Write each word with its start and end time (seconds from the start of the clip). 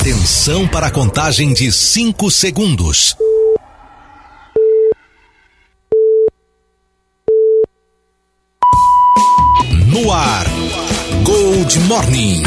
Atenção 0.00 0.66
para 0.66 0.86
a 0.86 0.90
contagem 0.90 1.52
de 1.52 1.70
5 1.70 2.30
segundos. 2.30 3.14
No 9.86 10.10
ar, 10.10 10.46
Gold 11.22 11.80
Morning. 11.80 12.42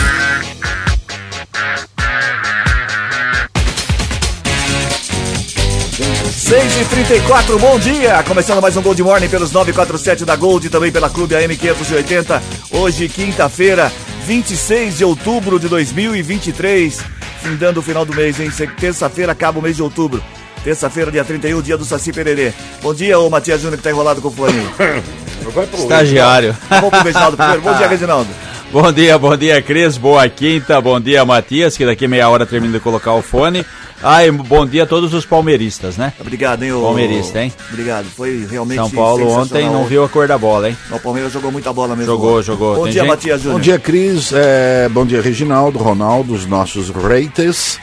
Seis 6.32 6.82
e 6.82 6.86
trinta 6.86 7.60
bom 7.60 7.78
dia! 7.78 8.24
Começando 8.24 8.64
mais 8.64 8.76
um 8.76 8.82
Gold 8.82 9.04
Morning 9.04 9.30
pelos 9.30 9.52
947 9.52 10.26
da 10.26 10.36
Gold 10.36 10.66
e 10.66 10.70
também 10.72 10.92
pela 10.92 11.08
Clube 11.08 11.36
AM 11.36 11.56
580. 11.56 12.42
Hoje, 12.72 13.08
quinta-feira, 13.08 13.94
26 14.26 14.98
de 14.98 15.06
outubro 15.06 15.60
de 15.60 15.68
2023. 15.68 17.23
Findando 17.44 17.82
o 17.82 17.84
final 17.84 18.06
do 18.06 18.16
mês, 18.16 18.40
hein? 18.40 18.50
Terça-feira 18.80 19.34
acaba 19.34 19.60
o 19.60 19.62
mês 19.62 19.76
de 19.76 19.84
outubro. 19.84 20.24
Terça-feira, 20.64 21.12
dia 21.12 21.26
31, 21.26 21.62
dia 21.62 21.78
do 21.78 21.84
Saci 21.84 22.14
Pererê. 22.14 22.54
Bom 22.82 22.94
dia, 22.94 23.20
ô 23.20 23.30
Matias 23.30 23.60
Júnior, 23.60 23.78
que 23.78 23.84
tá 23.84 23.90
enrolado 23.90 24.22
com 24.22 24.30
o 24.30 24.32
fone. 24.32 24.66
Estagiário. 25.78 26.56
Vamos 26.70 26.90
pro 26.90 27.04
Reginaldo 27.04 27.36
primeiro. 27.36 27.62
Bom 27.62 27.74
dia, 27.76 27.88
Reginaldo. 27.90 28.30
Bom 28.72 28.92
dia, 28.92 29.18
bom 29.20 29.36
dia, 29.36 29.62
Cris. 29.62 29.98
Boa 29.98 30.28
quinta. 30.30 30.80
Bom 30.80 31.02
dia, 31.02 31.26
Matias, 31.26 31.76
que 31.76 31.86
daqui 31.86 32.08
meia 32.08 32.30
hora 32.30 32.46
termina 32.46 32.74
de 32.74 32.80
colocar 32.80 33.12
o 33.14 33.22
fone. 33.22 33.66
Ai, 34.06 34.30
bom 34.32 34.66
dia 34.66 34.84
a 34.84 34.86
todos 34.86 35.14
os 35.14 35.26
palmeiristas, 35.26 35.96
né? 35.96 36.12
Obrigado, 36.20 36.64
hein, 36.64 36.74
ô... 36.74 36.82
Palmeirista, 36.82 37.42
hein? 37.42 37.54
Obrigado, 37.72 38.06
foi 38.06 38.46
realmente 38.50 38.76
São 38.76 38.90
Paulo 38.90 39.28
ontem 39.32 39.70
não 39.70 39.86
viu 39.86 40.04
a 40.04 40.10
cor 40.10 40.28
da 40.28 40.38
bola, 40.38 40.70
hein? 40.70 40.78
O 40.92 41.00
Palmeiras 41.00 41.32
jogou 41.32 41.52
muita 41.54 41.72
bola 41.72 41.96
mesmo. 41.96 42.12
Jogou, 42.12 42.44
jogou. 42.44 42.76
Bom 42.76 42.84
Tem 42.84 42.92
dia, 42.92 43.02
gente- 43.04 43.10
Matias 43.10 43.42
Júnior. 43.42 43.60
Bom 43.60 43.64
dia, 43.64 43.80
Cris. 43.80 44.32
É, 44.34 44.90
bom 44.90 45.06
dia, 45.06 45.22
Reginaldo, 45.22 45.80
Ronaldo, 45.80 46.34
os 46.34 46.46
nossos 46.46 46.90
raters. 46.90 47.80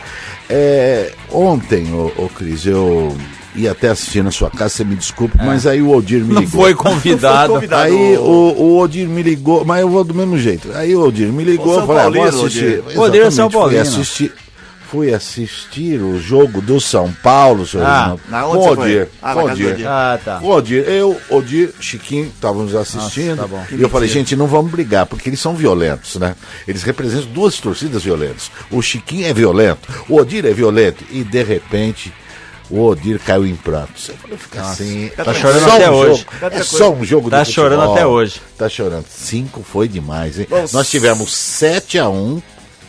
É, 0.48 1.12
ontem, 1.33 1.91
ô, 1.95 2.12
ô, 2.24 2.29
Cris, 2.29 2.66
eu 2.66 3.16
ia 3.57 3.73
até 3.73 3.88
assistir 3.88 4.23
na 4.23 4.30
sua 4.30 4.51
casa, 4.51 4.74
você 4.74 4.85
me 4.85 4.96
desculpa, 4.96 5.38
mas 5.43 5.66
aí 5.66 5.80
o 5.80 5.91
Odir 5.91 6.23
me 6.23 6.32
É. 6.32 6.35
Não 6.35 6.41
ligou. 6.43 6.60
foi 6.60 6.74
convidado. 6.74 7.54
Não 7.54 7.60
foi 7.60 7.68
convidado. 7.68 7.82
Aí 7.95 8.18
o, 8.18 8.54
o 8.59 8.79
Odir 8.79 9.09
me 9.09 9.23
ligou, 9.23 9.65
mas 9.65 9.80
eu 9.80 9.88
vou 9.88 10.04
do 10.04 10.13
mesmo 10.15 10.37
jeito. 10.38 10.68
Aí 10.74 10.95
o 10.95 11.02
Odir 11.02 11.32
me 11.32 11.45
ligou, 11.45 11.80
eu 11.80 11.87
falei, 11.87 12.02
ah, 12.02 12.04
vou 12.10 12.13
Paulino, 12.21 12.45
assistir. 12.45 12.82
Odir. 12.87 13.01
Odir 13.01 13.21
é 13.23 13.30
São 13.30 13.46
Exatamente, 13.46 13.52
fui 13.52 13.60
Paulino. 13.60 13.80
assistir. 13.82 14.32
Fui 14.91 15.15
assistir 15.15 16.01
o 16.01 16.19
jogo 16.21 16.60
do 16.60 16.80
São 16.80 17.13
Paulo, 17.23 17.65
senhor 17.65 17.87
Ah, 17.87 18.16
na 18.29 18.43
com 18.43 18.49
onde 18.49 18.59
o 18.59 18.63
você 18.63 18.74
foi? 18.74 18.85
Odir. 18.91 19.09
Ah, 19.23 19.35
com 19.35 19.41
o 19.41 19.45
do 19.45 19.52
Odir. 19.52 19.87
Ah, 19.87 20.19
tá. 20.24 20.41
O 20.43 20.49
Odir, 20.51 20.85
eu, 20.88 21.21
Odir, 21.30 21.71
Chiquinho, 21.80 22.27
estávamos 22.27 22.74
assistindo. 22.74 23.37
Nossa, 23.37 23.43
tá 23.43 23.47
bom. 23.49 23.65
E 23.71 23.80
eu 23.80 23.88
falei, 23.88 24.09
gente, 24.09 24.35
não 24.35 24.49
vamos 24.49 24.71
brigar, 24.73 25.07
porque 25.07 25.29
eles 25.29 25.38
são 25.38 25.55
violentos, 25.55 26.16
né? 26.16 26.35
Eles 26.66 26.82
representam 26.82 27.30
duas 27.32 27.59
torcidas 27.59 28.02
violentas. 28.02 28.51
O 28.69 28.82
Chiquinho 28.82 29.27
é 29.29 29.32
violento, 29.32 29.88
o 30.09 30.16
Odir 30.16 30.45
é 30.45 30.52
violento. 30.52 31.04
E 31.10 31.23
de 31.23 31.43
repente, 31.45 32.13
o 32.69 32.85
Odir 32.85 33.21
caiu 33.25 33.47
em 33.47 33.54
prantos. 33.54 34.09
Eu 34.09 34.16
falei, 34.16 34.37
fica 34.38 34.60
assim. 34.60 35.09
Tá 35.16 35.30
é 35.30 35.35
chorando 35.35 35.65
só 35.66 35.77
até 35.77 35.91
um 35.91 35.95
hoje. 35.95 36.27
É 36.51 36.63
só 36.65 36.93
um 36.93 37.04
jogo 37.04 37.30
Tá 37.30 37.43
de 37.43 37.47
futebol. 37.47 37.71
chorando 37.71 37.93
até 37.93 38.07
hoje. 38.07 38.43
Tá 38.59 38.69
chorando. 38.69 39.04
Cinco 39.09 39.63
foi 39.63 39.87
demais, 39.87 40.37
hein? 40.41 40.49
Bom, 40.51 40.65
Nós 40.73 40.91
tivemos 40.91 41.32
7 41.32 41.97
a 41.99 42.09
1 42.09 42.43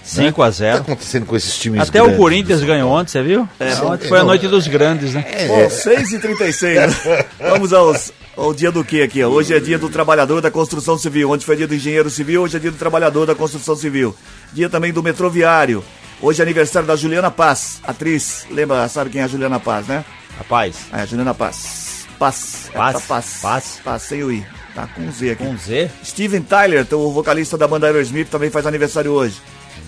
5 0.04 0.42
a 0.42 0.48
O 0.48 0.52
que 0.52 0.58
tá 0.60 0.66
0 0.66 0.78
acontecendo 0.80 1.26
com 1.26 1.36
esses 1.36 1.58
times 1.58 1.82
Até 1.82 2.02
o 2.02 2.06
grandes? 2.06 2.20
Corinthians 2.22 2.64
ganhou 2.64 2.92
ontem, 2.92 3.12
você 3.12 3.22
viu? 3.24 3.48
ontem 3.84 4.08
foi 4.08 4.20
a 4.20 4.24
noite 4.24 4.48
dos 4.48 4.68
grandes, 4.68 5.14
né? 5.14 5.26
Bom, 5.48 5.70
6 5.70 6.14
e 6.14 6.20
36 6.20 6.80
né? 6.80 7.26
Vamos 7.50 7.72
aos, 7.74 8.12
ao 8.36 8.54
dia 8.54 8.72
do 8.72 8.84
que 8.84 9.02
aqui? 9.02 9.24
Hoje 9.24 9.54
é 9.54 9.60
dia 9.60 9.78
do 9.78 9.90
trabalhador 9.90 10.42
da 10.42 10.50
construção 10.52 10.98
civil. 10.98 11.30
Ontem 11.32 11.46
foi 11.46 11.56
dia 11.56 11.68
do 11.68 11.76
engenheiro 11.76 12.10
civil, 12.10 12.42
hoje 12.44 12.58
é 12.58 12.60
dia 12.60 12.72
do 12.72 12.78
trabalhador 12.78 13.26
da 13.26 13.36
construção 13.36 13.76
civil. 13.76 14.16
Dia 14.52 14.70
também 14.70 14.92
do 14.92 15.04
metroviário. 15.04 15.84
Hoje 16.22 16.40
é 16.42 16.44
aniversário 16.44 16.88
da 16.88 16.96
Juliana 16.96 17.32
Paz, 17.32 17.80
atriz. 17.84 18.46
Lembra, 18.52 18.88
sabe 18.88 19.10
quem 19.10 19.22
é 19.22 19.24
a 19.24 19.28
Juliana 19.28 19.60
Paz, 19.60 19.88
né? 19.88 20.06
Rapaz, 20.38 20.76
É, 20.94 21.02
a 21.02 21.06
Juliana 21.06 21.34
Paz. 21.34 22.06
Paz. 22.20 22.70
É, 22.72 22.78
Paz? 22.78 22.94
tá 22.94 23.02
Paz. 23.08 23.38
Paz? 23.42 23.80
Paz, 23.84 24.02
sem 24.04 24.24
o 24.24 24.32
I. 24.32 24.46
Tá 24.76 24.88
com 24.88 25.02
um 25.02 25.12
Z 25.12 25.32
aqui. 25.32 25.44
com 25.44 25.58
Z? 25.58 25.90
Steven 26.06 26.42
Tyler, 26.44 26.86
o 26.92 27.12
vocalista 27.12 27.58
da 27.58 27.68
banda 27.68 27.88
Aerosmith, 27.88 28.30
também 28.30 28.50
faz 28.50 28.66
aniversário 28.68 29.12
hoje. 29.12 29.36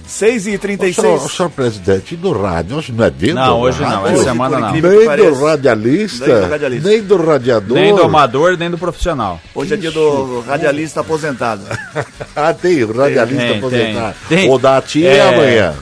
6 0.06 0.48
e 0.48 0.56
Ô, 0.56 0.60
36 0.60 0.96
senhor, 0.96 1.30
senhor 1.32 1.50
presidente, 1.50 2.14
e 2.14 2.18
do 2.18 2.32
rádio? 2.32 2.78
Hoje 2.78 2.92
não 2.92 3.06
é 3.06 3.10
dentro 3.10 3.36
Não, 3.36 3.60
do 3.60 3.66
hoje 3.66 3.82
não, 3.82 3.88
rádio? 3.88 4.06
essa 4.08 4.16
Hoje, 4.16 4.24
semana 4.26 4.60
não. 4.60 4.72
Nem 4.72 4.82
do 4.82 5.34
radialista, 5.46 6.26
Nem 6.28 6.42
do 6.42 6.50
radialista. 6.50 6.90
nem 6.90 7.02
do 7.02 7.18
radiador. 7.26 7.78
Nem 7.78 7.96
do 7.96 8.02
amador, 8.04 8.58
nem 8.58 8.70
do 8.70 8.78
profissional. 8.78 9.40
Hoje 9.56 9.74
é 9.74 9.78
dia 9.78 9.92
do 9.92 10.42
radialista 10.42 11.02
aposentado. 11.02 11.62
Ah, 12.36 12.54
tem, 12.54 12.84
o 12.84 12.92
radialista 12.98 13.44
Tem, 13.46 13.58
aposentado. 13.58 14.16
tem, 14.28 14.38
tem. 14.40 14.50
O 14.52 14.58
da 14.58 14.82
tia 14.82 15.10
É. 15.10 15.22
amanhã. 15.22 15.74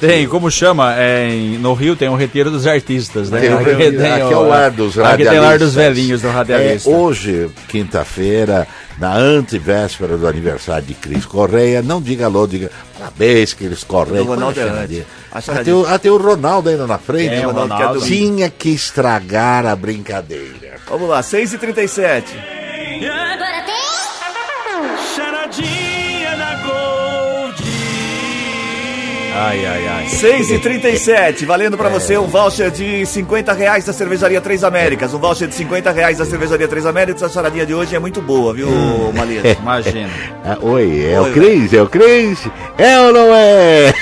Tem, 0.00 0.26
como 0.28 0.50
chama? 0.50 0.94
É, 0.96 1.28
no 1.60 1.72
Rio 1.74 1.94
tem 1.96 2.08
o 2.08 2.14
Retiro 2.16 2.50
dos 2.50 2.66
Artistas, 2.66 3.30
né? 3.30 3.40
Tem 3.40 3.50
o 3.54 3.58
Aqui 3.58 3.74
tem 3.92 4.12
aqui 4.12 4.22
o- 4.24 4.32
é 4.32 4.36
o 4.36 4.48
lar 4.48 4.70
dos 4.70 4.98
Aqui 4.98 5.24
tem 5.24 5.38
o 5.38 5.42
lar 5.42 5.58
dos 5.58 5.74
radialistas. 5.74 5.74
velhinhos 5.74 6.22
do 6.22 6.28
radialista. 6.30 6.90
É, 6.90 6.94
hoje, 6.94 7.50
quinta-feira, 7.68 8.66
na 8.98 9.14
antevéspera 9.16 10.16
do 10.16 10.26
aniversário 10.26 10.86
de 10.86 10.94
Cris 10.94 11.24
Correia, 11.26 11.82
não 11.82 12.00
diga 12.00 12.26
alô, 12.26 12.46
diga 12.46 12.70
parabéns, 12.98 13.52
Cris 13.54 13.84
Correia. 13.84 14.22
O 14.22 14.26
Ronaldo 14.26 14.54
Põe 14.54 14.62
a 14.62 14.66
é 14.66 14.68
charadinha. 14.70 15.00
antes. 15.34 15.48
A 15.48 15.52
Ah, 15.52 15.74
o, 15.74 15.86
ah, 15.94 15.98
tem 15.98 16.10
o 16.10 16.16
Ronaldo 16.16 16.68
ainda 16.68 16.86
na 16.86 16.98
frente. 16.98 17.34
É, 17.34 17.46
o 17.46 17.50
Ronaldo 17.50 17.74
Ronaldo. 17.74 18.00
Tinha 18.06 18.50
que 18.50 18.70
estragar 18.70 19.64
a 19.66 19.76
brincadeira. 19.76 20.78
Vamos 20.88 21.08
lá, 21.08 21.22
6 21.22 21.52
Ai, 29.42 29.64
ai, 29.64 29.88
ai. 29.88 30.04
6h37, 30.04 31.46
valendo 31.46 31.74
pra 31.74 31.88
você 31.88 32.18
um 32.18 32.26
voucher 32.26 32.70
de 32.70 33.06
50 33.06 33.54
reais 33.54 33.86
da 33.86 33.92
Cervejaria 33.94 34.38
Três 34.38 34.62
Américas. 34.62 35.14
Um 35.14 35.18
voucher 35.18 35.48
de 35.48 35.54
50 35.54 35.90
reais 35.92 36.18
da 36.18 36.26
Cervejaria 36.26 36.68
Três 36.68 36.84
Américas. 36.84 37.22
A 37.22 37.28
charadinha 37.30 37.64
de 37.64 37.72
hoje 37.72 37.96
é 37.96 37.98
muito 37.98 38.20
boa, 38.20 38.52
viu, 38.52 38.68
hum. 38.68 39.10
Maleta? 39.14 39.56
Imagina. 39.58 40.10
Ah, 40.44 40.58
oi, 40.60 41.06
é 41.06 41.18
oi, 41.18 41.30
o 41.30 41.32
Cris, 41.32 41.72
é 41.72 41.82
o 41.82 41.88
Cris? 41.88 42.46
É 42.76 43.00
ou 43.00 43.14
não 43.14 43.34
é? 43.34 43.94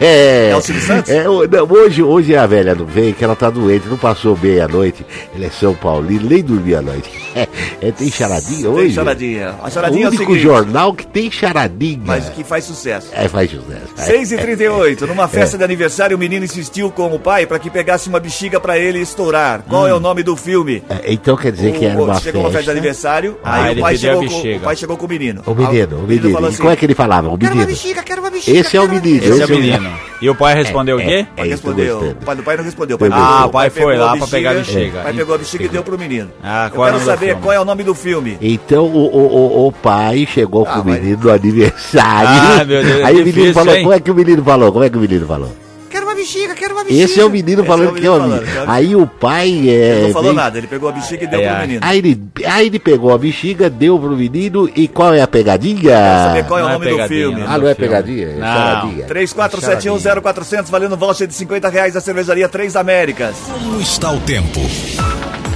É 0.00 0.56
o 0.56 0.60
Silvio 0.62 0.82
Santos? 0.82 1.12
É, 1.18 1.28
hoje, 1.28 2.02
hoje, 2.02 2.34
é 2.34 2.38
a 2.38 2.46
velha 2.46 2.74
não 2.74 2.86
vem 2.86 3.12
que 3.12 3.24
ela 3.24 3.34
tá 3.34 3.50
doente, 3.50 3.88
não 3.88 3.96
passou 3.98 4.36
bem 4.36 4.60
a 4.60 4.68
noite. 4.68 5.04
Ela 5.34 5.46
é 5.46 5.50
São 5.50 5.74
Paulino, 5.74 6.28
nem 6.28 6.42
dormia 6.42 6.78
a 6.78 6.82
noite. 6.82 7.10
É, 7.80 7.92
tem 7.92 8.10
charadinha 8.10 8.62
tem 8.62 8.66
hoje? 8.66 8.86
Tem 8.86 8.94
charadinha. 8.94 9.54
A 9.62 9.70
charadinha 9.70 10.06
o 10.06 10.10
único 10.10 10.32
é 10.32 10.34
o 10.34 10.38
jornal 10.38 10.92
que 10.92 11.06
tem 11.06 11.30
charadinha. 11.30 12.00
Mas 12.04 12.28
que 12.30 12.42
faz 12.42 12.64
sucesso. 12.64 13.10
É, 13.12 13.28
faz 13.28 13.50
sucesso. 13.50 13.94
6h38. 13.96 14.77
Numa 15.06 15.24
é. 15.24 15.28
festa 15.28 15.56
é. 15.56 15.58
de 15.58 15.64
aniversário, 15.64 16.16
o 16.16 16.20
menino 16.20 16.44
insistiu 16.44 16.90
com 16.90 17.14
o 17.14 17.18
pai 17.18 17.46
para 17.46 17.58
que 17.58 17.70
pegasse 17.70 18.08
uma 18.08 18.20
bexiga 18.20 18.60
para 18.60 18.78
ele 18.78 19.00
estourar. 19.00 19.62
Qual 19.68 19.82
hum. 19.82 19.88
é 19.88 19.92
o 19.92 19.96
hum. 19.96 20.00
nome 20.00 20.22
do 20.22 20.36
filme? 20.36 20.82
É, 20.88 21.12
então 21.12 21.36
quer 21.36 21.52
dizer 21.52 21.70
o, 21.70 21.78
que 21.78 21.84
era 21.84 21.94
uma 21.94 21.98
chegou 21.98 22.14
festa. 22.14 22.24
Chegou 22.24 22.40
uma 22.42 22.50
festa 22.50 22.64
de 22.64 22.70
aniversário, 22.70 23.38
ah, 23.42 23.62
aí 23.64 23.78
o 23.78 23.80
pai, 23.80 23.96
chegou 23.96 24.26
com, 24.26 24.56
o 24.56 24.60
pai 24.60 24.76
chegou 24.76 24.96
com 24.96 25.06
o 25.06 25.08
menino. 25.08 25.42
O 25.46 25.54
menino, 25.54 25.96
o 25.96 26.02
menino. 26.02 26.02
O 26.02 26.06
menino 26.06 26.46
assim, 26.46 26.58
como 26.58 26.70
é 26.70 26.76
que 26.76 26.86
ele 26.86 26.94
falava? 26.94 27.28
O 27.28 27.32
menino. 27.32 27.50
Quero 27.50 27.60
uma 27.60 27.66
bexiga, 27.66 28.02
quero 28.02 28.20
uma 28.20 28.30
bexiga. 28.30 28.58
Esse 28.58 28.76
é 28.76 28.80
o 28.80 28.88
menino. 28.88 29.24
É 29.24 29.28
esse 29.28 29.42
é 29.42 29.46
o 29.46 29.48
menino. 29.48 29.98
E 30.20 30.28
o 30.28 30.34
pai 30.34 30.54
respondeu 30.54 30.96
o 30.96 31.00
quê? 31.00 31.26
O 31.32 31.36
pai 31.36 31.48
respondeu. 31.48 31.98
O 31.98 32.24
pai 32.24 32.36
do 32.36 32.42
pai 32.42 32.56
não 32.56 32.64
respondeu. 32.64 32.98
Ah, 33.12 33.46
o 33.46 33.50
pai 33.50 33.70
foi 33.70 33.96
lá 33.96 34.16
para 34.16 34.26
pegar 34.26 34.50
a 34.50 34.54
bexiga. 34.54 35.00
O 35.00 35.02
pai 35.02 35.12
pegou 35.12 35.34
a 35.34 35.38
bexiga 35.38 35.64
e 35.64 35.68
deu 35.68 35.82
pro 35.82 35.98
menino. 35.98 36.30
Ah, 36.42 36.70
eu 36.72 36.82
quero 36.82 37.00
saber 37.00 37.36
qual 37.36 37.52
é 37.52 37.60
o 37.60 37.64
nome 37.64 37.84
do 37.84 37.94
filme. 37.94 38.36
Então 38.40 38.86
o 38.86 39.72
pai 39.72 40.26
chegou 40.26 40.64
com 40.64 40.78
o 40.78 40.80
ah, 40.80 40.84
menino 40.84 41.18
no 41.22 41.30
aniversário. 41.30 42.60
Ah, 42.60 42.64
meu 42.64 42.82
Deus. 42.82 43.04
Aí 43.04 43.22
o 43.22 43.24
menino 43.24 43.54
falou, 43.54 43.76
como 43.76 43.92
é 43.92 44.00
que 44.00 44.10
o 44.10 44.14
menino 44.14 44.42
falou? 44.42 44.67
Como 44.72 44.84
é 44.84 44.90
que 44.90 44.96
o 44.96 45.00
menino 45.00 45.26
falou? 45.26 45.52
Quero 45.90 46.04
uma 46.04 46.14
bexiga, 46.14 46.54
quero 46.54 46.74
uma 46.74 46.84
bexiga. 46.84 47.02
Esse 47.04 47.18
é 47.18 47.24
o 47.24 47.30
menino 47.30 47.62
Esse 47.62 47.66
falando 47.68 47.88
é 47.88 47.92
o 47.92 47.94
que 47.94 48.06
é 48.06 48.10
o 48.10 48.14
menino 48.20 48.34
menino. 48.36 48.52
falando, 48.52 48.70
Aí 48.70 48.94
o 48.94 49.06
pai 49.06 49.48
é. 49.70 49.72
Ele 49.72 50.02
não 50.08 50.12
falou 50.12 50.34
nada, 50.34 50.58
ele 50.58 50.66
pegou 50.66 50.88
a 50.90 50.92
bexiga 50.92 51.24
e 51.24 51.26
deu 51.26 51.40
Ai, 51.40 51.48
pro 51.48 51.60
menino. 51.60 51.80
Aí 51.82 51.98
ele, 51.98 52.22
aí 52.44 52.66
ele 52.66 52.78
pegou 52.78 53.14
a 53.14 53.16
bexiga, 53.18 53.70
deu 53.70 53.98
pro 53.98 54.10
menino 54.14 54.70
e 54.76 54.86
qual 54.86 55.14
é 55.14 55.22
a 55.22 55.26
pegadinha? 55.26 55.80
Quero 55.80 56.24
saber 56.28 56.44
qual 56.46 56.60
é 56.60 56.62
o 56.62 56.66
Não 56.66 56.70
é 56.70 56.72
nome 56.74 56.84
do 56.84 56.90
pegadinha, 56.92 57.08
filme. 57.20 57.42
Ah, 57.42 57.56
não 57.58 57.68
é 57.68 57.74
filme. 57.74 57.88
pegadinha? 57.88 58.26
É 58.26 58.34
Não. 58.34 58.46
charadinha. 58.46 59.06
34710400 59.06 60.64
valendo 60.70 60.96
voucher 60.96 61.26
de 61.26 61.32
50 61.34 61.68
reais 61.70 61.94
da 61.94 62.00
cervejaria 62.02 62.48
Três 62.50 62.76
Américas. 62.76 63.34
Como 63.50 63.80
está 63.80 64.10
o 64.12 64.20
tempo? 64.20 64.60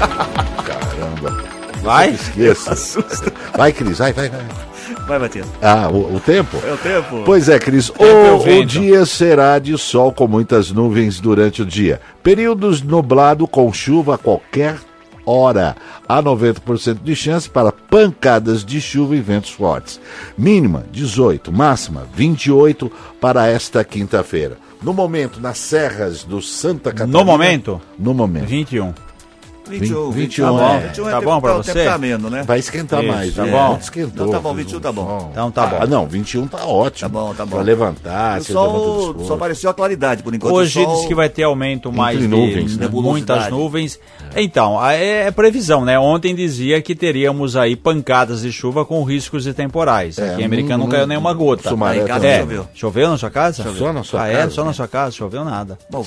Caramba. 0.66 1.44
Vai? 1.82 2.10
Esqueça. 2.10 3.04
Vai, 3.56 3.72
Cris, 3.72 3.98
vai, 3.98 4.12
vai, 4.14 4.28
vai. 4.30 4.40
Vai, 5.12 5.18
Matias. 5.18 5.46
Ah, 5.60 5.90
o, 5.90 6.16
o 6.16 6.20
tempo? 6.20 6.56
É 6.66 6.72
o 6.72 6.76
tempo. 6.78 7.22
Pois 7.26 7.46
é, 7.46 7.58
Cris. 7.58 7.92
é 7.98 8.02
o 8.32 8.36
O, 8.38 8.60
o 8.60 8.64
dia 8.64 9.04
será 9.04 9.58
de 9.58 9.76
sol 9.76 10.10
com 10.10 10.26
muitas 10.26 10.72
nuvens 10.72 11.20
durante 11.20 11.60
o 11.60 11.66
dia. 11.66 12.00
Períodos 12.22 12.80
nublado 12.80 13.46
com 13.46 13.70
chuva 13.74 14.14
a 14.14 14.18
qualquer 14.18 14.78
hora. 15.26 15.76
Há 16.08 16.22
90% 16.22 17.02
de 17.02 17.14
chance 17.14 17.46
para 17.46 17.70
pancadas 17.70 18.64
de 18.64 18.80
chuva 18.80 19.14
e 19.14 19.20
ventos 19.20 19.50
fortes. 19.50 20.00
Mínima 20.38 20.86
18, 20.90 21.52
máxima 21.52 22.06
28 22.14 22.90
para 23.20 23.48
esta 23.48 23.84
quinta-feira. 23.84 24.56
No 24.82 24.94
momento, 24.94 25.38
nas 25.42 25.58
serras 25.58 26.24
do 26.24 26.40
Santa 26.40 26.90
Catarina. 26.90 27.18
No 27.18 27.22
momento? 27.22 27.82
No 27.98 28.14
momento. 28.14 28.46
21. 28.46 28.94
21, 29.68 30.10
21, 30.10 30.44
tá 30.44 30.52
bom. 30.52 30.74
é. 30.74 30.78
21 30.80 31.04
Tá 31.04 31.10
tempo- 31.10 31.24
bom 31.24 31.40
pra 31.40 31.50
o 31.56 31.62
tempo 31.62 31.78
você? 31.78 31.84
Tá 31.84 31.94
ameno, 31.94 32.30
né? 32.30 32.42
Vai 32.42 32.58
esquentar 32.58 33.02
Isso, 33.02 33.12
mais. 33.12 33.34
tá 33.34 33.44
né? 33.44 33.52
bom. 33.52 33.78
Esquentou. 33.80 34.26
Então 34.26 34.30
tá 34.30 34.40
bom, 34.40 34.54
21 34.54 34.80
tá 34.80 34.92
bom. 34.92 35.28
Então 35.30 35.50
tá 35.50 35.66
bom. 35.66 35.78
Ah, 35.80 35.86
não, 35.86 36.06
21 36.06 36.46
tá 36.46 36.64
ótimo. 36.66 37.08
Tá 37.08 37.08
bom, 37.08 37.34
tá 37.34 37.46
bom. 37.46 37.56
Pra 37.56 37.62
levantar, 37.62 38.40
O 38.40 38.44
sol 38.44 39.16
só 39.26 39.34
apareceu 39.34 39.70
a 39.70 39.74
claridade, 39.74 40.22
por 40.22 40.34
enquanto. 40.34 40.54
Hoje 40.54 40.82
sol... 40.84 40.96
diz 40.96 41.06
que 41.06 41.14
vai 41.14 41.28
ter 41.28 41.44
aumento 41.44 41.92
mais 41.92 42.18
de 42.18 42.26
nuvens, 42.28 42.76
né? 42.76 42.88
muitas 42.92 43.48
nuvens. 43.48 43.98
Então, 44.34 44.84
é, 44.84 45.26
é 45.26 45.30
previsão, 45.30 45.84
né? 45.84 45.98
Ontem 45.98 46.34
dizia 46.34 46.80
que 46.80 46.94
teríamos 46.94 47.56
aí 47.56 47.76
pancadas 47.76 48.42
de 48.42 48.52
chuva 48.52 48.84
com 48.84 49.02
riscos 49.04 49.44
de 49.44 49.52
temporais. 49.52 50.18
É, 50.18 50.32
Aqui 50.32 50.42
em 50.42 50.44
Americana 50.44 50.78
não, 50.78 50.88
caiu 50.88 51.06
nenhuma 51.06 51.32
gota. 51.34 51.68
Sumaré 51.68 51.98
Aí 51.98 52.04
em 52.04 52.06
casa 52.06 52.26
é, 52.26 52.40
choveu. 52.40 52.68
choveu 52.74 53.08
na 53.10 53.18
sua 53.18 53.30
casa? 53.30 53.62
Só 53.74 53.92
na 53.92 54.02
sua 54.02 54.22
ah, 54.22 54.28
é? 54.28 54.36
casa, 54.38 54.50
Só 54.50 54.62
né? 54.62 54.66
na 54.68 54.72
sua 54.72 54.88
casa? 54.88 55.12
Choveu 55.12 55.44
nada. 55.44 55.78
Bom, 55.90 56.04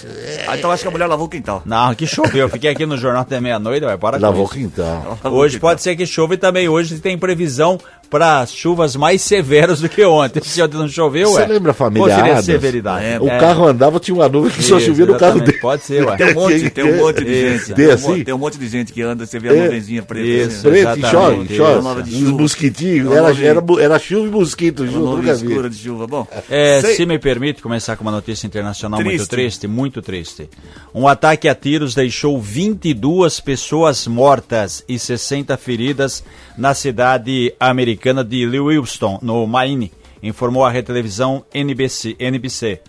ah, 0.48 0.58
então 0.58 0.72
acho 0.72 0.82
que 0.84 0.88
a 0.88 0.92
mulher 0.92 1.08
lavou 1.08 1.28
o 1.28 1.30
quintal. 1.30 1.62
Não, 1.66 1.94
que 1.94 2.08
choveu. 2.08 2.46
Eu 2.46 2.50
fiquei 2.50 2.72
aqui 2.72 2.86
no 2.86 2.98
jornal 2.98 3.22
até 3.22 3.40
meia-noite, 3.46 3.86
vai 3.86 3.98
para 3.98 4.18
Lavou 4.18 4.42
o 4.42 4.46
isso. 4.46 4.54
quintal. 4.54 5.18
Hoje 5.24 5.60
pode 5.60 5.82
ser 5.82 5.96
que 5.96 6.06
chova 6.06 6.34
e 6.34 6.38
também 6.38 6.68
hoje 6.68 7.00
tem 7.00 7.18
previsão 7.18 7.78
para 8.10 8.46
chuvas 8.46 8.96
mais 8.96 9.22
severas 9.24 9.82
do 9.82 9.90
que 9.90 10.04
ontem. 10.06 10.40
Se 10.44 10.62
ontem 10.62 10.78
não 10.78 10.88
choveu, 10.88 11.28
Você 11.32 11.40
ué. 11.42 11.48
lembra 11.48 11.72
a 11.72 11.74
família 11.74 12.16
Adams? 12.16 12.46
severidade? 12.46 13.04
É, 13.04 13.20
O 13.20 13.28
É. 13.28 13.40
carro 13.40 13.66
andava, 13.68 14.00
tinha 14.00 14.14
uma 14.16 14.30
nuvem 14.30 14.52
que 14.52 14.62
só 14.64 14.78
Isso, 14.78 14.88
chovia 14.88 15.06
no 15.08 15.18
carro 15.18 15.40
dele. 15.42 15.58
Pode 15.60 15.84
ser, 15.84 16.06
ué. 16.06 16.16
Tem 16.16 16.30
um 16.32 16.34
monte, 16.36 16.70
tem 16.70 16.84
um 16.84 16.98
monte 16.98 17.24
de 17.26 17.34
gente. 17.52 17.66
Tem 17.66 17.76
Tem, 17.76 17.88
um 17.88 17.92
assim? 17.94 18.08
monte, 18.08 18.24
tem 18.24 18.34
um 18.34 18.38
monte 18.38 18.58
de 18.60 18.68
gente 18.68 18.94
que 18.94 19.02
anda, 19.02 19.26
você 19.26 19.40
vê 19.40 19.50
a 19.50 19.54
É. 19.54 19.64
nuvenzinha 19.64 20.04
preta. 20.04 20.26
Isso, 20.28 20.68
assim, 20.70 21.02
chove, 21.02 21.44
isso. 21.46 21.56
chove. 21.56 22.02
Os 22.02 22.32
mosquitinhos, 22.32 23.12
era, 23.12 23.30
era, 23.44 23.64
era 23.82 24.00
chuva 24.00 24.28
e 24.28 24.32
mosquito 24.32 24.84
Uma 24.84 24.92
junto, 24.92 25.06
nuvem 25.18 25.34
escura 25.34 25.70
de 25.70 25.76
chuva. 25.78 26.08
Bom, 26.08 26.28
É, 26.50 26.82
se 26.82 27.06
me 27.08 27.18
permite 27.18 27.62
começar 27.62 27.96
com 27.98 28.04
uma 28.04 28.12
notícia 28.12 28.46
internacional 28.46 29.00
muito 29.00 29.10
Triste. 29.18 29.30
triste, 29.30 29.68
muito 29.68 30.02
triste. 30.02 30.48
Um 30.94 31.08
ataque 31.08 31.50
a 31.50 31.56
tiros 31.56 31.96
deixou 31.96 32.40
22 32.40 33.35
pessoas 33.40 34.08
mortas 34.08 34.84
e 34.88 34.98
60 34.98 35.56
feridas 35.58 36.24
na 36.58 36.74
cidade 36.74 37.54
americana 37.60 38.24
de 38.24 38.46
Lewiston, 38.46 39.20
no 39.22 39.46
Maine, 39.46 39.92
informou 40.22 40.66
a 40.66 40.70
rede 40.70 40.88
televisão 40.88 41.46
NBC. 41.54 42.16
NBC. 42.20 42.82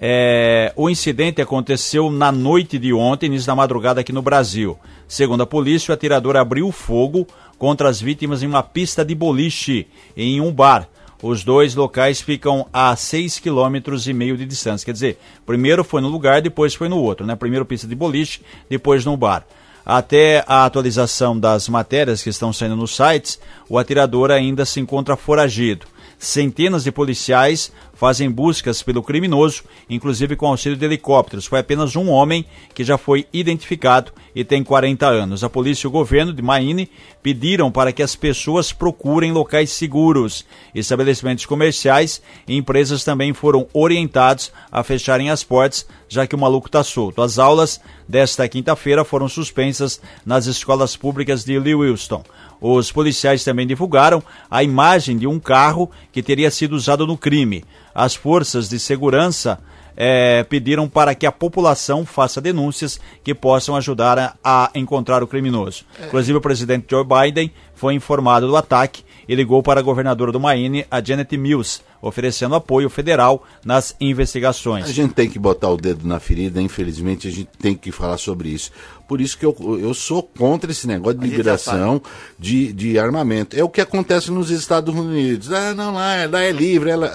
É, 0.00 0.72
o 0.76 0.90
incidente 0.90 1.40
aconteceu 1.40 2.10
na 2.10 2.32
noite 2.32 2.78
de 2.78 2.92
ontem, 2.92 3.26
início 3.26 3.46
da 3.46 3.54
madrugada 3.54 4.00
aqui 4.00 4.12
no 4.12 4.22
Brasil. 4.22 4.78
Segundo 5.06 5.42
a 5.42 5.46
polícia, 5.46 5.92
o 5.92 5.94
atirador 5.94 6.36
abriu 6.36 6.70
fogo 6.72 7.26
contra 7.58 7.88
as 7.88 8.00
vítimas 8.00 8.42
em 8.42 8.46
uma 8.46 8.62
pista 8.62 9.04
de 9.04 9.14
boliche 9.14 9.86
em 10.16 10.40
um 10.40 10.52
bar. 10.52 10.88
Os 11.22 11.42
dois 11.42 11.74
locais 11.74 12.20
ficam 12.20 12.66
a 12.70 12.94
6 12.94 13.38
km 13.38 13.96
e 14.06 14.12
meio 14.12 14.36
de 14.36 14.44
distância. 14.44 14.84
Quer 14.84 14.92
dizer, 14.92 15.18
primeiro 15.46 15.82
foi 15.82 16.02
no 16.02 16.08
lugar, 16.08 16.42
depois 16.42 16.74
foi 16.74 16.88
no 16.88 16.98
outro, 16.98 17.24
né? 17.24 17.34
Primeiro 17.34 17.64
pista 17.64 17.86
de 17.86 17.94
boliche, 17.94 18.42
depois 18.68 19.06
no 19.06 19.16
bar. 19.16 19.46
Até 19.84 20.42
a 20.46 20.64
atualização 20.64 21.38
das 21.38 21.68
matérias 21.68 22.22
que 22.22 22.30
estão 22.30 22.52
saindo 22.52 22.76
nos 22.76 22.96
sites, 22.96 23.38
o 23.68 23.78
atirador 23.78 24.30
ainda 24.30 24.64
se 24.64 24.80
encontra 24.80 25.16
foragido. 25.16 25.86
Centenas 26.24 26.84
de 26.84 26.90
policiais 26.90 27.70
fazem 27.92 28.30
buscas 28.30 28.82
pelo 28.82 29.02
criminoso, 29.02 29.62
inclusive 29.88 30.36
com 30.36 30.46
auxílio 30.46 30.76
de 30.76 30.84
helicópteros. 30.84 31.44
Foi 31.44 31.60
apenas 31.60 31.94
um 31.96 32.08
homem 32.08 32.44
que 32.74 32.82
já 32.82 32.96
foi 32.96 33.26
identificado 33.32 34.10
e 34.34 34.42
tem 34.42 34.64
40 34.64 35.06
anos. 35.06 35.44
A 35.44 35.50
polícia 35.50 35.86
e 35.86 35.88
o 35.88 35.90
governo 35.90 36.32
de 36.32 36.42
Maine 36.42 36.90
pediram 37.22 37.70
para 37.70 37.92
que 37.92 38.02
as 38.02 38.16
pessoas 38.16 38.72
procurem 38.72 39.32
locais 39.32 39.70
seguros. 39.70 40.44
Estabelecimentos 40.74 41.46
comerciais 41.46 42.22
e 42.48 42.56
empresas 42.56 43.04
também 43.04 43.32
foram 43.32 43.66
orientados 43.72 44.50
a 44.72 44.82
fecharem 44.82 45.30
as 45.30 45.44
portas, 45.44 45.86
já 46.08 46.26
que 46.26 46.34
o 46.34 46.38
maluco 46.38 46.68
está 46.68 46.82
solto. 46.82 47.20
As 47.22 47.38
aulas 47.38 47.80
desta 48.08 48.48
quinta-feira 48.48 49.04
foram 49.04 49.28
suspensas 49.28 50.00
nas 50.24 50.46
escolas 50.46 50.96
públicas 50.96 51.44
de 51.44 51.58
Lewiston. 51.58 52.24
Os 52.66 52.90
policiais 52.90 53.44
também 53.44 53.66
divulgaram 53.66 54.22
a 54.50 54.62
imagem 54.62 55.18
de 55.18 55.26
um 55.26 55.38
carro 55.38 55.90
que 56.10 56.22
teria 56.22 56.50
sido 56.50 56.74
usado 56.74 57.06
no 57.06 57.14
crime. 57.14 57.62
As 57.94 58.14
forças 58.14 58.70
de 58.70 58.78
segurança 58.78 59.60
eh, 59.94 60.46
pediram 60.48 60.88
para 60.88 61.14
que 61.14 61.26
a 61.26 61.30
população 61.30 62.06
faça 62.06 62.40
denúncias 62.40 62.98
que 63.22 63.34
possam 63.34 63.76
ajudar 63.76 64.18
a, 64.18 64.34
a 64.42 64.78
encontrar 64.78 65.22
o 65.22 65.26
criminoso. 65.26 65.84
Inclusive, 66.06 66.38
o 66.38 66.40
presidente 66.40 66.86
Joe 66.88 67.04
Biden 67.04 67.52
foi 67.74 67.92
informado 67.92 68.48
do 68.48 68.56
ataque 68.56 69.04
e 69.28 69.34
ligou 69.34 69.62
para 69.62 69.80
a 69.80 69.82
governadora 69.82 70.32
do 70.32 70.40
Maine, 70.40 70.86
a 70.90 71.04
Janet 71.04 71.36
Mills, 71.36 71.82
oferecendo 72.04 72.54
apoio 72.54 72.90
federal 72.90 73.42
nas 73.64 73.96
investigações. 74.00 74.84
A 74.84 74.92
gente 74.92 75.14
tem 75.14 75.28
que 75.28 75.38
botar 75.38 75.70
o 75.70 75.76
dedo 75.76 76.06
na 76.06 76.20
ferida, 76.20 76.60
infelizmente 76.60 77.26
a 77.26 77.30
gente 77.30 77.48
tem 77.58 77.74
que 77.74 77.90
falar 77.90 78.18
sobre 78.18 78.50
isso. 78.50 78.70
Por 79.08 79.20
isso 79.20 79.36
que 79.38 79.44
eu, 79.44 79.54
eu 79.80 79.92
sou 79.94 80.22
contra 80.22 80.70
esse 80.70 80.86
negócio 80.86 81.18
de 81.18 81.26
liberação 81.26 82.00
de, 82.38 82.72
de 82.72 82.98
armamento. 82.98 83.54
É 83.58 83.62
o 83.62 83.68
que 83.68 83.80
acontece 83.80 84.30
nos 84.30 84.50
Estados 84.50 84.94
Unidos. 84.94 85.52
Ah, 85.52 85.74
não, 85.74 85.92
lá, 85.92 86.26
lá 86.30 86.40
é 86.42 86.50
livre. 86.52 86.90
Ela, 86.90 87.06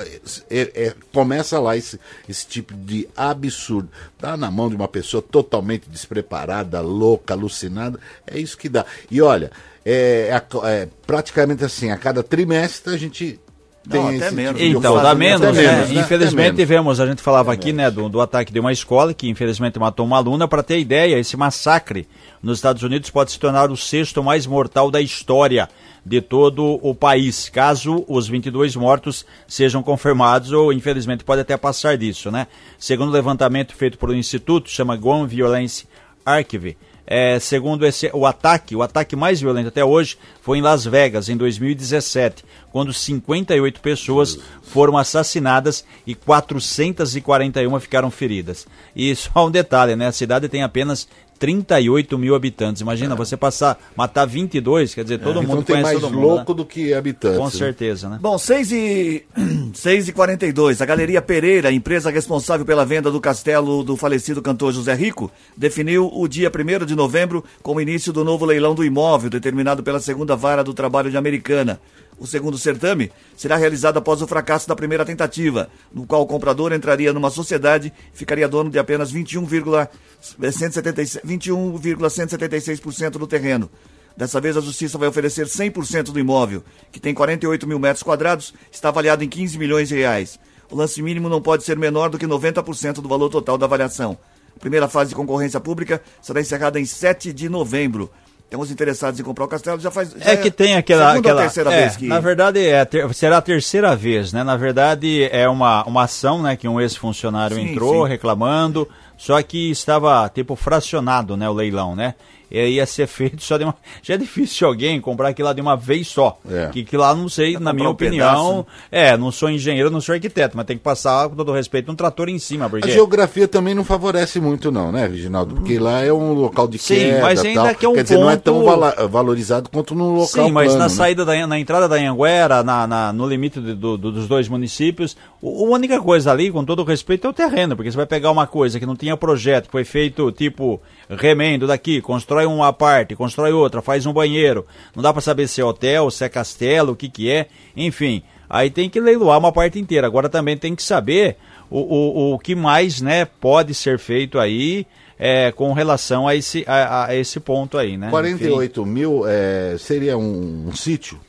é- 0.50 0.71
é- 0.75 0.94
começa 1.13 1.59
lá 1.59 1.75
esse, 1.75 2.00
esse 2.27 2.45
tipo 2.45 2.74
de 2.75 3.07
absurdo. 3.18 3.89
Dá 4.19 4.38
na 4.38 4.51
mão 4.51 4.69
de 4.69 4.75
uma 4.75 4.88
pessoa 4.88 5.21
totalmente 5.21 5.89
despreparada, 5.89 6.80
louca, 6.81 7.33
alucinada. 7.33 8.00
É 8.27 8.39
isso 8.39 8.57
que 8.57 8.69
dá. 8.69 8.85
E 9.09 9.19
olha, 9.21 9.51
é, 9.83 10.30
é- 10.31 10.57
é 10.68 10.88
praticamente 11.07 11.63
assim, 11.65 11.89
a 11.89 11.97
cada 11.97 12.21
trimestre 12.21 12.94
a 12.94 12.97
gente 12.97 13.39
Não, 13.88 14.08
até 14.08 14.18
esse 14.18 14.36
menos. 14.36 14.62
tipo 14.62 14.78
Então, 14.78 14.96
dá 14.96 15.12
Até 15.12 15.20
menos, 15.20 15.42
menos, 15.42 15.58
né? 15.58 15.64
né? 15.64 15.84
Até 15.84 15.94
Infelizmente 15.94 16.56
tivemos, 16.56 17.00
a 17.00 17.08
gente 17.08 17.22
falava 17.22 17.52
aqui, 17.52 17.72
né, 17.74 17.90
do, 17.90 18.10
do 18.10 18.22
ataque 18.22 18.52
de 18.52 18.60
uma 18.60 18.72
escola 18.72 19.14
que 19.14 19.30
infelizmente 19.30 19.80
matou 19.80 20.06
uma 20.06 20.18
aluna. 20.18 20.48
Para 20.48 20.62
ter 20.62 20.80
ideia, 20.80 21.18
esse 21.18 21.38
massacre 21.38 22.08
nos 22.42 22.58
Estados 22.58 22.84
Unidos 22.84 23.10
pode 23.10 23.31
se 23.31 23.40
tornar 23.40 23.72
o 23.72 23.78
sexto 23.78 24.24
mais 24.24 24.46
mortal 24.46 24.92
da 24.92 25.02
história 25.02 25.70
de 26.06 26.22
todo 26.22 26.80
o 26.81 26.96
país, 26.96 27.50
caso 27.50 28.06
os 28.08 28.28
22 28.28 28.76
mortos 28.76 29.26
sejam 29.48 29.84
confirmados 29.84 30.52
ou 30.52 30.72
infelizmente 30.72 31.24
pode 31.24 31.42
até 31.42 31.58
passar 31.58 31.98
disso, 31.98 32.31
né? 32.31 32.48
Segundo 32.78 33.10
o 33.10 33.12
levantamento 33.12 33.76
feito 33.76 33.98
por 33.98 34.10
um 34.10 34.16
instituto, 34.16 34.70
chama 34.70 34.96
Gun 34.96 35.28
Violence 35.28 35.86
Archive, 36.25 36.77
é, 37.12 37.39
segundo 37.39 37.88
esse, 37.88 38.12
o 38.13 38.24
ataque, 38.24 38.75
o 38.75 38.83
ataque 38.83 39.16
mais 39.16 39.42
violento 39.42 39.69
até 39.69 39.83
hoje 39.83 40.16
foi 40.42 40.60
em 40.60 40.62
Las 40.62 40.86
Vegas, 40.86 41.27
em 41.27 41.36
2017, 41.36 42.45
quando 42.71 42.94
58 42.94 43.81
pessoas 43.81 44.38
foram 44.62 44.95
assassinadas 44.95 45.83
e 46.06 46.13
441 46.13 47.80
ficaram 47.80 48.12
feridas. 48.12 48.68
E 48.95 49.16
só 49.16 49.48
um 49.48 49.50
detalhe, 49.50 49.95
né? 49.95 50.06
A 50.06 50.12
cidade 50.12 50.48
tem 50.48 50.62
apenas 50.62 51.07
38 51.39 52.18
mil 52.18 52.36
habitantes. 52.36 52.81
Imagina, 52.81 53.15
você 53.15 53.38
passar, 53.38 53.80
matar 53.95 54.25
22, 54.25 54.94
quer 54.94 55.03
dizer, 55.03 55.19
todo 55.19 55.41
então 55.41 55.44
mundo 55.44 55.63
tem 55.63 55.77
conhece 55.77 55.94
mais 55.94 56.00
todo 56.00 56.13
mundo. 56.13 56.27
louco 56.27 56.51
né? 56.51 56.57
do 56.57 56.65
que 56.65 56.94
habitantes. 56.94 57.38
Com 57.38 57.45
né? 57.45 57.51
certeza, 57.51 58.09
né? 58.09 58.19
Bom, 58.21 58.38
6 58.38 58.71
e, 58.71 59.24
6 59.74 60.09
e 60.09 60.13
42 60.13 60.81
a 60.81 60.86
Galeria 60.86 61.21
Pereira, 61.21 61.71
empresa 61.71 62.12
responsável 62.12 62.65
pela 62.65 62.86
venda 62.86 63.09
do 63.09 63.21
castelo 63.21 63.83
do 63.83 63.95
falecido 63.95 64.41
cantor 64.41 64.74
José 64.74 64.94
Rico, 64.94 65.31
definiu 65.56 66.11
o 66.14 66.28
dia 66.28 66.52
1 66.54 66.85
de 66.85 66.95
novembro 66.95 67.44
como 67.64 67.80
início 67.80 68.11
do 68.11 68.25
novo 68.25 68.45
leilão 68.45 68.75
do 68.75 68.83
imóvel, 68.83 69.30
determinado 69.30 69.81
pela 69.81 69.99
segunda 69.99 70.35
vara 70.35 70.64
do 70.64 70.73
trabalho 70.73 71.09
de 71.09 71.18
Americana. 71.18 71.80
O 72.19 72.28
segundo 72.28 72.57
certame 72.57 73.11
será 73.38 73.56
realizado 73.56 73.97
após 73.97 74.21
o 74.21 74.28
fracasso 74.28 74.68
da 74.68 74.76
primeira 74.76 75.06
tentativa, 75.06 75.69
no 75.94 76.06
qual 76.06 76.21
o 76.21 76.28
comprador 76.28 76.73
entraria 76.73 77.14
numa 77.14 77.30
sociedade 77.30 77.94
e 78.14 78.18
ficaria 78.18 78.45
dono 78.47 78.69
de 78.69 78.78
apenas 78.78 79.14
21,176% 79.14 81.21
21,176% 81.26 83.11
do 83.11 83.26
terreno. 83.26 83.69
Dessa 84.18 84.42
vez, 84.42 84.57
a 84.57 84.61
Justiça 84.61 84.97
vai 84.97 85.07
oferecer 85.07 85.45
100% 85.45 86.11
do 86.11 86.19
imóvel, 86.19 86.61
que 86.92 86.99
tem 86.99 87.14
48 87.14 87.66
mil 87.66 87.80
metros 87.80 88.04
quadrados, 88.04 88.54
está 88.69 88.90
avaliado 88.90 89.23
em 89.23 89.30
15 89.30 89.57
milhões 89.57 89.88
de 89.88 89.95
reais. 89.95 90.38
O 90.69 90.76
lance 90.76 91.02
mínimo 91.02 91.30
não 91.30 91.42
pode 91.42 91.64
ser 91.64 91.78
menor 91.78 92.09
do 92.09 92.19
que 92.19 92.28
90% 92.28 92.95
do 92.95 93.07
valor 93.07 93.30
total 93.30 93.57
da 93.57 93.66
avaliação. 93.66 94.18
A 94.56 94.59
primeira 94.59 94.90
fase 94.90 95.11
de 95.11 95.16
concorrência 95.16 95.61
pública 95.61 96.02
será 96.21 96.42
encerrada 96.42 96.81
em 96.81 96.85
7 96.85 97.31
de 97.31 97.47
novembro. 97.47 98.11
Então, 98.49 98.59
os 98.59 98.71
interessados 98.71 99.19
em 99.19 99.23
comprar 99.23 99.45
o 99.45 99.47
castelo 99.47 99.79
já 99.79 99.91
faz. 99.91 100.09
já 100.09 100.31
É 100.31 100.35
que 100.35 100.49
tem 100.49 100.75
aquela. 100.75 101.11
segunda 101.11 101.19
aquela 101.19 101.41
ou 101.41 101.45
terceira 101.45 101.71
é, 101.71 101.81
vez 101.81 101.95
que. 101.95 102.07
Na 102.07 102.19
verdade, 102.19 102.65
é, 102.65 102.83
ter- 102.83 103.13
será 103.13 103.37
a 103.37 103.41
terceira 103.44 103.95
vez, 103.95 104.33
né? 104.33 104.44
Na 104.44 104.57
verdade, 104.57 105.29
é 105.31 105.47
uma, 105.47 105.83
uma 105.85 106.03
ação, 106.06 106.41
né? 106.41 106.56
Que 106.56 106.68
um 106.68 106.81
ex-funcionário 106.81 107.59
entrou 107.59 108.06
sim. 108.06 108.09
reclamando, 108.09 108.89
só 109.15 109.39
que 109.44 109.69
estava, 109.69 110.27
tipo, 110.33 110.56
fracionado, 110.56 111.37
né? 111.37 111.47
O 111.47 111.53
leilão, 111.53 111.95
né? 111.95 112.15
E 112.51 112.57
aí 112.59 112.73
ia 112.75 112.85
ser 112.85 113.06
feito 113.07 113.44
só 113.44 113.57
de 113.57 113.63
uma. 113.63 113.75
Já 114.01 114.15
é 114.15 114.18
difícil 114.18 114.68
alguém 114.68 114.99
comprar 114.99 115.29
aquilo 115.29 115.47
lá 115.47 115.53
de 115.53 115.61
uma 115.61 115.75
vez 115.75 116.07
só. 116.07 116.37
É. 116.49 116.69
Que, 116.71 116.83
que 116.83 116.97
lá, 116.97 117.13
não 117.13 117.29
sei, 117.29 117.53
na 117.53 117.59
comprar 117.59 117.73
minha 117.73 117.87
um 117.89 117.91
opinião. 117.91 118.65
É, 118.91 119.15
não 119.18 119.31
sou 119.31 119.49
engenheiro, 119.49 119.89
não 119.89 120.01
sou 120.01 120.13
arquiteto, 120.15 120.57
mas 120.57 120.65
tem 120.65 120.77
que 120.77 120.83
passar, 120.83 121.29
com 121.29 121.35
todo 121.35 121.51
respeito, 121.51 121.91
um 121.91 121.95
trator 121.95 122.27
em 122.29 122.39
cima, 122.39 122.65
A 122.65 122.69
porque. 122.69 122.89
geografia 122.91 123.47
também 123.47 123.73
não 123.75 123.83
favorece 123.83 124.39
muito, 124.39 124.71
não, 124.71 124.91
né, 124.91 125.07
Reginaldo? 125.07 125.56
Porque 125.56 125.77
lá 125.79 126.01
é 126.03 126.11
um 126.11 126.33
local 126.33 126.68
de 126.68 126.77
Sim, 126.77 126.95
queda 126.95 127.21
mas 127.21 127.44
ainda 127.45 127.63
tal. 127.65 127.75
que 127.75 127.85
é 127.85 127.89
um 127.89 127.94
Quer 127.94 128.03
dizer, 128.03 128.18
não 128.18 128.29
é 128.29 128.35
tão 128.37 128.63
vala- 128.63 128.95
valorizado 129.07 129.69
quanto 129.69 129.94
no 129.94 130.11
local 130.11 130.45
Sim, 130.45 130.51
mas 130.51 130.65
plano, 130.68 130.79
na 130.79 130.85
né? 130.85 130.89
saída 130.89 131.25
da 131.25 131.47
na 131.47 131.59
entrada 131.59 131.87
da 131.87 131.95
Anhanguera, 131.95 132.63
na, 132.63 132.85
na- 132.87 133.13
no 133.13 133.27
limite 133.27 133.59
do- 133.59 133.75
do- 133.75 133.97
do- 133.97 134.11
dos 134.11 134.27
dois 134.27 134.47
municípios, 134.47 135.15
o- 135.41 135.65
a 135.65 135.69
única 135.69 135.99
coisa 136.01 136.31
ali, 136.31 136.51
com 136.51 136.63
todo 136.65 136.83
respeito, 136.83 137.27
é 137.27 137.29
o 137.29 137.33
terreno, 137.33 137.75
porque 137.75 137.91
você 137.91 137.97
vai 137.97 138.06
pegar 138.06 138.31
uma 138.31 138.47
coisa 138.47 138.79
que 138.79 138.85
não 138.85 138.95
tinha 138.95 139.15
projeto, 139.15 139.65
que 139.65 139.71
foi 139.71 139.83
feito 139.83 140.31
tipo 140.31 140.81
remendo 141.09 141.65
daqui, 141.65 142.01
constrói 142.01 142.39
uma 142.46 142.74
parte, 142.74 143.16
constrói 143.16 143.52
outra, 143.52 143.81
faz 143.81 144.06
um 144.06 144.14
banheiro, 144.14 144.66
não 144.96 145.04
dá 145.04 145.12
para 145.12 145.22
saber 145.22 145.48
se 145.48 145.62
é 145.62 145.66
hotel, 145.66 146.10
se 146.12 146.24
é 146.24 146.30
castelo, 146.30 146.94
o 146.94 146.96
que 146.96 147.10
que 147.10 147.30
é, 147.31 147.48
enfim, 147.76 148.24
aí 148.50 148.69
tem 148.69 148.90
que 148.90 149.00
leiloar 149.00 149.38
uma 149.40 149.52
parte 149.52 149.80
inteira. 149.80 150.08
Agora 150.08 150.30
também 150.30 150.58
tem 150.58 150.76
que 150.76 150.84
saber 150.84 151.38
o, 151.69 151.80
o, 151.80 152.34
o 152.34 152.40
que 152.40 152.56
mais, 152.56 153.02
né, 153.02 153.26
pode 153.26 153.74
ser 153.74 154.00
feito 154.00 154.40
aí. 154.40 154.86
é, 155.19 155.52
com 155.52 155.74
relação 155.74 156.28
a 156.30 156.34
esse, 156.34 156.64
a, 156.66 157.08
a 157.08 157.16
esse 157.16 157.42
ponto 157.42 157.78
aí, 157.78 157.98
né? 157.98 158.08
Enfim. 158.08 158.12
48 158.12 158.86
mil 158.86 159.24
é, 159.28 159.76
seria 159.78 160.18
um, 160.18 160.68
um 160.69 160.74
sítio? 160.74 161.19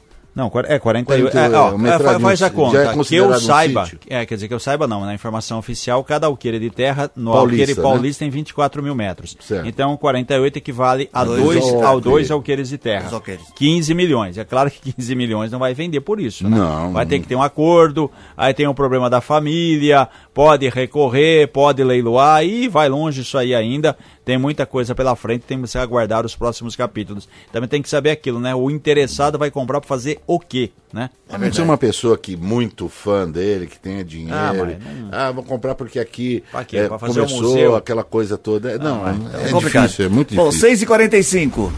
Não, 0.41 0.47
é 0.67 0.79
48. 0.79 1.05
48, 1.05 1.37
É, 1.37 1.59
ó, 1.59 1.69
é, 1.87 1.99
faz 1.99 2.25
a 2.25 2.35
já 2.35 2.47
é 2.47 2.51
conta. 2.51 3.05
que 3.05 3.15
eu 3.15 3.29
um 3.29 3.35
saiba, 3.39 3.85
sítio? 3.85 3.99
é, 4.09 4.25
quer 4.25 4.35
dizer 4.37 4.49
que 4.49 4.55
eu 4.55 4.59
saiba 4.59 4.87
não, 4.87 5.05
na 5.05 5.13
informação 5.15 5.59
oficial, 5.59 6.03
cada 6.03 6.27
alqueire 6.27 6.59
de 6.59 6.71
terra 6.71 7.11
no 7.15 7.33
Paulista, 7.33 7.63
alqueire 7.63 7.75
né? 7.77 7.83
paulista 7.83 8.19
tem 8.25 8.31
24 8.31 8.83
mil 8.83 8.95
metros. 8.95 9.37
Certo. 9.41 9.67
Então 9.69 9.97
48 9.99 10.57
equivale 10.57 11.11
a 11.13 11.25
Dois 11.25 11.43
dois, 11.43 11.59
alqueires. 11.63 11.85
ao 11.87 12.01
dois 12.01 12.31
alqueires 12.31 12.69
de 12.71 12.79
terra. 12.79 13.09
Alqueires. 13.13 13.45
15 13.55 13.93
milhões. 13.95 14.39
É 14.39 14.45
claro 14.45 14.71
que 14.71 14.93
15 14.93 15.15
milhões 15.15 15.53
não 15.53 15.59
vai 15.59 15.75
vender 15.75 16.01
por 16.01 16.19
isso, 16.21 16.49
né? 16.49 16.57
Não. 16.57 16.93
Vai 16.93 17.05
ter 17.05 17.19
que 17.19 17.27
ter 17.27 17.35
um 17.37 17.43
acordo, 17.43 18.11
aí 18.37 18.55
tem 18.55 18.67
um 18.67 18.75
problema 18.75 19.11
da 19.11 19.21
família, 19.21 20.09
pode 20.41 20.71
recorrer, 20.71 21.49
pode 21.49 21.85
leiloar 21.85 22.43
e 22.43 22.67
vai 22.67 22.89
longe 22.89 23.21
isso 23.21 23.37
aí 23.37 23.55
ainda. 23.55 23.95
Tem 24.25 24.39
muita 24.39 24.65
coisa 24.65 24.95
pela 24.95 25.15
frente, 25.15 25.43
tem 25.43 25.61
que 25.63 25.77
aguardar 25.77 26.25
os 26.25 26.35
próximos 26.35 26.75
capítulos. 26.75 27.29
Também 27.53 27.69
tem 27.69 27.83
que 27.83 27.91
saber 27.91 28.09
aquilo, 28.13 28.41
né? 28.41 28.55
O 28.55 28.71
interessado 28.71 29.39
vai 29.39 29.51
comprar 29.51 29.83
para 29.83 29.89
fazer 29.89 30.19
o 30.27 30.41
quê, 30.41 30.71
né? 30.95 31.11
A 31.29 31.37
não 31.37 31.53
ser 31.53 31.61
uma 31.61 31.77
pessoa 31.77 32.17
que 32.17 32.39
muito 32.39 32.89
fã 32.89 33.31
dele, 33.31 33.67
que 33.67 33.79
tenha 33.79 34.03
dinheiro. 34.03 34.79
Ah, 35.13 35.27
Ah, 35.29 35.31
vou 35.31 35.45
comprar 35.45 35.75
porque 35.75 35.99
aqui 35.99 36.43
Pra 36.51 36.65
quê? 36.65 36.79
é, 36.79 36.89
Pra 36.89 36.99
fazer 36.99 37.21
um 37.21 37.27
começou 37.27 37.51
museu? 37.51 37.77
aquela 37.77 38.03
coisa 38.03 38.39
toda. 38.39 38.79
não, 38.79 39.07
é, 39.07 39.15
É 39.47 39.51
complicado. 39.51 39.83
difícil, 39.83 40.07
é 40.07 40.09
muito 40.09 40.35
Bom, 40.35 40.49
difícil. 40.49 40.87
6h45. 40.89 41.71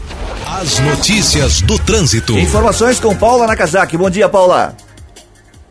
As 0.47 0.79
notícias 0.79 1.59
do 1.59 1.77
trânsito. 1.79 2.39
Informações 2.39 2.97
com 2.97 3.13
Paula 3.13 3.45
Nakazaki. 3.45 3.97
Bom 3.97 4.09
dia, 4.09 4.29
Paula. 4.29 4.73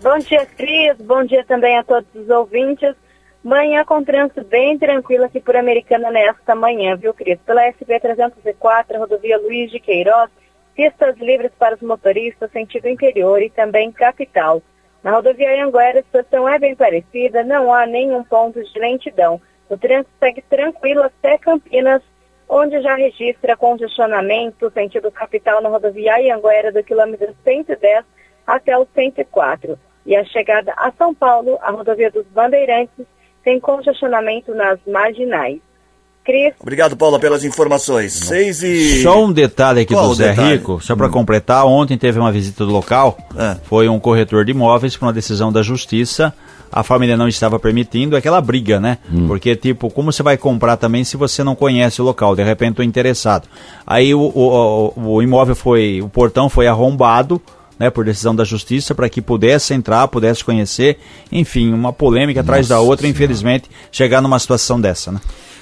Bom 0.02 0.18
dia, 0.18 0.44
Cris. 0.44 0.96
Bom 0.98 1.22
dia 1.22 1.44
também 1.44 1.78
a 1.78 1.84
todos 1.84 2.12
os 2.16 2.28
ouvintes. 2.28 2.92
Manhã 3.40 3.84
com 3.84 4.02
trânsito 4.02 4.42
bem 4.42 4.76
tranquilo 4.76 5.26
aqui 5.26 5.38
por 5.38 5.54
Americana 5.54 6.10
nesta 6.10 6.56
manhã, 6.56 6.96
viu, 6.96 7.14
Cris? 7.14 7.38
Pela 7.46 7.70
SP 7.70 8.00
304, 8.00 8.98
rodovia 8.98 9.38
Luiz 9.38 9.70
de 9.70 9.78
Queiroz, 9.78 10.28
pistas 10.74 11.16
livres 11.18 11.52
para 11.56 11.76
os 11.76 11.82
motoristas, 11.82 12.50
sentido 12.50 12.88
interior 12.88 13.40
e 13.40 13.48
também 13.48 13.92
capital. 13.92 14.60
Na 15.04 15.12
rodovia 15.12 15.64
Anguera, 15.64 16.00
a 16.00 16.02
situação 16.02 16.48
é 16.48 16.58
bem 16.58 16.74
parecida, 16.74 17.44
não 17.44 17.72
há 17.72 17.86
nenhum 17.86 18.24
ponto 18.24 18.60
de 18.60 18.80
lentidão. 18.80 19.40
O 19.68 19.76
trânsito 19.76 20.10
segue 20.18 20.42
tranquilo 20.42 21.04
até 21.04 21.38
Campinas, 21.38 22.02
onde 22.48 22.82
já 22.82 22.96
registra 22.96 23.56
congestionamento, 23.56 24.68
sentido 24.72 25.12
capital 25.12 25.62
na 25.62 25.68
rodovia 25.68 26.34
Anguera, 26.34 26.72
do 26.72 26.82
quilômetro 26.82 27.32
110 27.44 28.04
até 28.44 28.76
o 28.76 28.84
104. 28.84 29.78
E 30.06 30.16
a 30.16 30.24
chegada 30.24 30.72
a 30.76 30.90
São 30.98 31.14
Paulo, 31.14 31.58
a 31.62 31.70
rodovia 31.70 32.10
dos 32.10 32.24
Bandeirantes, 32.34 33.06
tem 33.44 33.58
congestionamento 33.60 34.54
nas 34.54 34.78
marginais. 34.86 35.58
Cris, 36.24 36.54
Obrigado, 36.60 36.96
Paula, 36.96 37.18
pelas 37.18 37.44
informações. 37.44 38.12
6 38.12 38.62
e... 38.62 39.02
Só 39.02 39.24
um 39.24 39.32
detalhe 39.32 39.80
aqui 39.80 39.92
Qual 39.92 40.04
do 40.06 40.12
o 40.12 40.14
Zé 40.14 40.28
detalhe? 40.30 40.52
Rico, 40.52 40.80
só 40.80 40.94
para 40.94 41.08
completar, 41.08 41.66
ontem 41.66 41.98
teve 41.98 42.20
uma 42.20 42.30
visita 42.30 42.64
do 42.64 42.70
local, 42.70 43.18
Ah. 43.36 43.56
foi 43.64 43.88
um 43.88 43.98
corretor 43.98 44.44
de 44.44 44.52
imóveis 44.52 44.96
por 44.96 45.06
uma 45.06 45.12
decisão 45.12 45.50
da 45.52 45.62
justiça, 45.62 46.32
a 46.70 46.84
família 46.84 47.16
não 47.16 47.26
estava 47.26 47.58
permitindo, 47.58 48.16
aquela 48.16 48.40
briga, 48.40 48.78
né? 48.78 48.98
Porque, 49.26 49.56
tipo, 49.56 49.90
como 49.90 50.12
você 50.12 50.22
vai 50.22 50.36
comprar 50.36 50.76
também 50.76 51.02
se 51.02 51.16
você 51.16 51.42
não 51.42 51.56
conhece 51.56 52.00
o 52.00 52.04
local, 52.04 52.36
de 52.36 52.44
repente 52.44 52.70
estou 52.70 52.84
interessado. 52.84 53.48
Aí 53.84 54.14
o, 54.14 54.20
o, 54.20 54.92
o- 54.96 55.14
o 55.16 55.22
imóvel 55.24 55.56
foi, 55.56 56.00
o 56.00 56.08
portão 56.08 56.48
foi 56.48 56.68
arrombado, 56.68 57.42
né, 57.78 57.90
por 57.90 58.04
decisão 58.04 58.34
da 58.34 58.44
justiça, 58.44 58.94
para 58.94 59.08
que 59.08 59.20
pudesse 59.20 59.74
entrar, 59.74 60.06
pudesse 60.08 60.44
conhecer, 60.44 60.98
enfim, 61.30 61.72
uma 61.72 61.92
polêmica 61.92 62.40
atrás 62.40 62.68
da 62.68 62.80
outra, 62.80 63.06
infelizmente, 63.06 63.70
chegar 63.90 64.20
numa 64.20 64.38
situação 64.38 64.80
dessa, 64.80 65.12
né? 65.12 65.20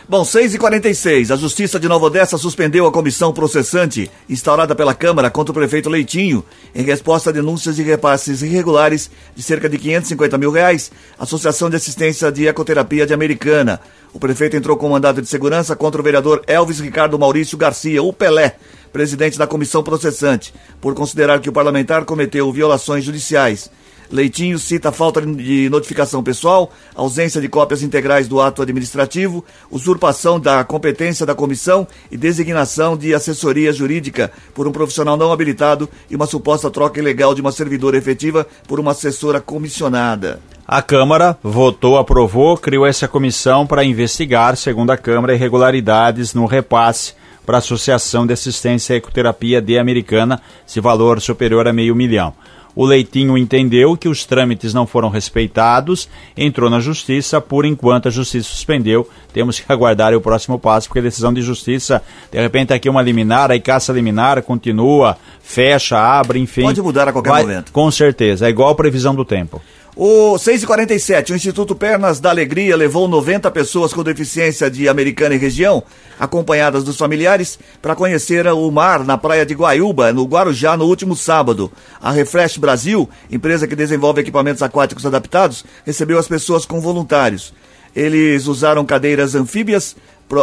Bom, 0.08 0.24
6 0.24 0.54
e 0.54 0.58
46 0.58 1.30
A 1.30 1.36
Justiça 1.36 1.78
de 1.78 1.86
Nova 1.86 2.06
Odessa 2.06 2.36
suspendeu 2.36 2.86
a 2.86 2.92
comissão 2.92 3.32
processante 3.32 4.10
instaurada 4.28 4.74
pela 4.74 4.94
Câmara 4.94 5.30
contra 5.30 5.52
o 5.52 5.54
prefeito 5.54 5.88
Leitinho 5.88 6.44
em 6.74 6.82
resposta 6.82 7.30
a 7.30 7.32
denúncias 7.32 7.76
de 7.76 7.82
repasses 7.82 8.42
irregulares 8.42 9.10
de 9.36 9.42
cerca 9.42 9.68
de 9.68 9.78
550 9.78 10.38
mil 10.38 10.50
reais 10.50 10.90
à 11.18 11.22
Associação 11.22 11.70
de 11.70 11.76
Assistência 11.76 12.32
de 12.32 12.46
Ecoterapia 12.46 13.06
de 13.06 13.14
Americana. 13.14 13.80
O 14.12 14.18
prefeito 14.18 14.56
entrou 14.56 14.76
com 14.76 14.88
mandado 14.88 15.22
de 15.22 15.28
segurança 15.28 15.76
contra 15.76 16.00
o 16.00 16.04
vereador 16.04 16.42
Elvis 16.46 16.80
Ricardo 16.80 17.18
Maurício 17.18 17.56
Garcia, 17.56 18.02
o 18.02 18.12
Pelé, 18.12 18.56
presidente 18.92 19.38
da 19.38 19.46
comissão 19.46 19.82
processante, 19.82 20.52
por 20.80 20.94
considerar 20.94 21.40
que 21.40 21.48
o 21.48 21.52
parlamentar 21.52 22.04
cometeu 22.04 22.50
violações 22.50 23.04
judiciais. 23.04 23.70
Leitinho 24.10 24.58
cita 24.58 24.90
falta 24.90 25.22
de 25.22 25.68
notificação 25.70 26.22
pessoal, 26.22 26.72
ausência 26.94 27.40
de 27.40 27.48
cópias 27.48 27.82
integrais 27.82 28.26
do 28.26 28.40
ato 28.40 28.60
administrativo, 28.60 29.44
usurpação 29.70 30.40
da 30.40 30.64
competência 30.64 31.24
da 31.24 31.34
comissão 31.34 31.86
e 32.10 32.16
designação 32.16 32.96
de 32.96 33.14
assessoria 33.14 33.72
jurídica 33.72 34.32
por 34.52 34.66
um 34.66 34.72
profissional 34.72 35.16
não 35.16 35.32
habilitado 35.32 35.88
e 36.10 36.16
uma 36.16 36.26
suposta 36.26 36.70
troca 36.70 36.98
ilegal 36.98 37.34
de 37.34 37.40
uma 37.40 37.52
servidora 37.52 37.96
efetiva 37.96 38.46
por 38.66 38.80
uma 38.80 38.90
assessora 38.90 39.40
comissionada. 39.40 40.40
A 40.66 40.82
Câmara 40.82 41.36
votou, 41.42 41.96
aprovou, 41.96 42.56
criou 42.56 42.86
essa 42.86 43.08
comissão 43.08 43.66
para 43.66 43.84
investigar, 43.84 44.56
segundo 44.56 44.90
a 44.90 44.96
Câmara, 44.96 45.34
irregularidades 45.34 46.34
no 46.34 46.46
repasse 46.46 47.19
para 47.44 47.56
a 47.56 47.58
Associação 47.58 48.26
de 48.26 48.32
Assistência 48.32 48.94
à 48.94 48.96
Ecoterapia 48.96 49.60
de 49.60 49.78
Americana, 49.78 50.40
esse 50.66 50.80
valor 50.80 51.20
superior 51.20 51.66
a 51.66 51.72
meio 51.72 51.94
milhão. 51.94 52.32
O 52.74 52.86
Leitinho 52.86 53.36
entendeu 53.36 53.96
que 53.96 54.08
os 54.08 54.24
trâmites 54.24 54.72
não 54.72 54.86
foram 54.86 55.08
respeitados, 55.08 56.08
entrou 56.36 56.70
na 56.70 56.78
justiça, 56.78 57.40
por 57.40 57.64
enquanto 57.64 58.06
a 58.06 58.10
justiça 58.12 58.48
suspendeu. 58.48 59.08
Temos 59.32 59.58
que 59.58 59.70
aguardar 59.70 60.14
o 60.14 60.20
próximo 60.20 60.56
passo, 60.58 60.86
porque 60.86 61.00
a 61.00 61.02
decisão 61.02 61.34
de 61.34 61.42
justiça, 61.42 62.00
de 62.30 62.40
repente 62.40 62.72
aqui 62.72 62.88
uma 62.88 63.02
liminar, 63.02 63.50
aí 63.50 63.58
caça 63.60 63.92
liminar, 63.92 64.40
continua, 64.42 65.16
fecha, 65.42 65.98
abre, 65.98 66.38
enfim. 66.38 66.62
Pode 66.62 66.80
mudar 66.80 67.08
a 67.08 67.12
qualquer 67.12 67.30
Vai- 67.30 67.42
momento. 67.42 67.72
Com 67.72 67.90
certeza, 67.90 68.46
é 68.46 68.50
igual 68.50 68.70
a 68.70 68.74
previsão 68.74 69.16
do 69.16 69.24
tempo. 69.24 69.60
O 69.96 70.36
6h47, 70.36 71.30
o 71.30 71.34
Instituto 71.34 71.74
Pernas 71.74 72.20
da 72.20 72.30
Alegria 72.30 72.76
levou 72.76 73.08
90 73.08 73.50
pessoas 73.50 73.92
com 73.92 74.04
deficiência 74.04 74.70
de 74.70 74.88
Americana 74.88 75.34
e 75.34 75.38
região, 75.38 75.82
acompanhadas 76.18 76.84
dos 76.84 76.96
familiares, 76.96 77.58
para 77.82 77.96
conhecer 77.96 78.46
o 78.46 78.70
mar 78.70 79.04
na 79.04 79.18
praia 79.18 79.44
de 79.44 79.52
Guaiúba, 79.52 80.12
no 80.12 80.24
Guarujá, 80.26 80.76
no 80.76 80.84
último 80.84 81.16
sábado. 81.16 81.72
A 82.00 82.12
Refresh 82.12 82.56
Brasil, 82.56 83.10
empresa 83.28 83.66
que 83.66 83.74
desenvolve 83.74 84.20
equipamentos 84.20 84.62
aquáticos 84.62 85.04
adaptados, 85.04 85.64
recebeu 85.84 86.20
as 86.20 86.28
pessoas 86.28 86.64
com 86.64 86.80
voluntários. 86.80 87.52
Eles 87.94 88.46
usaram 88.46 88.86
cadeiras 88.86 89.34
anfíbias, 89.34 89.96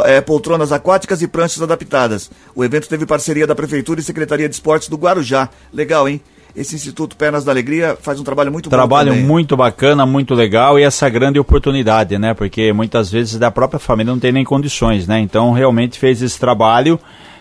eh, 0.05 0.19
poltronas 0.19 0.73
aquáticas 0.73 1.21
e 1.21 1.27
pranchas 1.27 1.61
adaptadas. 1.61 2.29
O 2.53 2.65
evento 2.65 2.89
teve 2.89 3.05
parceria 3.05 3.47
da 3.47 3.55
Prefeitura 3.55 4.01
e 4.01 4.03
Secretaria 4.03 4.49
de 4.49 4.55
Esportes 4.55 4.89
do 4.89 4.97
Guarujá. 4.97 5.49
Legal, 5.71 6.09
hein? 6.09 6.21
Esse 6.57 6.73
Instituto 6.75 7.15
Pernas 7.15 7.45
da 7.45 7.51
Alegria 7.51 7.95
faz 8.01 8.19
um 8.19 8.23
trabalho 8.23 8.51
muito 8.51 8.67
Trabalho 8.67 9.09
bom 9.11 9.15
também. 9.15 9.27
muito 9.27 9.55
bacana, 9.55 10.05
muito 10.07 10.33
legal 10.33 10.79
e 10.79 10.83
essa 10.83 11.07
grande 11.07 11.37
oportunidade, 11.37 12.17
né? 12.17 12.33
Porque 12.33 12.73
muitas 12.73 13.11
vezes 13.11 13.37
da 13.37 13.51
própria 13.51 13.79
família 13.79 14.11
não 14.11 14.19
tem 14.19 14.31
nem 14.31 14.43
condições, 14.43 15.05
né? 15.07 15.19
Então 15.19 15.51
realmente 15.51 15.99
fez 15.99 16.19
esse 16.21 16.39
trabalho, 16.39 16.99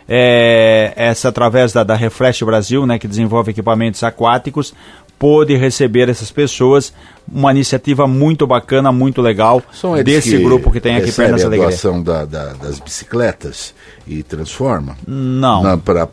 é, 0.09 0.93
essa 0.97 1.29
através 1.31 1.73
da, 1.73 1.83
da 1.83 1.95
Refresh 1.95 2.43
Brasil, 2.43 2.87
né? 2.87 2.99
Que 2.99 3.09
desenvolve 3.09 3.51
equipamentos 3.53 4.03
aquáticos, 4.05 4.75
pôde 5.19 5.57
receber 5.57 6.11
essas 6.11 6.31
pessoas, 6.31 6.93
uma 7.27 7.51
iniciativa 7.51 8.07
muito 8.07 8.47
bacana, 8.47 8.93
muito 8.93 9.23
legal 9.23 9.63
desse 10.05 10.37
grupo 10.45 10.71
que 10.71 10.79
tem 10.79 10.95
aqui 10.97 11.11
Pernas 11.11 11.43
a 11.43 11.47
Alegria. 11.47 11.69
doação 11.71 12.03
da, 12.03 12.25
da- 12.27 12.53
das 12.53 12.79
bicicletas 12.79 13.75
e 14.07 14.23
transforma? 14.23 14.97
Não, 15.07 15.79
Para 15.79 16.07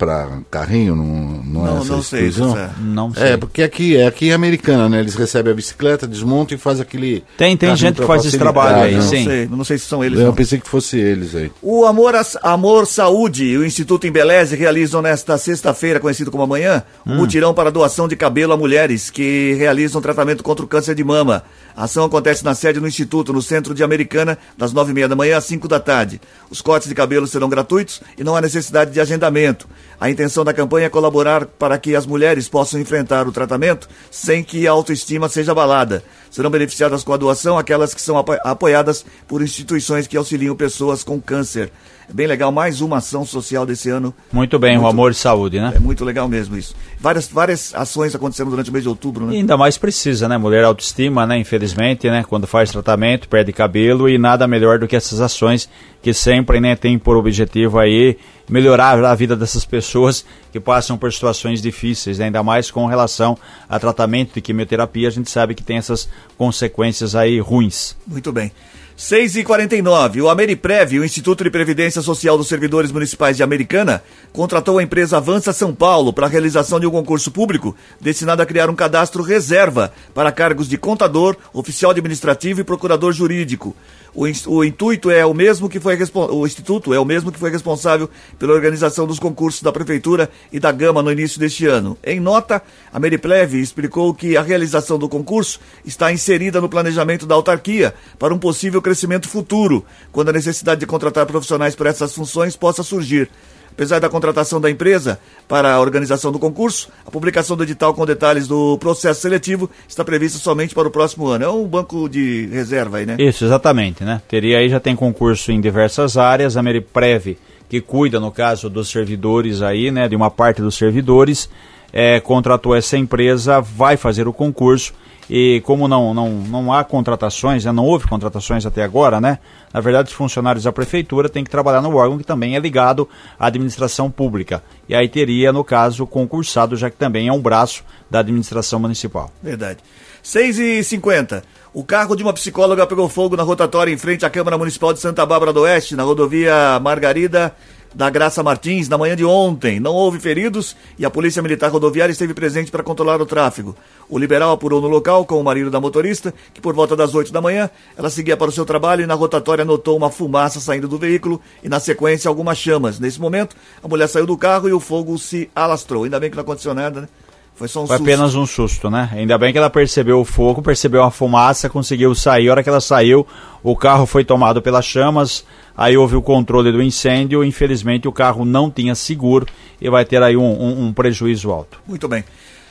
carrinho, 0.49 0.95
não, 0.95 1.05
não, 1.43 1.67
é 1.67 1.69
Não, 1.71 1.77
essa 1.81 1.91
não 1.93 2.01
sei? 2.01 2.31
José. 2.31 2.69
não 2.79 3.13
sei. 3.13 3.23
É, 3.23 3.37
porque 3.37 3.61
aqui 3.61 3.95
é 3.95 4.07
aqui 4.07 4.31
é 4.31 4.33
americana, 4.33 4.89
né? 4.89 4.99
Eles 4.99 5.15
recebem 5.15 5.51
a 5.53 5.55
bicicleta, 5.55 6.07
desmontam 6.07 6.55
e 6.55 6.59
faz 6.59 6.79
aquele. 6.79 7.23
Tem- 7.37 7.55
tem 7.55 7.75
gente 7.75 8.01
que 8.01 8.07
faz 8.07 8.25
esse 8.25 8.37
trabalho 8.37 8.77
aí, 8.83 8.91
né? 8.93 8.97
Não 8.97 9.07
sim. 9.07 9.23
sei, 9.25 9.47
não 9.47 9.63
sei 9.63 9.77
se 9.77 9.85
são 9.85 10.03
eles. 10.03 10.19
Eu 10.19 10.27
não. 10.27 10.33
pensei 10.33 10.59
que 10.59 10.67
fosse 10.67 10.97
eles 10.97 11.35
aí. 11.35 11.51
O 11.61 11.85
Amor, 11.85 12.13
Amor 12.41 12.87
Saúde 12.87 13.45
e 13.45 13.57
o 13.57 13.65
Instituto 13.65 14.07
Embeleze 14.07 14.55
realizam 14.55 15.01
nesta 15.01 15.37
sexta-feira, 15.37 15.99
conhecido 15.99 16.31
como 16.31 16.43
amanhã, 16.43 16.83
um 17.05 17.15
mutirão 17.15 17.53
para 17.53 17.71
doação 17.71 18.07
de 18.07 18.15
cabelo 18.15 18.53
a 18.53 18.57
mulheres 18.57 19.09
que 19.09 19.53
realizam 19.57 20.01
tratamento 20.01 20.43
contra 20.43 20.65
o 20.65 20.67
câncer 20.67 20.95
de 20.95 21.03
mama. 21.03 21.43
A 21.75 21.85
ação 21.85 22.05
acontece 22.05 22.43
na 22.45 22.53
sede 22.53 22.79
do 22.79 22.87
Instituto, 22.87 23.33
no 23.33 23.41
centro 23.41 23.73
de 23.73 23.83
Americana, 23.83 24.37
das 24.57 24.71
nove 24.73 24.91
e 24.91 24.93
meia 24.93 25.07
da 25.07 25.15
manhã 25.15 25.37
às 25.37 25.45
cinco 25.45 25.67
da 25.67 25.79
tarde. 25.79 26.21
Os 26.49 26.61
cortes 26.61 26.87
de 26.87 26.93
cabelo 26.95 27.25
serão 27.25 27.49
gratuitos 27.49 27.82
e 28.17 28.23
não 28.23 28.35
há 28.35 28.41
necessidade 28.41 28.91
de 28.91 28.99
agendamento. 28.99 29.67
A 29.99 30.09
intenção 30.09 30.43
da 30.43 30.53
campanha 30.53 30.87
é 30.87 30.89
colaborar 30.89 31.45
para 31.45 31.77
que 31.77 31.95
as 31.95 32.05
mulheres 32.05 32.49
possam 32.49 32.79
enfrentar 32.79 33.27
o 33.27 33.31
tratamento 33.31 33.87
sem 34.11 34.43
que 34.43 34.67
a 34.67 34.71
autoestima 34.71 35.29
seja 35.29 35.51
abalada. 35.51 36.03
Serão 36.29 36.49
beneficiadas 36.49 37.03
com 37.03 37.13
a 37.13 37.17
doação 37.17 37.57
aquelas 37.57 37.93
que 37.93 38.01
são 38.01 38.17
apo 38.17 38.33
apoiadas 38.43 39.05
por 39.27 39.41
instituições 39.41 40.07
que 40.07 40.17
auxiliam 40.17 40.55
pessoas 40.55 41.03
com 41.03 41.21
câncer. 41.21 41.71
É 42.09 42.13
bem 42.13 42.27
legal, 42.27 42.51
mais 42.51 42.81
uma 42.81 42.97
ação 42.97 43.25
social 43.25 43.65
desse 43.65 43.89
ano. 43.89 44.13
Muito 44.31 44.59
bem, 44.59 44.73
muito, 44.73 44.85
o 44.85 44.87
amor 44.89 45.11
e 45.11 45.15
saúde, 45.15 45.59
né? 45.59 45.73
É 45.75 45.79
muito 45.79 46.03
legal 46.03 46.27
mesmo 46.27 46.57
isso. 46.57 46.75
Várias, 46.99 47.27
várias 47.27 47.73
ações 47.73 48.13
acontecendo 48.13 48.49
durante 48.49 48.69
o 48.69 48.73
mês 48.73 48.83
de 48.83 48.89
outubro, 48.89 49.25
né? 49.25 49.33
E 49.33 49.37
ainda 49.37 49.57
mais 49.57 49.77
precisa, 49.77 50.27
né? 50.27 50.37
Mulher 50.37 50.63
autoestima, 50.63 51.25
né? 51.25 51.37
Infelizmente, 51.37 52.09
né? 52.09 52.23
Quando 52.27 52.45
faz 52.45 52.71
tratamento, 52.71 53.29
perde 53.29 53.53
cabelo 53.53 54.09
e 54.09 54.17
nada 54.17 54.47
melhor 54.47 54.79
do 54.79 54.87
que 54.87 54.95
essas 54.95 55.21
ações 55.21 55.69
que 56.01 56.13
sempre, 56.13 56.59
né, 56.59 56.75
tem 56.75 56.99
por 56.99 57.15
objetivo 57.15 57.79
aí 57.79 58.17
melhorar 58.49 59.01
a 59.05 59.15
vida 59.15 59.37
dessas 59.37 59.63
pessoas 59.63 60.25
que 60.51 60.59
passam 60.59 60.97
por 60.97 61.11
situações 61.13 61.61
difíceis, 61.61 62.19
né? 62.19 62.25
ainda 62.25 62.43
mais 62.43 62.69
com 62.69 62.85
relação 62.85 63.37
a 63.69 63.79
tratamento 63.79 64.33
de 64.33 64.41
quimioterapia, 64.41 65.07
a 65.07 65.11
gente 65.11 65.31
sabe 65.31 65.55
que 65.55 65.63
tem 65.63 65.77
essas 65.77 66.09
consequências 66.37 67.15
aí 67.15 67.39
ruins. 67.39 67.95
Muito 68.05 68.33
bem. 68.33 68.51
6 68.95 69.37
e 69.37 69.43
49 69.43 70.21
o 70.21 70.29
Ameriprev, 70.29 70.99
o 70.99 71.03
Instituto 71.03 71.43
de 71.43 71.49
Previdência 71.49 71.99
Social 72.01 72.37
dos 72.37 72.47
Servidores 72.47 72.91
Municipais 72.91 73.35
de 73.35 73.41
Americana, 73.41 74.03
contratou 74.31 74.77
a 74.77 74.83
empresa 74.83 75.17
Avança 75.17 75.51
São 75.51 75.73
Paulo 75.73 76.13
para 76.13 76.27
a 76.27 76.29
realização 76.29 76.79
de 76.79 76.85
um 76.85 76.91
concurso 76.91 77.31
público 77.31 77.75
destinado 77.99 78.43
a 78.43 78.45
criar 78.45 78.69
um 78.69 78.75
cadastro 78.75 79.23
reserva 79.23 79.91
para 80.13 80.31
cargos 80.31 80.69
de 80.69 80.77
contador, 80.77 81.35
oficial 81.51 81.89
administrativo 81.89 82.61
e 82.61 82.63
procurador 82.63 83.11
jurídico. 83.11 83.75
O, 84.15 84.63
intuito 84.63 85.09
é 85.09 85.25
o 85.25 85.33
mesmo 85.33 85.67
que 85.67 85.79
foi 85.79 85.97
o 86.13 86.45
instituto 86.45 86.93
é 86.93 86.99
o 86.99 87.05
mesmo 87.05 87.31
que 87.31 87.39
foi 87.39 87.49
responsável 87.49 88.07
pela 88.37 88.53
organização 88.53 89.07
dos 89.07 89.17
concursos 89.17 89.63
da 89.63 89.71
prefeitura 89.71 90.29
e 90.51 90.59
da 90.59 90.71
Gama 90.71 91.01
no 91.01 91.11
início 91.11 91.39
deste 91.39 91.65
ano. 91.65 91.97
Em 92.03 92.19
nota, 92.19 92.61
a 92.91 92.99
Meripleve 92.99 93.59
explicou 93.59 94.13
que 94.13 94.37
a 94.37 94.43
realização 94.43 94.99
do 94.99 95.09
concurso 95.09 95.59
está 95.83 96.13
inserida 96.13 96.61
no 96.61 96.69
planejamento 96.69 97.25
da 97.25 97.33
autarquia 97.33 97.95
para 98.19 98.31
um 98.31 98.37
possível 98.37 98.82
crescimento 98.83 99.27
futuro, 99.27 99.83
quando 100.11 100.29
a 100.29 100.33
necessidade 100.33 100.81
de 100.81 100.85
contratar 100.85 101.25
profissionais 101.25 101.73
para 101.73 101.89
essas 101.89 102.13
funções 102.13 102.55
possa 102.55 102.83
surgir. 102.83 103.29
Apesar 103.71 103.97
da 103.97 104.07
contratação 104.07 104.61
da 104.61 104.69
empresa 104.69 105.19
para 105.47 105.73
a 105.73 105.79
organização 105.79 106.31
do 106.31 106.37
concurso, 106.37 106.89
a 107.07 107.09
publicação 107.09 107.57
do 107.57 107.63
edital 107.63 107.91
com 107.91 108.05
detalhes 108.05 108.47
do 108.47 108.77
processo 108.77 109.21
seletivo 109.21 109.67
está 109.87 110.05
prevista 110.05 110.37
somente 110.37 110.75
para 110.75 110.87
o 110.87 110.91
próximo 110.91 111.25
ano. 111.25 111.43
É 111.43 111.49
um 111.49 111.65
banco 111.65 112.07
de 112.07 112.47
reserva 112.51 112.97
aí, 112.97 113.05
né? 113.07 113.15
Isso, 113.17 113.43
exatamente, 113.43 114.03
né? 114.03 114.21
Teria 114.27 114.59
aí, 114.59 114.69
já 114.69 114.79
tem 114.79 114.95
concurso 114.95 115.51
em 115.51 115.59
diversas 115.59 116.17
áreas, 116.17 116.55
a 116.55 116.61
Meriprev, 116.61 117.35
que 117.67 117.81
cuida, 117.81 118.19
no 118.19 118.31
caso, 118.31 118.69
dos 118.69 118.89
servidores 118.91 119.63
aí, 119.63 119.89
né, 119.89 120.07
de 120.07 120.15
uma 120.15 120.29
parte 120.29 120.61
dos 120.61 120.75
servidores, 120.75 121.49
é, 121.93 122.19
contratou 122.19 122.75
essa 122.75 122.97
empresa, 122.97 123.61
vai 123.61 123.95
fazer 123.95 124.27
o 124.27 124.33
concurso 124.33 124.93
e 125.29 125.61
como 125.61 125.87
não, 125.87 126.13
não, 126.13 126.29
não 126.29 126.73
há 126.73 126.83
contratações, 126.83 127.63
né, 127.63 127.71
não 127.71 127.85
houve 127.85 128.07
contratações 128.07 128.65
até 128.65 128.83
agora, 128.83 129.21
né? 129.21 129.39
Na 129.73 129.79
verdade, 129.79 130.09
os 130.09 130.13
funcionários 130.13 130.65
da 130.65 130.71
prefeitura 130.71 131.29
têm 131.29 131.43
que 131.43 131.49
trabalhar 131.49 131.81
no 131.81 131.95
órgão 131.95 132.17
que 132.17 132.25
também 132.25 132.55
é 132.55 132.59
ligado 132.59 133.07
à 133.39 133.47
administração 133.47 134.11
pública. 134.11 134.61
E 134.87 134.93
aí 134.93 135.07
teria, 135.07 135.53
no 135.53 135.63
caso, 135.63 136.05
concursado, 136.05 136.75
já 136.75 136.89
que 136.89 136.97
também 136.97 137.29
é 137.29 137.33
um 137.33 137.39
braço 137.39 137.83
da 138.09 138.19
administração 138.19 138.79
municipal. 138.79 139.31
Verdade. 139.41 139.79
6 140.21 140.59
e 140.59 140.83
50 140.83 141.43
O 141.73 141.83
carro 141.83 142.15
de 142.15 142.23
uma 142.23 142.31
psicóloga 142.31 142.87
pegou 142.87 143.09
fogo 143.09 143.35
na 143.35 143.43
rotatória 143.43 143.91
em 143.91 143.97
frente 143.97 144.25
à 144.25 144.29
Câmara 144.29 144.57
Municipal 144.57 144.93
de 144.93 144.99
Santa 144.99 145.25
Bárbara 145.25 145.51
do 145.51 145.61
Oeste, 145.61 145.95
na 145.95 146.03
rodovia 146.03 146.79
Margarida 146.81 147.53
da 147.93 148.09
Graça 148.09 148.41
Martins 148.41 148.89
na 148.89 148.97
manhã 148.97 149.15
de 149.15 149.25
ontem. 149.25 149.79
Não 149.79 149.93
houve 149.93 150.19
feridos 150.19 150.75
e 150.97 151.05
a 151.05 151.09
Polícia 151.09 151.41
Militar 151.41 151.71
Rodoviária 151.71 152.11
esteve 152.11 152.33
presente 152.33 152.71
para 152.71 152.83
controlar 152.83 153.21
o 153.21 153.25
tráfego. 153.25 153.75
O 154.09 154.17
liberal 154.17 154.51
apurou 154.51 154.81
no 154.81 154.87
local 154.87 155.25
com 155.25 155.39
o 155.39 155.43
marido 155.43 155.71
da 155.71 155.79
motorista, 155.79 156.33
que 156.53 156.61
por 156.61 156.73
volta 156.73 156.95
das 156.95 157.13
8 157.13 157.31
da 157.31 157.41
manhã 157.41 157.69
ela 157.97 158.09
seguia 158.09 158.37
para 158.37 158.49
o 158.49 158.51
seu 158.51 158.65
trabalho 158.65 159.03
e 159.03 159.07
na 159.07 159.13
rotatória 159.13 159.65
notou 159.65 159.95
uma 159.95 160.09
fumaça 160.09 160.59
saindo 160.59 160.87
do 160.87 160.97
veículo 160.97 161.41
e 161.63 161.69
na 161.69 161.79
sequência 161.79 162.29
algumas 162.29 162.57
chamas. 162.57 162.99
Nesse 162.99 163.19
momento, 163.19 163.55
a 163.83 163.87
mulher 163.87 164.07
saiu 164.07 164.25
do 164.25 164.37
carro 164.37 164.67
e 164.67 164.73
o 164.73 164.79
fogo 164.79 165.17
se 165.17 165.49
alastrou. 165.55 166.03
Ainda 166.03 166.19
bem 166.19 166.29
que 166.29 166.35
não 166.35 166.43
aconteceu 166.43 166.73
nada, 166.73 167.01
né? 167.01 167.07
Foi 167.55 167.67
só 167.67 167.83
um 167.83 167.87
Foi 167.87 167.97
susto. 167.97 168.09
apenas 168.09 168.35
um 168.35 168.45
susto, 168.45 168.89
né? 168.89 169.09
Ainda 169.13 169.37
bem 169.37 169.51
que 169.51 169.57
ela 169.57 169.69
percebeu 169.69 170.19
o 170.19 170.25
fogo, 170.25 170.61
percebeu 170.61 171.03
a 171.03 171.11
fumaça, 171.11 171.69
conseguiu 171.69 172.13
sair. 172.15 172.49
A 172.49 172.51
hora 172.51 172.63
que 172.63 172.69
ela 172.69 172.81
saiu, 172.81 173.25
o 173.61 173.75
carro 173.75 174.05
foi 174.05 174.25
tomado 174.25 174.61
pelas 174.61 174.85
chamas, 174.85 175.45
aí 175.77 175.95
houve 175.95 176.15
o 176.15 176.21
controle 176.21 176.71
do 176.71 176.81
incêndio. 176.81 177.43
Infelizmente, 177.43 178.07
o 178.07 178.11
carro 178.11 178.43
não 178.43 178.71
tinha 178.71 178.95
seguro 178.95 179.45
e 179.79 179.89
vai 179.89 180.03
ter 180.03 180.21
aí 180.23 180.35
um, 180.35 180.43
um, 180.43 180.85
um 180.87 180.93
prejuízo 180.93 181.51
alto. 181.51 181.79
Muito 181.87 182.07
bem. 182.07 182.23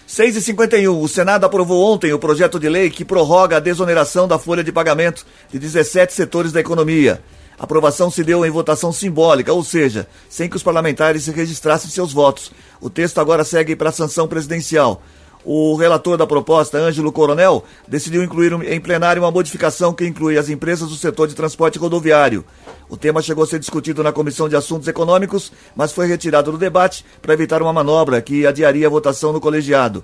6h51, 0.09 1.01
o 1.01 1.09
Senado 1.09 1.45
aprovou 1.45 1.91
ontem 1.91 2.13
o 2.13 2.19
projeto 2.19 2.59
de 2.59 2.69
lei 2.69 2.91
que 2.91 3.05
prorroga 3.05 3.57
a 3.57 3.61
desoneração 3.61 4.29
da 4.29 4.39
folha 4.39 4.63
de 4.63 4.71
pagamento 4.73 5.25
de 5.51 5.59
17 5.59 6.13
setores 6.13 6.53
da 6.53 6.61
economia. 6.61 7.23
A 7.63 7.65
aprovação 7.65 8.11
se 8.11 8.25
deu 8.25 8.45
em 8.45 8.51
votação 8.51 8.93
simbólica, 8.93 9.53
ou 9.53 9.63
seja, 9.63 10.09
sem 10.29 10.49
que 10.49 10.57
os 10.57 10.65
parlamentares 10.65 11.29
registrassem 11.29 11.89
seus 11.89 12.13
votos. 12.13 12.51
O 12.81 12.91
texto 12.91 13.21
agora 13.21 13.45
segue 13.45 13.77
para 13.77 13.91
a 13.91 13.93
sanção 13.93 14.27
presidencial. 14.27 15.01
O 15.45 15.77
relator 15.77 16.17
da 16.17 16.27
proposta, 16.27 16.77
Ângelo 16.79 17.13
Coronel, 17.13 17.63
decidiu 17.87 18.25
incluir 18.25 18.53
em 18.65 18.81
plenário 18.81 19.23
uma 19.23 19.31
modificação 19.31 19.95
que 19.95 20.05
inclui 20.05 20.37
as 20.37 20.49
empresas 20.49 20.89
do 20.89 20.97
setor 20.97 21.29
de 21.29 21.37
transporte 21.37 21.79
rodoviário. 21.79 22.45
O 22.89 22.97
tema 22.97 23.23
chegou 23.23 23.45
a 23.45 23.47
ser 23.47 23.61
discutido 23.61 24.03
na 24.03 24.11
Comissão 24.11 24.49
de 24.49 24.57
Assuntos 24.57 24.89
Econômicos, 24.89 25.53
mas 25.77 25.93
foi 25.93 26.09
retirado 26.09 26.51
do 26.51 26.59
debate 26.59 27.05
para 27.23 27.33
evitar 27.33 27.63
uma 27.63 27.73
manobra 27.73 28.21
que 28.21 28.45
adiaria 28.45 28.89
a 28.89 28.91
votação 28.91 29.33
no 29.33 29.41
colegiado. 29.41 30.03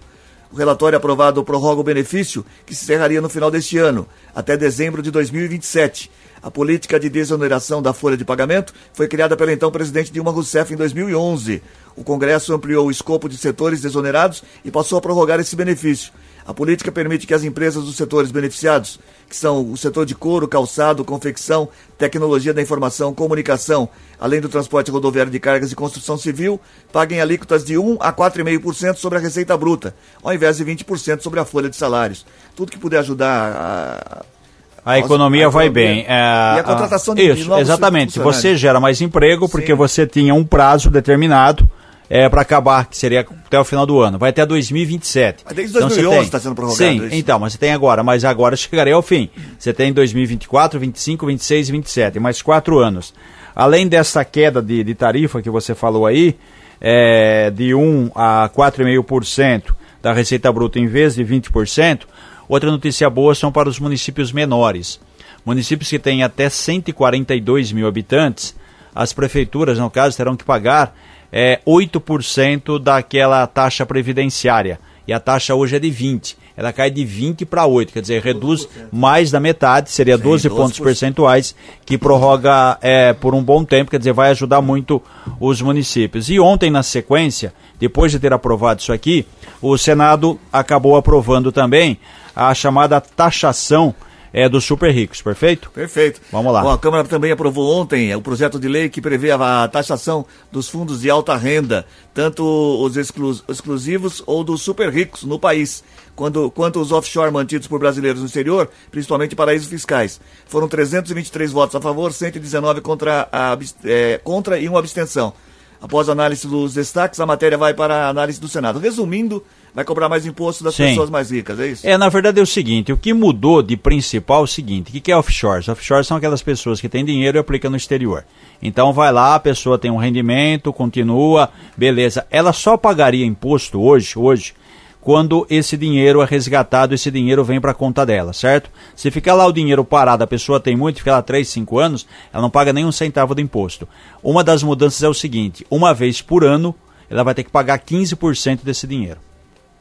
O 0.50 0.56
relatório 0.56 0.96
aprovado 0.96 1.44
prorroga 1.44 1.80
o 1.80 1.84
benefício, 1.84 2.44
que 2.64 2.74
se 2.74 2.84
encerraria 2.84 3.20
no 3.20 3.28
final 3.28 3.50
deste 3.50 3.76
ano, 3.76 4.08
até 4.34 4.56
dezembro 4.56 5.02
de 5.02 5.10
2027. 5.10 6.10
A 6.42 6.50
política 6.50 6.98
de 6.98 7.08
desoneração 7.08 7.82
da 7.82 7.92
folha 7.92 8.16
de 8.16 8.24
pagamento 8.24 8.72
foi 8.92 9.08
criada 9.08 9.36
pelo 9.36 9.50
então 9.50 9.70
presidente 9.70 10.12
Dilma 10.12 10.30
Rousseff 10.30 10.72
em 10.72 10.76
2011. 10.76 11.62
O 11.96 12.04
Congresso 12.04 12.54
ampliou 12.54 12.86
o 12.86 12.90
escopo 12.90 13.28
de 13.28 13.36
setores 13.36 13.80
desonerados 13.80 14.42
e 14.64 14.70
passou 14.70 14.98
a 14.98 15.00
prorrogar 15.00 15.40
esse 15.40 15.56
benefício. 15.56 16.12
A 16.48 16.54
política 16.54 16.90
permite 16.90 17.26
que 17.26 17.34
as 17.34 17.44
empresas 17.44 17.84
dos 17.84 17.94
setores 17.94 18.30
beneficiados, 18.30 18.98
que 19.28 19.36
são 19.36 19.70
o 19.70 19.76
setor 19.76 20.06
de 20.06 20.14
couro, 20.14 20.48
calçado, 20.48 21.04
confecção, 21.04 21.68
tecnologia 21.98 22.54
da 22.54 22.62
informação, 22.62 23.12
comunicação, 23.12 23.86
além 24.18 24.40
do 24.40 24.48
transporte 24.48 24.90
rodoviário 24.90 25.30
de 25.30 25.38
cargas 25.38 25.70
e 25.70 25.76
construção 25.76 26.16
civil, 26.16 26.58
paguem 26.90 27.20
alíquotas 27.20 27.66
de 27.66 27.76
1 27.76 27.98
a 28.00 28.10
4,5% 28.14 28.96
sobre 28.96 29.18
a 29.18 29.20
receita 29.20 29.54
bruta, 29.58 29.94
ao 30.22 30.32
invés 30.32 30.56
de 30.56 30.64
20% 30.64 31.20
sobre 31.20 31.38
a 31.38 31.44
folha 31.44 31.68
de 31.68 31.76
salários. 31.76 32.24
Tudo 32.56 32.72
que 32.72 32.78
puder 32.78 33.00
ajudar 33.00 33.52
a 33.52 34.38
a 34.86 34.98
economia 34.98 35.48
a 35.48 35.50
vai 35.50 35.66
economia. 35.66 35.94
bem. 35.96 36.06
É, 36.08 36.56
e 36.56 36.60
a 36.60 36.62
contratação 36.64 37.14
de, 37.14 37.30
Isso, 37.30 37.54
exatamente. 37.58 38.18
Você 38.18 38.56
gera 38.56 38.80
mais 38.80 39.02
emprego 39.02 39.46
porque 39.50 39.72
Sim. 39.72 39.74
você 39.74 40.06
tinha 40.06 40.34
um 40.34 40.46
prazo 40.46 40.88
determinado 40.88 41.68
é, 42.08 42.28
para 42.28 42.42
acabar, 42.42 42.86
que 42.86 42.96
seria 42.96 43.20
até 43.20 43.58
o 43.58 43.64
final 43.64 43.84
do 43.84 44.00
ano. 44.00 44.18
Vai 44.18 44.30
até 44.30 44.44
2027. 44.46 45.44
Mas 45.44 45.54
desde 45.54 45.78
2011 45.78 46.16
está 46.16 46.26
então, 46.28 46.40
sendo 46.40 46.54
prorrogado 46.54 46.90
Sim, 46.90 47.06
isso. 47.06 47.14
então, 47.14 47.38
mas 47.38 47.52
você 47.52 47.58
tem 47.58 47.72
agora, 47.72 48.02
mas 48.02 48.24
agora 48.24 48.56
chegaria 48.56 48.94
ao 48.94 49.02
fim. 49.02 49.28
Você 49.58 49.72
tem 49.72 49.92
2024, 49.92 50.78
25, 50.80 51.26
26 51.26 51.68
e 51.68 51.72
27, 51.72 52.20
mais 52.20 52.40
quatro 52.42 52.78
anos. 52.78 53.12
Além 53.54 53.88
dessa 53.88 54.24
queda 54.24 54.62
de, 54.62 54.84
de 54.84 54.94
tarifa 54.94 55.42
que 55.42 55.50
você 55.50 55.74
falou 55.74 56.06
aí, 56.06 56.36
é, 56.80 57.50
de 57.50 57.74
1 57.74 58.12
a 58.14 58.48
4,5% 58.54 59.74
da 60.00 60.12
receita 60.12 60.52
bruta 60.52 60.78
em 60.78 60.86
vez 60.86 61.16
de 61.16 61.24
20%, 61.24 62.02
Outra 62.48 62.70
notícia 62.70 63.10
boa 63.10 63.34
são 63.34 63.52
para 63.52 63.68
os 63.68 63.78
municípios 63.78 64.32
menores. 64.32 64.98
Municípios 65.44 65.90
que 65.90 65.98
têm 65.98 66.22
até 66.22 66.48
142 66.48 67.72
mil 67.72 67.86
habitantes, 67.86 68.56
as 68.94 69.12
prefeituras, 69.12 69.78
no 69.78 69.90
caso, 69.90 70.16
terão 70.16 70.34
que 70.34 70.44
pagar 70.44 70.96
é, 71.32 71.60
8% 71.66 72.78
daquela 72.78 73.46
taxa 73.46 73.84
previdenciária. 73.84 74.80
E 75.06 75.12
a 75.12 75.18
taxa 75.18 75.54
hoje 75.54 75.76
é 75.76 75.78
de 75.78 75.88
20%. 75.90 76.36
Ela 76.54 76.72
cai 76.72 76.90
de 76.90 77.02
20% 77.02 77.46
para 77.46 77.62
8%, 77.62 77.92
quer 77.92 78.00
dizer, 78.00 78.20
reduz 78.20 78.68
mais 78.92 79.30
da 79.30 79.38
metade, 79.38 79.90
seria 79.90 80.16
Sim, 80.16 80.24
12 80.24 80.50
pontos 80.50 80.80
percentuais, 80.80 81.54
que 81.86 81.96
prorroga 81.96 82.76
é, 82.82 83.12
por 83.12 83.32
um 83.32 83.42
bom 83.42 83.64
tempo, 83.64 83.92
quer 83.92 83.98
dizer, 83.98 84.12
vai 84.12 84.32
ajudar 84.32 84.60
muito 84.60 85.00
os 85.38 85.62
municípios. 85.62 86.28
E 86.28 86.40
ontem, 86.40 86.68
na 86.68 86.82
sequência, 86.82 87.54
depois 87.78 88.10
de 88.10 88.18
ter 88.18 88.32
aprovado 88.32 88.80
isso 88.80 88.92
aqui, 88.92 89.24
o 89.62 89.78
Senado 89.78 90.38
acabou 90.52 90.96
aprovando 90.96 91.52
também 91.52 91.96
a 92.34 92.52
chamada 92.52 93.00
taxação 93.00 93.94
é, 94.32 94.48
dos 94.48 94.64
super 94.64 94.90
ricos, 94.92 95.22
perfeito? 95.22 95.70
Perfeito. 95.70 96.20
Vamos 96.30 96.52
lá. 96.52 96.62
Bom, 96.62 96.70
a 96.70 96.78
Câmara 96.78 97.04
também 97.04 97.32
aprovou 97.32 97.74
ontem 97.80 98.14
o 98.14 98.20
projeto 98.20 98.58
de 98.58 98.68
lei 98.68 98.88
que 98.88 99.00
prevê 99.00 99.30
a, 99.30 99.68
taxação 99.68 100.26
dos 100.52 100.68
fundos 100.68 101.00
de 101.00 101.10
alta 101.10 101.36
renda, 101.36 101.86
tanto 102.12 102.44
os 102.44 102.96
exclu- 102.96 103.40
exclusivos 103.48 104.22
ou 104.26 104.42
dos 104.44 104.62
super 104.62 104.90
ricos 104.92 105.24
no 105.24 105.38
país, 105.38 105.82
quando, 106.14 106.50
quanto 106.50 106.80
os 106.80 106.92
offshore 106.92 107.30
mantidos 107.32 107.68
por 107.68 107.78
brasileiros 107.78 108.20
no 108.20 108.26
exterior, 108.26 108.68
principalmente 108.90 109.36
paraísos 109.36 109.68
fiscais. 109.68 110.20
Foram 110.46 110.68
323 110.68 111.52
votos 111.52 111.76
a 111.76 111.80
favor, 111.80 112.12
119 112.12 112.80
contra, 112.80 113.28
a, 113.32 113.56
é, 113.84 114.20
contra 114.22 114.58
e 114.58 114.68
uma 114.68 114.78
abstenção. 114.78 115.32
Após 115.80 116.08
a 116.08 116.12
análise 116.12 116.46
dos 116.48 116.74
destaques, 116.74 117.20
a 117.20 117.26
matéria 117.26 117.56
vai 117.56 117.72
para 117.72 118.06
a 118.06 118.08
análise 118.08 118.40
do 118.40 118.48
Senado. 118.48 118.80
Resumindo, 118.80 119.44
vai 119.74 119.84
cobrar 119.84 120.08
mais 120.08 120.26
imposto 120.26 120.64
das 120.64 120.74
Sim. 120.74 120.88
pessoas 120.88 121.10
mais 121.10 121.30
ricas, 121.30 121.58
é 121.60 121.66
isso? 121.68 121.86
É, 121.86 121.96
na 121.96 122.08
verdade 122.08 122.40
é 122.40 122.42
o 122.42 122.46
seguinte, 122.46 122.92
o 122.92 122.96
que 122.96 123.12
mudou 123.12 123.62
de 123.62 123.76
principal 123.76 124.40
é 124.40 124.44
o 124.44 124.46
seguinte, 124.46 124.88
o 124.88 124.92
que 124.92 125.00
que 125.00 125.12
é 125.12 125.16
offshores? 125.16 125.68
Offshores 125.68 126.06
são 126.06 126.16
aquelas 126.16 126.42
pessoas 126.42 126.80
que 126.80 126.88
têm 126.88 127.04
dinheiro 127.04 127.38
e 127.38 127.40
aplicam 127.40 127.70
no 127.70 127.76
exterior. 127.76 128.24
Então 128.62 128.92
vai 128.92 129.12
lá, 129.12 129.34
a 129.34 129.40
pessoa 129.40 129.78
tem 129.78 129.90
um 129.90 129.96
rendimento, 129.96 130.72
continua, 130.72 131.50
beleza. 131.76 132.26
Ela 132.30 132.52
só 132.52 132.76
pagaria 132.76 133.24
imposto 133.24 133.80
hoje, 133.80 134.18
hoje, 134.18 134.54
quando 135.00 135.46
esse 135.48 135.76
dinheiro 135.76 136.20
é 136.20 136.24
resgatado, 136.26 136.94
esse 136.94 137.10
dinheiro 137.10 137.44
vem 137.44 137.60
para 137.60 137.70
a 137.70 137.74
conta 137.74 138.04
dela, 138.04 138.32
certo? 138.32 138.70
Se 138.94 139.10
ficar 139.10 139.34
lá 139.34 139.46
o 139.46 139.52
dinheiro 139.52 139.84
parado, 139.84 140.24
a 140.24 140.26
pessoa 140.26 140.60
tem 140.60 140.76
muito, 140.76 140.98
fica 140.98 141.12
lá 141.12 141.22
3, 141.22 141.48
5 141.48 141.78
anos, 141.78 142.06
ela 142.32 142.42
não 142.42 142.50
paga 142.50 142.72
nenhum 142.72 142.92
centavo 142.92 143.34
de 143.34 143.42
imposto. 143.42 143.88
Uma 144.22 144.44
das 144.44 144.62
mudanças 144.62 145.02
é 145.02 145.08
o 145.08 145.14
seguinte, 145.14 145.64
uma 145.70 145.94
vez 145.94 146.20
por 146.20 146.44
ano, 146.44 146.74
ela 147.08 147.22
vai 147.22 147.34
ter 147.34 147.44
que 147.44 147.50
pagar 147.50 147.78
15% 147.78 148.60
desse 148.62 148.86
dinheiro. 148.86 149.18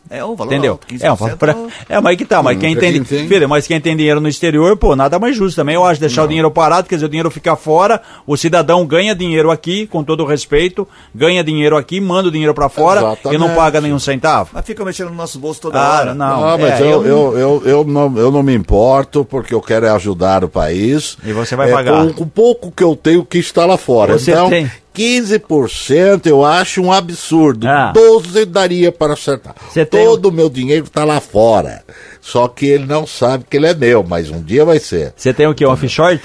É 0.10 0.24
um 0.24 0.36
valor 0.36 0.52
Entendeu? 0.54 0.72
alto, 0.74 0.88
15% 0.88 1.04
É, 1.06 1.12
um 1.12 1.16
valor 1.16 1.38
pra- 1.38 1.56
é, 1.90 1.96
mas 2.00 2.06
aí 2.12 2.18
que 2.18 2.26
tá, 2.26 2.42
mas 2.42 2.56
Hum, 2.58 2.60
quem 2.60 2.76
tem, 2.76 3.04
tem. 3.04 3.28
filho, 3.28 3.50
mas 3.50 3.68
quem 3.68 3.80
tem 3.82 3.96
dinheiro 3.96 4.22
no 4.22 4.28
exterior, 4.28 4.76
pô, 4.78 4.96
nada 4.96 5.20
mais 5.20 5.36
justo 5.36 5.56
também. 5.56 5.76
Eu 5.76 5.86
acho 5.86 6.00
deixar 6.00 6.24
o 6.24 6.28
dinheiro 6.28 6.50
parado, 6.50 6.88
quer 6.88 6.96
dizer, 6.96 7.06
o 7.06 7.10
dinheiro 7.10 7.30
fica 7.30 7.56
fora, 7.56 8.02
o 8.26 8.38
cidadão 8.38 8.86
ganha 8.86 9.14
dinheiro 9.14 9.52
aqui, 9.52 9.86
com 9.88 10.04
todo 10.04 10.24
o 10.24 10.26
respeito, 10.26 10.88
ganha 11.14 11.44
dinheiro 11.44 11.76
aqui, 11.76 12.00
manda 12.00 12.30
o 12.30 12.32
dinheiro 12.32 12.54
pra 12.54 12.70
fora 12.70 13.00
e 13.00 13.04
não 13.04 13.14
Exatamente. 13.14 13.56
paga 13.56 13.82
nenhum 13.82 14.00
centavo. 14.00 14.50
Mas 14.54 14.66
fica 14.66 14.84
mexendo 14.86 15.10
no 15.10 15.16
nosso 15.16 15.40
bolso 15.40 15.60
toda 15.62 15.80
Ah, 15.80 16.00
hora. 16.00 16.14
não. 16.14 16.44
Ah, 16.48 16.58
mas 16.58 16.80
é, 16.80 16.84
eu, 16.84 17.06
eu- 17.06 17.38
eu, 17.38 17.62
eu, 17.66 17.84
não, 17.84 18.18
eu 18.18 18.32
não 18.32 18.44
me 18.44 18.54
importo, 18.56 19.26
porque 19.26 19.54
eu 19.54 19.62
quero 19.62 19.86
é 19.86 19.90
ajudar 19.92 20.44
o 20.44 20.50
país. 20.50 21.18
E 21.24 21.34
você 21.34 21.56
vai 21.56 21.70
É, 21.70 21.74
pagar. 21.74 22.06
Com, 22.08 22.14
com 22.14 22.24
o 22.24 22.28
pouco 22.28 22.72
que 22.72 22.84
eu 22.84 22.96
tenho 22.96 23.26
que 23.26 23.38
está 23.40 23.66
lá 23.66 23.78
fora. 23.78 24.18
Você 24.18 24.32
então, 24.32 24.50
tem. 24.50 24.72
15% 24.98 26.26
eu 26.26 26.44
acho 26.44 26.82
um 26.82 26.92
absurdo. 26.92 27.68
Ah. 27.68 27.92
12 27.94 28.46
daria 28.46 28.92
para 28.92 29.14
acertar. 29.14 29.56
Todo 29.90 30.28
o 30.30 30.32
meu 30.32 30.50
dinheiro 30.50 30.86
está 30.86 31.04
lá 31.04 31.20
fora. 31.20 31.84
Só 32.22 32.48
que 32.48 32.66
ele 32.66 32.86
não 32.86 33.06
sabe 33.08 33.46
que 33.50 33.58
ele 33.58 33.68
é 33.68 33.74
meu, 33.74 34.04
mas 34.04 34.30
um 34.30 34.42
dia 34.42 34.66
vai 34.66 34.80
ser. 34.80 35.14
Você 35.16 35.34
tem 35.34 35.48
o 35.48 35.54
quê? 35.56 35.66
Um 35.66 35.72
offshore? 35.72 36.20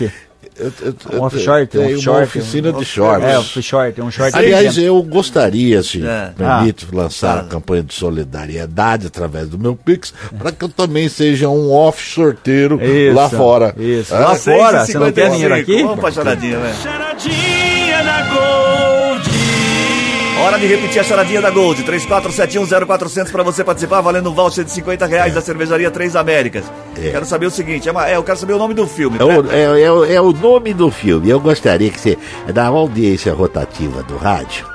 Eu, 0.55 0.71
eu, 0.83 0.95
Um 1.13 1.17
eu 1.17 1.23
offshore, 1.23 1.63
um 1.63 1.67
tenho 1.67 1.85
uma 1.85 1.95
offshore, 1.97 2.25
oficina 2.25 2.69
um- 2.71 2.79
de 2.79 2.85
shorts. 2.85 3.25
É, 3.27 3.39
offshore, 3.39 3.95
um 4.03 4.11
short. 4.11 4.37
Aliás, 4.37 4.77
eu 4.77 5.03
gostaria, 5.03 5.83
se 5.83 6.05
É. 6.05 6.31
permite, 6.37 6.87
Ah. 6.93 6.97
lançar 6.97 7.39
a 7.39 7.45
campanha 7.45 7.83
de 7.83 7.95
solidariedade 7.95 9.07
através 9.07 9.49
do 9.49 9.59
meu 9.59 9.75
Pix, 9.75 10.13
para 10.39 10.53
que 10.53 10.63
eu 10.65 10.69
também 10.69 11.09
seja 11.09 11.49
um 11.49 11.73
off 11.73 12.03
sorteiro 12.15 12.79
Isso, 12.83 13.15
lá 13.17 13.31
fora. 13.31 13.75
isso. 13.79 14.15
Ah, 14.15 14.19
Lá 14.19 14.35
fora, 14.35 14.85
você 14.85 14.99
não 14.99 15.11
quer 15.11 15.31
6,55. 15.31 15.33
dinheiro 15.33 15.55
aqui? 15.55 15.83
Vamos 15.83 16.01
pra 16.01 16.11
charadinha, 16.13 16.59
velho. 16.59 16.75
Charadinha. 16.83 17.62
Hora 20.43 20.59
de 20.59 20.67
repetir 20.67 21.01
a 21.01 21.05
charadinha 21.05 21.41
da 21.41 21.51
Gold. 21.51 21.83
34710400 21.85 23.31
para 23.31 23.43
você 23.45 23.63
participar, 23.63 24.01
valendo 24.01 24.31
um 24.31 24.35
voucher 24.35 24.65
de 24.65 24.73
50 24.73 25.07
reais 25.07 25.35
da 25.35 25.41
cervejaria 25.41 25.91
Três 25.91 26.17
Américas. 26.17 26.65
É. 27.01 27.11
Quero 27.11 27.25
saber 27.25 27.47
o 27.47 27.51
seguinte, 27.51 27.89
é, 27.89 27.93
uma- 27.93 28.09
é, 28.09 28.17
eu 28.17 28.23
quero 28.25 28.39
saber 28.39 28.55
o 28.55 28.59
nome 28.59 28.75
do 28.75 28.87
filme. 28.87 29.19
É 29.21 29.25
o, 29.25 29.51
é, 29.53 29.83
é 29.83 29.93
o- 29.93 30.05
é 30.05 30.21
o 30.21 30.33
nome 30.33 30.75
do 30.75 30.91
filme. 30.91 31.31
Eu 31.31 31.39
gostaria 31.39 31.91
que 31.91 32.01
você, 32.01 32.19
da 32.53 32.67
audiência 32.67 33.33
rotativa 33.33 34.03
do 34.03 34.17
rádio, 34.17 34.67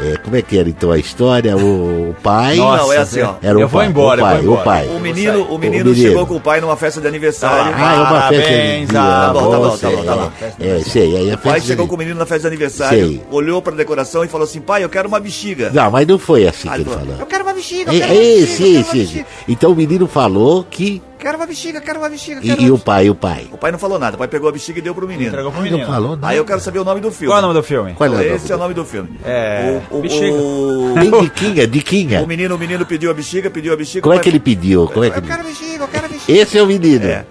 é, 0.00 0.16
como 0.18 0.36
é 0.36 0.42
que 0.42 0.58
era 0.58 0.68
então 0.68 0.90
a 0.90 0.98
história? 0.98 1.56
O, 1.56 2.10
o 2.10 2.16
pai. 2.22 2.56
Nossa, 2.56 2.82
Não, 2.84 2.92
é 2.92 2.96
assim, 2.98 3.20
ó. 3.22 3.34
Era 3.42 3.56
o 3.56 3.60
eu 3.62 3.68
vou 3.68 3.80
pai, 3.80 3.88
embora, 3.88 4.22
o 4.22 4.24
eu 4.24 4.28
pai, 4.28 4.34
vou 4.42 4.42
embora. 4.44 4.60
o 4.60 4.64
pai. 4.64 4.88
O 4.96 5.00
menino, 5.00 5.42
o 5.44 5.58
menino 5.58 5.84
menino. 5.90 6.08
chegou 6.08 6.26
com 6.26 6.36
o 6.36 6.40
pai 6.40 6.60
numa 6.60 6.76
festa 6.76 7.00
de 7.00 7.06
aniversário. 7.06 7.72
Ah, 7.76 7.94
é 7.94 7.98
uma 7.98 8.06
festa 8.22 8.34
de 8.34 8.40
Parabéns, 8.42 8.88
dia. 8.88 9.00
ah, 9.00 9.26
tá 9.26 9.32
bom, 9.32 9.50
tá 9.50 9.58
bom, 9.58 9.76
tá 9.78 9.90
bom, 9.90 10.04
tá 10.04 10.16
bom. 10.16 10.32
É, 10.60 10.80
sei, 10.80 11.16
aí 11.16 11.30
a 11.30 11.34
O 11.34 11.38
pai 11.38 11.60
chegou 11.60 11.86
com 11.86 11.94
o 11.94 11.98
menino 11.98 12.18
na 12.18 12.26
festa 12.26 12.42
de 12.42 12.46
aniversário, 12.48 13.06
Sei. 13.08 13.22
olhou 13.30 13.62
pra 13.62 13.74
decoração 13.74 14.24
e 14.24 14.28
falou 14.28 14.44
assim, 14.44 14.60
pai, 14.60 14.82
eu 14.84 14.88
quero 14.88 15.08
uma 15.08 15.20
bexiga. 15.20 15.70
Não, 15.72 15.90
mas 15.90 16.06
não 16.06 16.18
foi 16.18 16.46
assim 16.46 16.68
que 16.68 16.74
ele 16.74 16.84
falou. 16.84 17.16
Eu 17.20 17.26
quero 17.26 17.44
uma 17.44 17.52
bexiga, 17.52 17.92
eu 17.92 17.96
É, 17.96 18.00
quero 18.00 18.12
uma 18.14 18.20
é, 18.22 18.40
bexiga, 18.40 18.42
eu 18.42 18.46
sim, 18.46 18.76
uma 18.76 18.84
sim, 18.84 18.98
bexiga. 18.98 19.20
sim. 19.20 19.24
Então 19.48 19.72
o 19.72 19.76
menino 19.76 20.06
falou 20.06 20.64
que. 20.68 21.02
Quero 21.24 21.38
uma 21.38 21.46
bexiga, 21.46 21.80
quero 21.80 21.98
uma 22.00 22.08
bexiga, 22.10 22.38
E, 22.42 22.48
quero 22.50 22.60
e 22.60 22.70
uma 22.70 22.74
o 22.76 22.78
pai, 22.78 23.08
o 23.08 23.14
pai? 23.14 23.48
O 23.50 23.56
pai 23.56 23.72
não 23.72 23.78
falou 23.78 23.98
nada, 23.98 24.14
o 24.14 24.18
pai 24.18 24.28
pegou 24.28 24.46
a 24.46 24.52
bexiga 24.52 24.78
e 24.78 24.82
deu 24.82 24.94
pro 24.94 25.08
menino. 25.08 25.28
Entregou 25.30 25.50
pro 25.50 25.62
Ele 25.62 25.70
não 25.70 25.78
menino. 25.78 25.94
falou 25.94 26.10
nada. 26.16 26.28
Aí 26.28 26.36
eu 26.36 26.44
quero 26.44 26.60
saber 26.60 26.80
o 26.80 26.84
nome 26.84 27.00
do 27.00 27.10
filme. 27.10 27.28
Qual 27.28 27.36
é 27.38 27.38
o 27.38 27.42
nome 27.42 27.54
do 27.54 27.62
filme? 27.62 27.94
Qual 27.94 28.06
é 28.06 28.10
o 28.10 28.16
nome? 28.18 28.26
Esse 28.28 28.52
é 28.52 28.54
o 28.54 28.58
nome 28.58 28.74
do 28.74 28.84
filme. 28.84 29.18
É, 29.24 29.80
O, 29.90 29.96
o, 29.98 30.02
bexiga. 30.02 30.34
o, 30.34 30.94
Bem 30.94 31.10
diquinha, 31.22 31.66
diquinha. 31.66 32.22
o 32.22 32.26
menino, 32.26 32.54
o 32.54 32.58
menino 32.58 32.84
pediu 32.84 33.10
a 33.10 33.14
bexiga, 33.14 33.48
pediu 33.48 33.72
a 33.72 33.76
bexiga. 33.76 34.02
Como 34.02 34.14
é 34.14 34.18
que 34.18 34.28
ele 34.28 34.38
pediu? 34.38 34.86
Como 34.86 35.02
é 35.02 35.08
que 35.08 35.16
Eu 35.18 35.22
quero 35.22 35.42
bexiga, 35.44 35.82
eu 35.84 35.88
quero 35.88 36.08
bexiga. 36.10 36.38
Esse 36.38 36.58
é 36.58 36.62
o 36.62 36.66
menino. 36.66 37.06
É. 37.06 37.24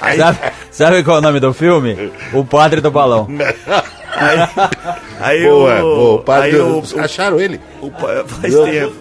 Aí, 0.00 0.18
Sabe, 0.18 0.38
sabe 0.70 1.02
qual 1.02 1.16
é 1.16 1.18
o 1.18 1.22
nome 1.22 1.40
do 1.40 1.52
filme? 1.52 2.12
O 2.32 2.44
Padre 2.44 2.80
do 2.80 2.92
Balão. 2.92 3.26
aí, 4.16 4.38
aí 5.22 5.44
Boa, 5.44 5.78
o, 5.78 5.80
boa. 5.82 6.14
O 6.14 6.18
pai 6.20 6.42
aí 6.42 6.52
do- 6.52 6.64
o, 6.66 6.78
o, 6.80 7.00
Acharam 7.00 7.40
ele? 7.40 7.60
o 7.80 7.90
pai, 7.90 8.24
faz 8.26 8.54
tempo. 8.54 8.92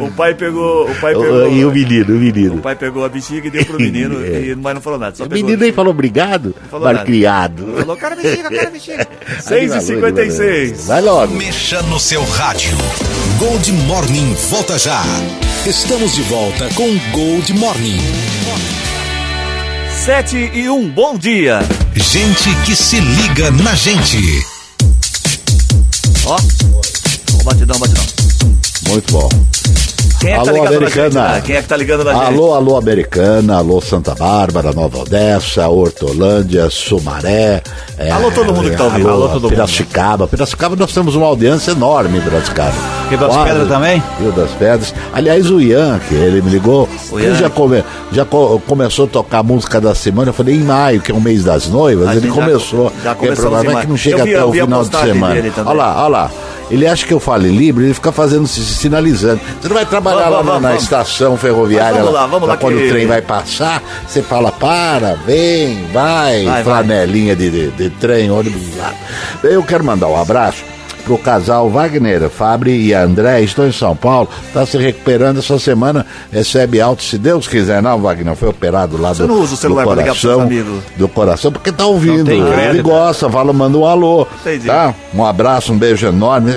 O 0.00 0.10
pai 0.12 0.34
pegou, 0.34 0.90
o 0.90 0.94
pai 0.96 1.14
O- 1.14 1.20
pegou, 1.20 1.52
E 1.52 1.64
o 1.64 1.70
menino, 1.70 2.12
o 2.14 2.16
o 2.16 2.20
menino. 2.20 2.58
pai 2.62 2.74
pegou 2.74 3.04
a 3.04 3.08
bexiga 3.08 3.46
e 3.46 3.50
deu 3.50 3.64
pro 3.64 3.78
menino, 3.78 4.16
É. 4.24 4.40
e, 4.50 4.54
mas 4.56 4.74
não 4.74 4.80
falou 4.80 4.98
nada. 4.98 5.14
Só 5.14 5.24
O 5.24 5.28
menino 5.30 5.56
nem 5.58 5.72
falou 5.72 5.90
obrigado, 5.92 6.54
falou 6.70 6.86
nada. 6.86 6.98
malcriado. 6.98 7.74
falou, 7.78 7.96
quero 7.96 8.16
bexiga, 8.16 8.48
quero 8.48 8.70
bexiga. 8.70 9.08
Aí 9.50 9.66
6h56. 9.68 10.86
Vai 10.86 11.00
logo. 11.02 11.34
Mexa 11.34 11.82
no 11.82 12.00
seu 12.00 12.24
rádio. 12.24 12.76
Gold 13.38 13.72
Morning 13.72 14.34
volta 14.50 14.78
já. 14.78 15.02
Estamos 15.66 16.14
de 16.14 16.22
volta 16.22 16.68
com 16.74 16.88
Gold 17.12 17.52
Morning. 17.54 17.98
7 20.04 20.50
e 20.54 20.68
1, 20.68 20.88
bom 20.90 21.16
dia. 21.16 21.60
Gente 21.94 22.52
que 22.64 22.74
se 22.74 22.98
liga 22.98 23.50
na 23.52 23.74
gente. 23.74 24.18
Ó, 26.24 26.36
batidão, 27.44 27.78
batidão. 27.80 28.04
Muito 28.88 29.12
bom. 29.12 29.28
Quem 30.22 30.32
é 30.32 30.38
que 30.38 30.44
tá 30.44 30.50
Alô, 30.52 30.62
na 30.62 30.70
Americana. 30.70 31.34
Ah, 31.36 31.40
Quem 31.40 31.56
é 31.56 31.62
que 31.62 31.68
tá 31.68 31.76
ligando 31.76 32.04
na 32.04 32.14
gente? 32.14 32.24
Alô, 32.26 32.54
alô, 32.54 32.76
Americana, 32.76 33.56
alô, 33.56 33.80
Santa 33.80 34.14
Bárbara, 34.14 34.72
Nova 34.72 34.98
Odessa, 35.00 35.66
Hortolândia, 35.68 36.70
Sumaré. 36.70 37.60
é, 37.98 38.08
Alô, 38.10 38.30
todo 38.30 38.54
mundo 38.54 38.70
que 38.70 38.76
tá 38.76 38.84
ouvindo. 38.84 39.08
Alô, 39.08 39.22
Alô, 39.24 39.28
todo 39.30 39.42
mundo. 39.42 39.50
Piracicaba. 39.50 40.28
Piracicaba, 40.28 40.76
nós 40.76 40.92
temos 40.92 41.16
uma 41.16 41.26
audiência 41.26 41.72
enorme 41.72 42.18
em 42.18 42.20
Piracicaba. 42.20 42.72
Rio 43.10 43.18
das 43.18 43.34
Quase- 43.34 43.48
Pedras 43.50 43.68
também? 43.68 44.02
Rio 44.20 44.30
das 44.32 44.50
Pedras. 44.52 44.94
Aliás, 45.12 45.50
o 45.50 45.60
Ian, 45.60 45.98
que 46.08 46.14
ele 46.14 46.40
me 46.40 46.50
ligou, 46.50 46.88
ele 47.14 47.34
já, 47.34 47.50
come- 47.50 47.82
já 48.12 48.24
co- 48.24 48.62
começou 48.66 49.06
a 49.06 49.08
tocar 49.08 49.38
a 49.40 49.42
música 49.42 49.80
da 49.80 49.92
semana. 49.92 50.28
Eu 50.30 50.32
falei, 50.34 50.54
em 50.54 50.60
maio, 50.62 51.00
que 51.00 51.10
é 51.10 51.14
o 51.14 51.20
mês 51.20 51.42
das 51.42 51.66
noivas, 51.66 52.06
A 52.06 52.12
ele 52.12 52.20
gente 52.20 52.36
já- 52.36 52.44
começou. 52.46 52.92
já 53.02 53.10
é 53.10 53.14
começamos 53.14 53.50
provável 53.50 53.72
em 53.72 53.80
que 53.80 53.86
não 53.88 53.96
chega 53.96 54.22
vi- 54.24 54.34
até 54.36 54.44
o 54.44 54.52
final 54.52 54.84
de 54.84 54.96
semana. 55.00 55.42
Olha 55.66 55.72
lá, 55.74 55.96
olha 56.04 56.08
lá. 56.08 56.30
Ele 56.70 56.86
acha 56.86 57.06
que 57.06 57.12
eu 57.12 57.20
falo 57.20 57.42
Libra, 57.46 57.84
ele 57.84 57.92
fica 57.94 58.10
fazendo, 58.12 58.46
se- 58.46 58.64
sinalizando. 58.64 59.40
Você 59.60 59.68
não 59.68 59.74
vai 59.76 59.84
trabalhar 59.84 60.30
Vamos, 60.30 60.32
lá 60.36 60.42
vamos, 60.42 60.62
na, 60.62 60.68
vamos. 60.68 60.82
estação 60.84 61.36
ferroviária, 61.36 61.92
Mas 61.92 62.00
vamos 62.02 62.14
lá, 62.14 62.26
vamos 62.26 62.48
lá 62.48 62.56
quando 62.56 62.76
que- 62.78 62.86
o 62.86 62.88
trem 62.88 63.06
vai 63.06 63.20
passar, 63.20 63.82
você 64.06 64.22
fala, 64.22 64.50
para, 64.52 65.16
vem, 65.26 65.86
vai, 65.92 66.44
Vai, 66.44 66.44
vai. 66.44 66.64
flanelinha 66.64 67.36
de, 67.36 67.50
de, 67.50 67.70
de 67.70 67.90
trem, 67.90 68.30
ônibus 68.30 68.76
lá. 68.76 68.92
Eu 69.44 69.62
quero 69.62 69.84
mandar 69.84 70.08
um 70.08 70.20
abraço 70.20 70.62
pro 71.04 71.18
casal 71.18 71.68
Wagner, 71.68 72.28
Fabri 72.28 72.86
e 72.86 72.94
André, 72.94 73.42
estão 73.42 73.66
em 73.66 73.72
São 73.72 73.94
Paulo, 73.96 74.28
está 74.46 74.64
se 74.64 74.78
recuperando 74.78 75.38
essa 75.38 75.58
semana, 75.58 76.06
recebe 76.30 76.80
alto, 76.80 77.02
se 77.02 77.18
Deus 77.18 77.46
quiser, 77.46 77.82
não, 77.82 78.00
Wagner, 78.00 78.34
foi 78.36 78.48
operado 78.48 78.96
lá 78.96 79.12
Você 79.12 79.22
do, 79.22 79.28
não 79.28 79.40
usa 79.40 79.54
o 79.54 79.56
celular 79.56 79.84
do 79.84 79.94
coração, 79.94 80.48
do 80.96 81.08
coração, 81.08 81.52
porque 81.52 81.72
tá 81.72 81.86
ouvindo, 81.86 82.30
ele 82.30 82.82
gosta, 82.82 83.28
fala, 83.28 83.52
manda 83.52 83.76
um 83.76 83.86
alô, 83.86 84.26
Entendi. 84.40 84.66
tá? 84.66 84.94
Um 85.14 85.24
abraço, 85.24 85.72
um 85.72 85.78
beijo 85.78 86.06
enorme, 86.06 86.54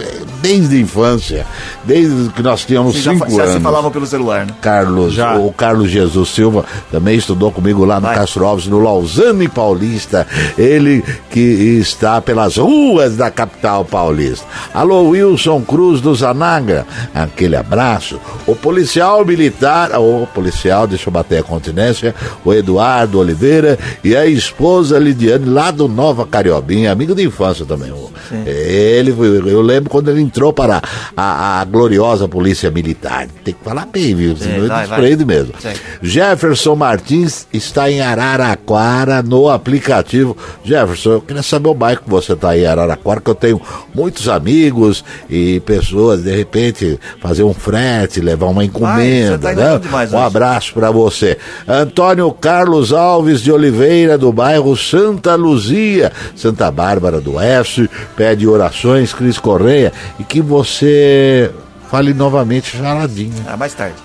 desde 0.48 0.76
a 0.76 0.80
infância, 0.80 1.46
desde 1.84 2.30
que 2.30 2.42
nós 2.44 2.64
tínhamos 2.66 2.94
Vocês 2.94 3.04
já, 3.06 3.12
cinco 3.14 3.26
fa- 3.26 3.32
já 3.32 3.44
se 3.46 3.50
anos. 3.52 3.64
falavam 3.64 3.92
pelo 3.92 4.06
celular, 4.06 4.46
né? 4.46 4.54
Carlos, 4.62 5.14
Já. 5.14 5.36
o 5.38 5.52
Carlos 5.52 5.90
Jesus 5.90 6.30
Silva 6.30 6.66
também 6.92 7.18
estudou 7.18 7.52
comigo 7.52 7.84
lá 7.86 8.00
no 8.00 8.08
Vai. 8.08 8.16
Castro 8.16 8.46
Alves, 8.46 8.68
no 8.68 8.80
Lausanne 8.80 9.48
Paulista. 9.48 10.28
Ele 10.58 11.04
que 11.30 11.40
está 11.40 12.22
pelas 12.22 12.58
ruas 12.58 13.16
da 13.18 13.30
capital 13.32 13.84
paulista. 13.86 14.46
Alô, 14.74 15.10
Wilson 15.10 15.62
Cruz 15.62 16.02
do 16.02 16.14
Zanaga, 16.16 16.86
aquele 17.14 17.56
abraço. 17.56 18.20
O 18.48 18.56
policial 18.56 19.26
militar, 19.26 19.92
o 20.00 20.28
policial, 20.34 20.88
deixa 20.88 21.10
eu 21.10 21.14
bater 21.14 21.40
a 21.40 21.44
continência, 21.44 22.14
o 22.44 22.54
Eduardo 22.54 23.20
Oliveira 23.20 23.78
e 24.04 24.16
a 24.16 24.26
esposa 24.26 24.98
Lidiane, 25.00 25.46
lá 25.46 25.72
do 25.72 25.88
Nova 25.88 26.26
Cariobinha, 26.26 26.92
amigo 26.92 27.14
de 27.16 27.24
infância 27.24 27.66
também. 27.66 27.92
o- 27.92 28.12
Ele, 28.46 29.12
foi- 29.14 29.28
eu 29.52 29.62
lembro 29.62 29.90
quando 29.90 30.10
ele 30.10 30.22
entrou 30.36 30.52
para 30.52 30.82
a, 31.16 31.62
a 31.62 31.64
gloriosa 31.64 32.28
polícia 32.28 32.70
militar. 32.70 33.28
Tem 33.44 33.54
que 33.54 33.64
falar 33.64 33.86
bem, 33.86 34.14
viu? 34.14 34.36
Senão 34.36 34.66
é, 34.66 34.68
vai, 34.68 34.88
desprende 34.88 35.26
mesmo. 35.26 35.54
Segue. 35.58 35.80
Jefferson 36.02 36.76
Martins 36.76 37.48
está 37.54 37.90
em 37.90 38.02
Araraquara 38.02 39.24
no 39.24 39.50
aplicativo. 39.50 40.36
Jefferson, 40.64 41.12
eu 41.12 41.22
queria 41.22 41.42
saber 41.42 41.70
o 41.70 41.74
bairro 41.74 42.02
que 42.02 42.10
você 42.10 42.34
está 42.34 42.58
em 42.58 42.66
Araraquara, 42.66 43.22
que 43.22 43.30
eu 43.30 43.36
tenho 43.36 43.62
muitos 43.94 44.28
amigos 44.28 45.06
e 45.30 45.62
pessoas, 45.62 46.24
de 46.24 46.36
repente, 46.36 47.00
fazer 47.22 47.44
um 47.44 47.54
frete, 47.54 48.20
levar 48.20 48.48
uma 48.48 48.66
encomenda, 48.66 49.38
tá 49.38 49.54
indo 49.54 49.62
né? 49.62 49.80
demais 49.80 50.12
um 50.12 50.18
hoje. 50.18 50.26
abraço 50.26 50.74
para 50.74 50.92
você. 50.92 51.38
Antônio 51.66 52.30
Carlos 52.34 52.92
Alves 52.92 53.42
de 53.42 53.52
Oliveira, 53.52 54.18
do 54.18 54.34
bairro 54.34 54.76
Santa 54.76 55.36
Luzia, 55.36 56.12
Santa 56.36 56.70
Bárbara 56.70 57.22
do 57.22 57.36
Oeste, 57.36 57.90
pede 58.18 58.46
orações, 58.46 59.14
Cris 59.14 59.40
Correia, 59.40 59.94
e 60.20 60.25
que 60.26 60.42
você 60.42 61.52
fale 61.90 62.14
novamente 62.14 62.76
charadinha. 62.78 63.44
Ah, 63.48 63.56
mais 63.58 63.74
tarde. 63.74 63.96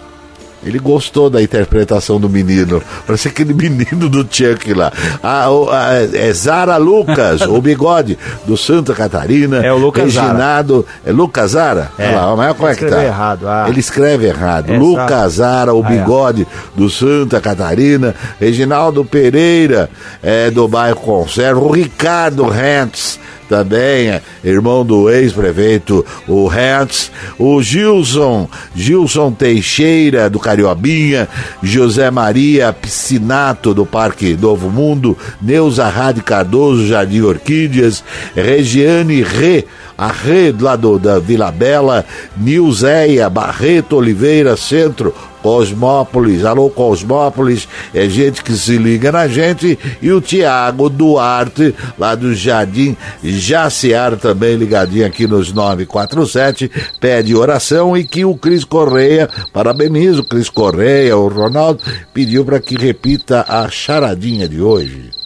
Ele 0.62 0.78
gostou 0.78 1.30
da 1.30 1.42
interpretação 1.42 2.20
do 2.20 2.28
menino. 2.28 2.82
Parece 3.06 3.28
aquele 3.28 3.54
menino 3.54 4.10
do 4.10 4.28
Chuck 4.30 4.74
lá. 4.74 4.92
Ah, 5.22 5.50
o- 5.50 5.70
ah, 5.70 5.88
é 6.12 6.30
Zara 6.34 6.76
Lucas, 6.76 7.40
o 7.40 7.58
bigode 7.62 8.18
do 8.46 8.58
Santa 8.58 8.92
Catarina. 8.92 9.64
É 9.64 9.72
o 9.72 9.78
Lucas 9.78 10.12
Zara. 10.12 10.26
Reginado. 10.28 10.86
É 11.06 11.10
Lucas 11.12 11.52
Zara? 11.52 11.90
É. 11.96 12.08
Olha 12.08 12.20
lá, 12.20 12.36
mas 12.36 12.56
como 12.58 12.68
é 12.68 12.74
que 12.74 12.84
tá? 12.84 13.02
Errado, 13.02 13.48
ah. 13.48 13.64
Ele 13.70 13.80
escreve 13.80 14.26
errado. 14.26 14.70
É, 14.70 14.76
Lucas 14.76 15.32
Zara, 15.32 15.72
o 15.72 15.82
Ah, 15.82 15.90
é. 15.94 15.96
bigode 15.96 16.46
do 16.76 16.90
Santa 16.90 17.40
Catarina. 17.40 18.14
Reginaldo 18.38 19.02
Pereira, 19.02 19.88
é, 20.22 20.50
do 20.50 20.68
bairro 20.68 21.00
Conserva. 21.00 21.58
O 21.58 21.70
Ricardo 21.72 22.46
Rentz 22.46 23.18
também, 23.50 24.20
irmão 24.44 24.86
do 24.86 25.10
ex-prefeito, 25.10 26.06
o 26.28 26.46
Hertz, 26.46 27.10
o 27.36 27.60
Gilson, 27.60 28.48
Gilson 28.76 29.32
Teixeira, 29.32 30.30
do 30.30 30.38
Cariobinha, 30.38 31.28
José 31.60 32.12
Maria 32.12 32.72
Piscinato, 32.72 33.74
do 33.74 33.84
Parque 33.84 34.38
Novo 34.40 34.70
Mundo, 34.70 35.18
Neuza 35.42 35.88
Rade 35.88 36.22
Cardoso, 36.22 36.86
Jardim 36.86 37.22
Orquídeas, 37.22 38.04
Regiane 38.36 39.20
Rê, 39.20 39.64
a 39.98 40.06
Rê, 40.06 40.54
lá 40.56 40.76
do, 40.76 40.96
da 40.96 41.18
Vila 41.18 41.50
Bela, 41.50 42.06
Nilzéia 42.36 43.28
Barreto 43.28 43.96
Oliveira, 43.96 44.56
Centro, 44.56 45.12
Cosmópolis, 45.42 46.44
alô 46.44 46.70
Cosmópolis, 46.70 47.68
é 47.94 48.08
gente 48.08 48.42
que 48.42 48.52
se 48.52 48.76
liga 48.76 49.10
na 49.12 49.28
gente, 49.28 49.78
e 50.00 50.10
o 50.12 50.20
Tiago 50.20 50.88
Duarte, 50.88 51.74
lá 51.98 52.14
do 52.14 52.34
Jardim 52.34 52.96
Jaciar, 53.22 54.16
também 54.16 54.56
ligadinho 54.56 55.06
aqui 55.06 55.26
nos 55.26 55.52
947, 55.52 56.70
pede 57.00 57.34
oração 57.34 57.96
e 57.96 58.04
que 58.04 58.24
o 58.24 58.36
Cris 58.36 58.64
Correia, 58.64 59.28
parabeniza 59.52 60.20
o 60.20 60.26
Cris 60.26 60.48
Correia, 60.48 61.16
o 61.16 61.28
Ronaldo, 61.28 61.82
pediu 62.12 62.44
para 62.44 62.60
que 62.60 62.76
repita 62.76 63.44
a 63.48 63.68
charadinha 63.68 64.48
de 64.48 64.60
hoje. 64.60 65.19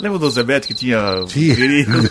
Lembra 0.00 0.18
do 0.18 0.30
Zebete 0.30 0.68
que 0.68 0.74
tinha. 0.74 0.98
Sim. 1.26 1.54
Querido? 1.54 2.08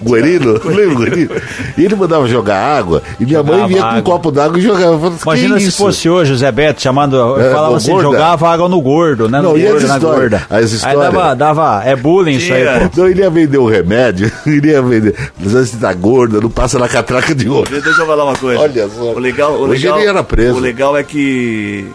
o 0.00 0.10
Guerino, 0.10 0.52
lembra 0.64 0.94
o 0.94 0.98
Guerino? 0.98 1.30
E 1.76 1.84
ele 1.84 1.94
mandava 1.94 2.26
jogar 2.26 2.56
água, 2.58 3.02
e 3.20 3.26
minha 3.26 3.42
mãe 3.42 3.52
Jogava 3.52 3.68
vinha 3.68 3.82
com 3.82 3.96
um 3.98 4.02
copo 4.02 4.30
d'água 4.30 4.58
e 4.58 4.62
jogava. 4.62 4.98
Falava, 4.98 5.18
Imagina 5.24 5.54
"Que 5.56 5.60
se 5.62 5.68
isso?" 5.68 5.76
fosse 5.78 6.08
hoje 6.08 6.32
o 6.32 6.36
Zé 6.36 6.50
Beto 6.50 6.80
chamando, 6.80 7.16
É, 7.38 7.50
falava 7.52 7.70
no 7.72 7.76
assim, 7.76 7.90
gorda. 7.92 8.02
jogava 8.10 8.48
água 8.48 8.68
no 8.68 8.80
gordo, 8.80 9.28
né? 9.28 9.42
No 9.42 9.50
Não, 9.50 9.58
e 9.58 9.66
as 9.66 9.72
gordo, 9.72 9.88
na 9.88 9.98
gorda. 9.98 10.36
As 10.48 10.56
Aí 10.56 10.64
histórias? 10.64 11.00
dava, 11.12 11.34
dava, 11.36 11.82
é 11.84 11.94
bullying 11.94 12.36
isso 12.36 12.52
aí, 12.52 12.64
pô. 12.64 12.84
Então 12.86 13.06
ele 13.08 13.20
ia 13.20 13.28
vender 13.30 13.58
um 13.58 13.66
remédio, 13.68 14.32
ele 14.46 14.68
ia 14.70 14.80
vender. 14.80 15.14
Mas 15.38 15.52
você 15.52 15.76
tá 15.76 15.92
gorda, 15.92 16.40
não 16.40 16.48
passa 16.50 16.78
na 16.78 16.88
catraca 16.88 17.34
de 17.34 17.46
ouro. 17.48 17.68
Deixa 17.70 17.88
eu 17.90 18.06
falar 18.06 18.24
uma 18.24 18.36
coisa. 18.36 18.58
Olha 18.60 18.88
só. 18.88 19.12
O 19.12 19.18
legal, 19.18 19.52
o 19.52 19.62
Hoje 19.68 19.82
legal, 19.84 19.98
ele 20.00 20.08
era 20.08 20.22
preso. 20.24 20.54
O 20.56 20.60
legal 20.60 20.96
é 20.96 21.02
que. 21.02 21.86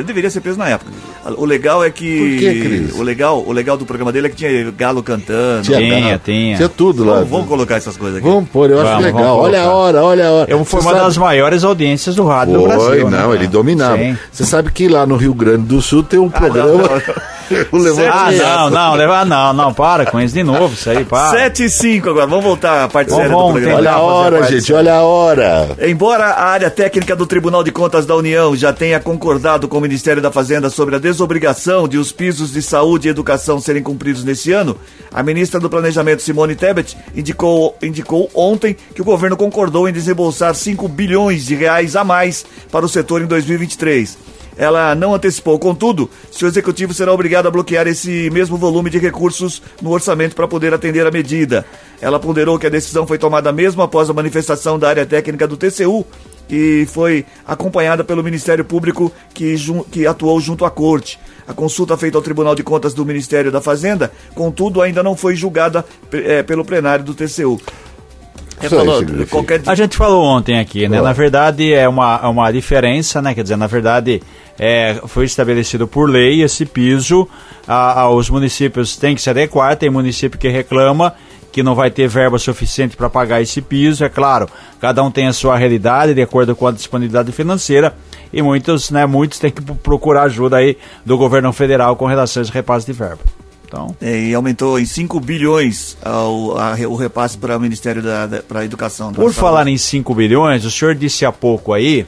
Ele 0.00 0.06
deveria 0.06 0.30
ser 0.30 0.40
preso 0.40 0.58
na 0.58 0.68
época. 0.68 0.90
O 1.36 1.44
legal 1.44 1.82
é 1.84 1.90
que. 1.90 2.18
Por 2.18 2.38
que, 2.38 2.60
Cris? 2.60 2.94
O 2.98 3.02
legal, 3.02 3.42
o 3.46 3.52
legal 3.52 3.76
do 3.76 3.84
programa 3.84 4.12
dele 4.12 4.26
é 4.26 4.30
que 4.30 4.36
tinha 4.36 4.70
galo 4.70 5.02
cantando. 5.02 5.62
Tinha, 5.62 5.78
Tinha, 5.78 6.20
tinha. 6.24 6.56
Tinha 6.56 6.68
tudo 6.68 7.04
lá. 7.04 7.14
Vamos, 7.16 7.30
vamos 7.30 7.48
colocar 7.48 7.76
essas 7.76 7.96
coisas 7.96 8.18
aqui. 8.18 8.26
Vamos 8.28 8.48
pôr, 8.50 8.70
eu 8.70 8.80
acho 8.80 8.88
Vamos, 8.90 9.04
legal. 9.04 9.38
olha 9.38 9.62
a 9.62 9.70
hora, 9.72 10.02
olha 10.04 10.26
a 10.28 10.30
hora. 10.32 10.50
Eu 10.50 10.64
foi 10.64 10.80
Você 10.80 10.86
uma 10.86 10.92
sabe- 10.94 11.04
das 11.06 11.16
maiores 11.18 11.64
audiências 11.64 12.14
do 12.14 12.24
rádio 12.24 12.54
do 12.54 12.60
Foi, 12.60 12.68
Brasil. 12.68 13.10
não, 13.10 13.30
né? 13.30 13.34
ele 13.36 13.46
dominava. 13.46 13.98
Você 14.30 14.44
sabe 14.44 14.70
que 14.70 14.88
lá 14.88 15.06
no 15.06 15.16
Rio 15.16 15.34
Grande 15.34 15.64
do 15.66 15.80
Sul 15.82 16.02
tem 16.02 16.18
um 16.18 16.28
programa. 16.30 16.72
não, 16.72 16.78
não. 16.78 16.90
o 17.72 17.78
Levante 17.78 18.08
Ah, 18.12 18.30
não, 18.30 18.70
não, 18.70 18.94
leva, 18.94 19.24
não, 19.24 19.52
não, 19.52 19.74
para 19.74 20.06
com 20.06 20.20
isso 20.20 20.34
de 20.34 20.42
novo, 20.42 20.74
isso 20.74 20.88
aí, 20.90 21.04
para. 21.04 21.30
7 21.38 21.64
e 21.64 21.70
5 21.70 22.10
agora, 22.10 22.26
vamos 22.26 22.44
voltar 22.44 22.84
à 22.84 22.88
parte 22.88 23.12
séria 23.12 23.28
do 23.28 23.52
programa. 23.52 23.76
Olha 23.76 23.90
a 23.92 24.00
hora, 24.00 24.42
gente, 24.44 24.72
olha 24.72 24.94
a 24.94 25.02
hora. 25.02 25.76
Embora 25.80 26.24
a 26.26 26.44
área 26.44 26.70
técnica 26.70 27.14
do 27.14 27.26
Tribunal 27.26 27.62
de 27.62 27.70
Contas 27.70 28.06
da 28.06 28.14
União 28.16 28.54
já 28.56 28.72
tenha 28.72 29.00
concordado 29.00 29.68
com 29.68 29.78
o 29.78 29.80
Ministério 29.80 30.22
da 30.22 30.30
Fazenda 30.30 30.70
sobre 30.70 30.96
a 30.96 30.98
desobrigação 30.98 31.88
de 31.88 31.98
os 31.98 32.12
pisos 32.12 32.52
de 32.52 32.62
saúde 32.62 33.08
e 33.08 33.10
educação 33.10 33.60
serem 33.60 33.82
cumpridos 33.82 34.24
nesse 34.24 34.52
ano, 34.52 34.76
a 35.12 35.22
ministra 35.22 35.60
do 35.60 35.70
Planejamento, 35.70 36.22
Simone 36.22 36.54
Tebet, 36.54 36.96
indicou, 37.14 37.76
indicou 37.82 38.30
ontem 38.34 38.76
que 38.94 39.02
o 39.02 39.04
governo 39.04 39.36
concordou 39.36 39.88
em 39.88 39.92
desembolsar 39.92 40.54
5 40.54 40.88
bilhões 40.88 41.46
de 41.46 41.54
reais 41.54 41.96
a 41.96 42.04
mais 42.04 42.44
para 42.70 42.84
o 42.84 42.88
setor 42.88 43.22
em 43.22 43.26
2023. 43.26 44.35
Ela 44.56 44.94
não 44.94 45.14
antecipou, 45.14 45.58
contudo, 45.58 46.08
se 46.30 46.44
o 46.44 46.48
executivo 46.48 46.94
será 46.94 47.12
obrigado 47.12 47.46
a 47.46 47.50
bloquear 47.50 47.86
esse 47.86 48.30
mesmo 48.30 48.56
volume 48.56 48.88
de 48.88 48.98
recursos 48.98 49.62
no 49.82 49.90
orçamento 49.90 50.34
para 50.34 50.48
poder 50.48 50.72
atender 50.72 51.06
a 51.06 51.10
medida. 51.10 51.66
Ela 52.00 52.18
ponderou 52.18 52.58
que 52.58 52.66
a 52.66 52.70
decisão 52.70 53.06
foi 53.06 53.18
tomada 53.18 53.52
mesmo 53.52 53.82
após 53.82 54.08
a 54.08 54.14
manifestação 54.14 54.78
da 54.78 54.88
área 54.88 55.04
técnica 55.04 55.46
do 55.46 55.56
TCU 55.56 56.06
e 56.48 56.86
foi 56.88 57.24
acompanhada 57.46 58.04
pelo 58.04 58.22
Ministério 58.22 58.64
Público 58.64 59.12
que, 59.34 59.56
que 59.90 60.06
atuou 60.06 60.40
junto 60.40 60.64
à 60.64 60.70
Corte. 60.70 61.18
A 61.46 61.52
consulta 61.52 61.96
feita 61.96 62.16
ao 62.16 62.22
Tribunal 62.22 62.54
de 62.54 62.62
Contas 62.62 62.94
do 62.94 63.04
Ministério 63.04 63.52
da 63.52 63.60
Fazenda, 63.60 64.10
contudo, 64.34 64.80
ainda 64.80 65.02
não 65.02 65.14
foi 65.14 65.36
julgada 65.36 65.84
eh, 66.12 66.42
pelo 66.42 66.64
plenário 66.64 67.04
do 67.04 67.14
TCU. 67.14 67.60
É, 68.60 68.68
falou, 68.68 69.04
qualquer 69.30 69.60
A 69.66 69.74
gente 69.74 69.96
falou 69.96 70.24
ontem 70.24 70.58
aqui, 70.58 70.88
né? 70.88 70.96
Boa. 70.96 71.08
Na 71.08 71.12
verdade, 71.12 71.72
é 71.72 71.86
uma, 71.86 72.20
é 72.22 72.26
uma 72.26 72.50
diferença, 72.50 73.20
né? 73.20 73.34
Quer 73.34 73.42
dizer, 73.42 73.56
na 73.56 73.66
verdade, 73.66 74.22
é, 74.58 75.00
foi 75.06 75.24
estabelecido 75.24 75.86
por 75.86 76.08
lei 76.08 76.42
esse 76.42 76.64
piso. 76.66 77.28
A, 77.66 78.00
a- 78.02 78.10
os 78.10 78.28
municípios 78.30 78.96
têm 78.96 79.14
que 79.14 79.20
se 79.22 79.30
adequar, 79.30 79.76
tem 79.76 79.90
município 79.90 80.38
que 80.38 80.48
reclama 80.48 81.14
que 81.52 81.62
não 81.62 81.74
vai 81.74 81.90
ter 81.90 82.06
verba 82.06 82.38
suficiente 82.38 82.96
para 82.96 83.08
pagar 83.08 83.40
esse 83.40 83.62
piso. 83.62 84.04
É 84.04 84.08
claro, 84.10 84.46
cada 84.78 85.02
um 85.02 85.10
tem 85.10 85.26
a 85.26 85.32
sua 85.32 85.56
realidade 85.56 86.12
de 86.12 86.20
acordo 86.20 86.54
com 86.54 86.66
a 86.66 86.70
disponibilidade 86.72 87.32
financeira. 87.32 87.94
E 88.32 88.42
muitos, 88.42 88.90
né, 88.90 89.06
muitos 89.06 89.38
têm 89.38 89.50
que 89.50 89.62
procurar 89.62 90.24
ajuda 90.24 90.56
aí 90.58 90.76
do 91.04 91.16
governo 91.16 91.50
federal 91.54 91.96
com 91.96 92.04
relação 92.04 92.40
a 92.40 92.44
esse 92.44 92.52
repasse 92.52 92.84
de 92.84 92.92
verba. 92.92 93.20
Então, 93.66 93.96
É, 94.02 94.16
e 94.28 94.34
aumentou 94.34 94.78
em 94.78 94.84
5 94.84 95.18
bilhões 95.18 95.96
ao- 96.04 96.58
a- 96.58 96.76
o 96.88 96.94
repasse 96.94 97.38
para 97.38 97.56
o 97.56 97.60
Ministério 97.60 98.02
da, 98.02 98.28
para 98.46 98.60
a 98.60 98.64
Educação. 98.64 99.10
da 99.10 99.18
Por 99.18 99.32
falar 99.32 99.66
em 99.66 99.78
5 99.78 100.14
bilhões, 100.14 100.64
o 100.64 100.70
senhor 100.70 100.94
disse 100.94 101.24
há 101.24 101.32
pouco 101.32 101.72
aí 101.72 102.04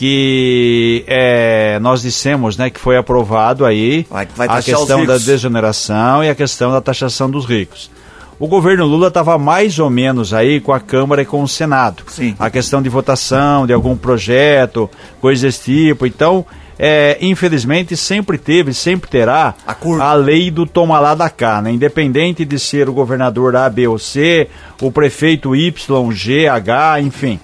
que 0.00 1.04
é, 1.06 1.78
nós 1.80 2.00
dissemos 2.00 2.56
né, 2.56 2.70
que 2.70 2.80
foi 2.80 2.96
aprovado 2.96 3.66
aí 3.66 4.06
Vai- 4.08 4.26
vai 4.34 4.48
a 4.48 4.62
questão 4.62 4.86
da 5.04 5.12
ricos. 5.12 5.26
desoneração 5.26 6.24
e 6.24 6.30
a 6.30 6.34
questão 6.34 6.72
da 6.72 6.80
taxação 6.80 7.30
dos 7.30 7.44
ricos. 7.44 7.90
O 8.38 8.48
governo 8.48 8.86
Lula 8.86 9.08
estava 9.08 9.36
mais 9.36 9.78
ou 9.78 9.90
menos 9.90 10.32
aí 10.32 10.58
com 10.58 10.72
a 10.72 10.80
Câmara 10.80 11.20
e 11.20 11.26
com 11.26 11.42
o 11.42 11.46
Senado. 11.48 12.02
Sim. 12.08 12.34
A 12.38 12.48
questão 12.48 12.80
de 12.80 12.88
votação 12.88 13.66
de 13.66 13.74
algum 13.74 13.94
projeto, 13.94 14.88
coisas 15.20 15.42
desse 15.42 15.64
tipo. 15.64 16.06
Então, 16.06 16.46
é, 16.78 17.18
infelizmente, 17.20 17.94
sempre 17.94 18.38
teve, 18.38 18.72
sempre 18.72 19.10
terá 19.10 19.54
A 19.66 19.76
a 20.02 20.14
lei 20.14 20.50
do 20.50 20.64
toma 20.64 20.98
lá 20.98 21.14
da 21.14 21.28
cá, 21.28 21.60
né? 21.60 21.70
Independente 21.70 22.46
de 22.46 22.58
ser 22.58 22.88
o 22.88 22.94
governador 22.94 23.54
A, 23.54 23.68
B 23.68 23.86
ou 23.86 23.98
C, 23.98 24.48
o 24.80 24.90
prefeito 24.90 25.54
Y, 25.54 26.10
G, 26.10 26.48
H, 26.48 27.00
enfim. 27.02 27.38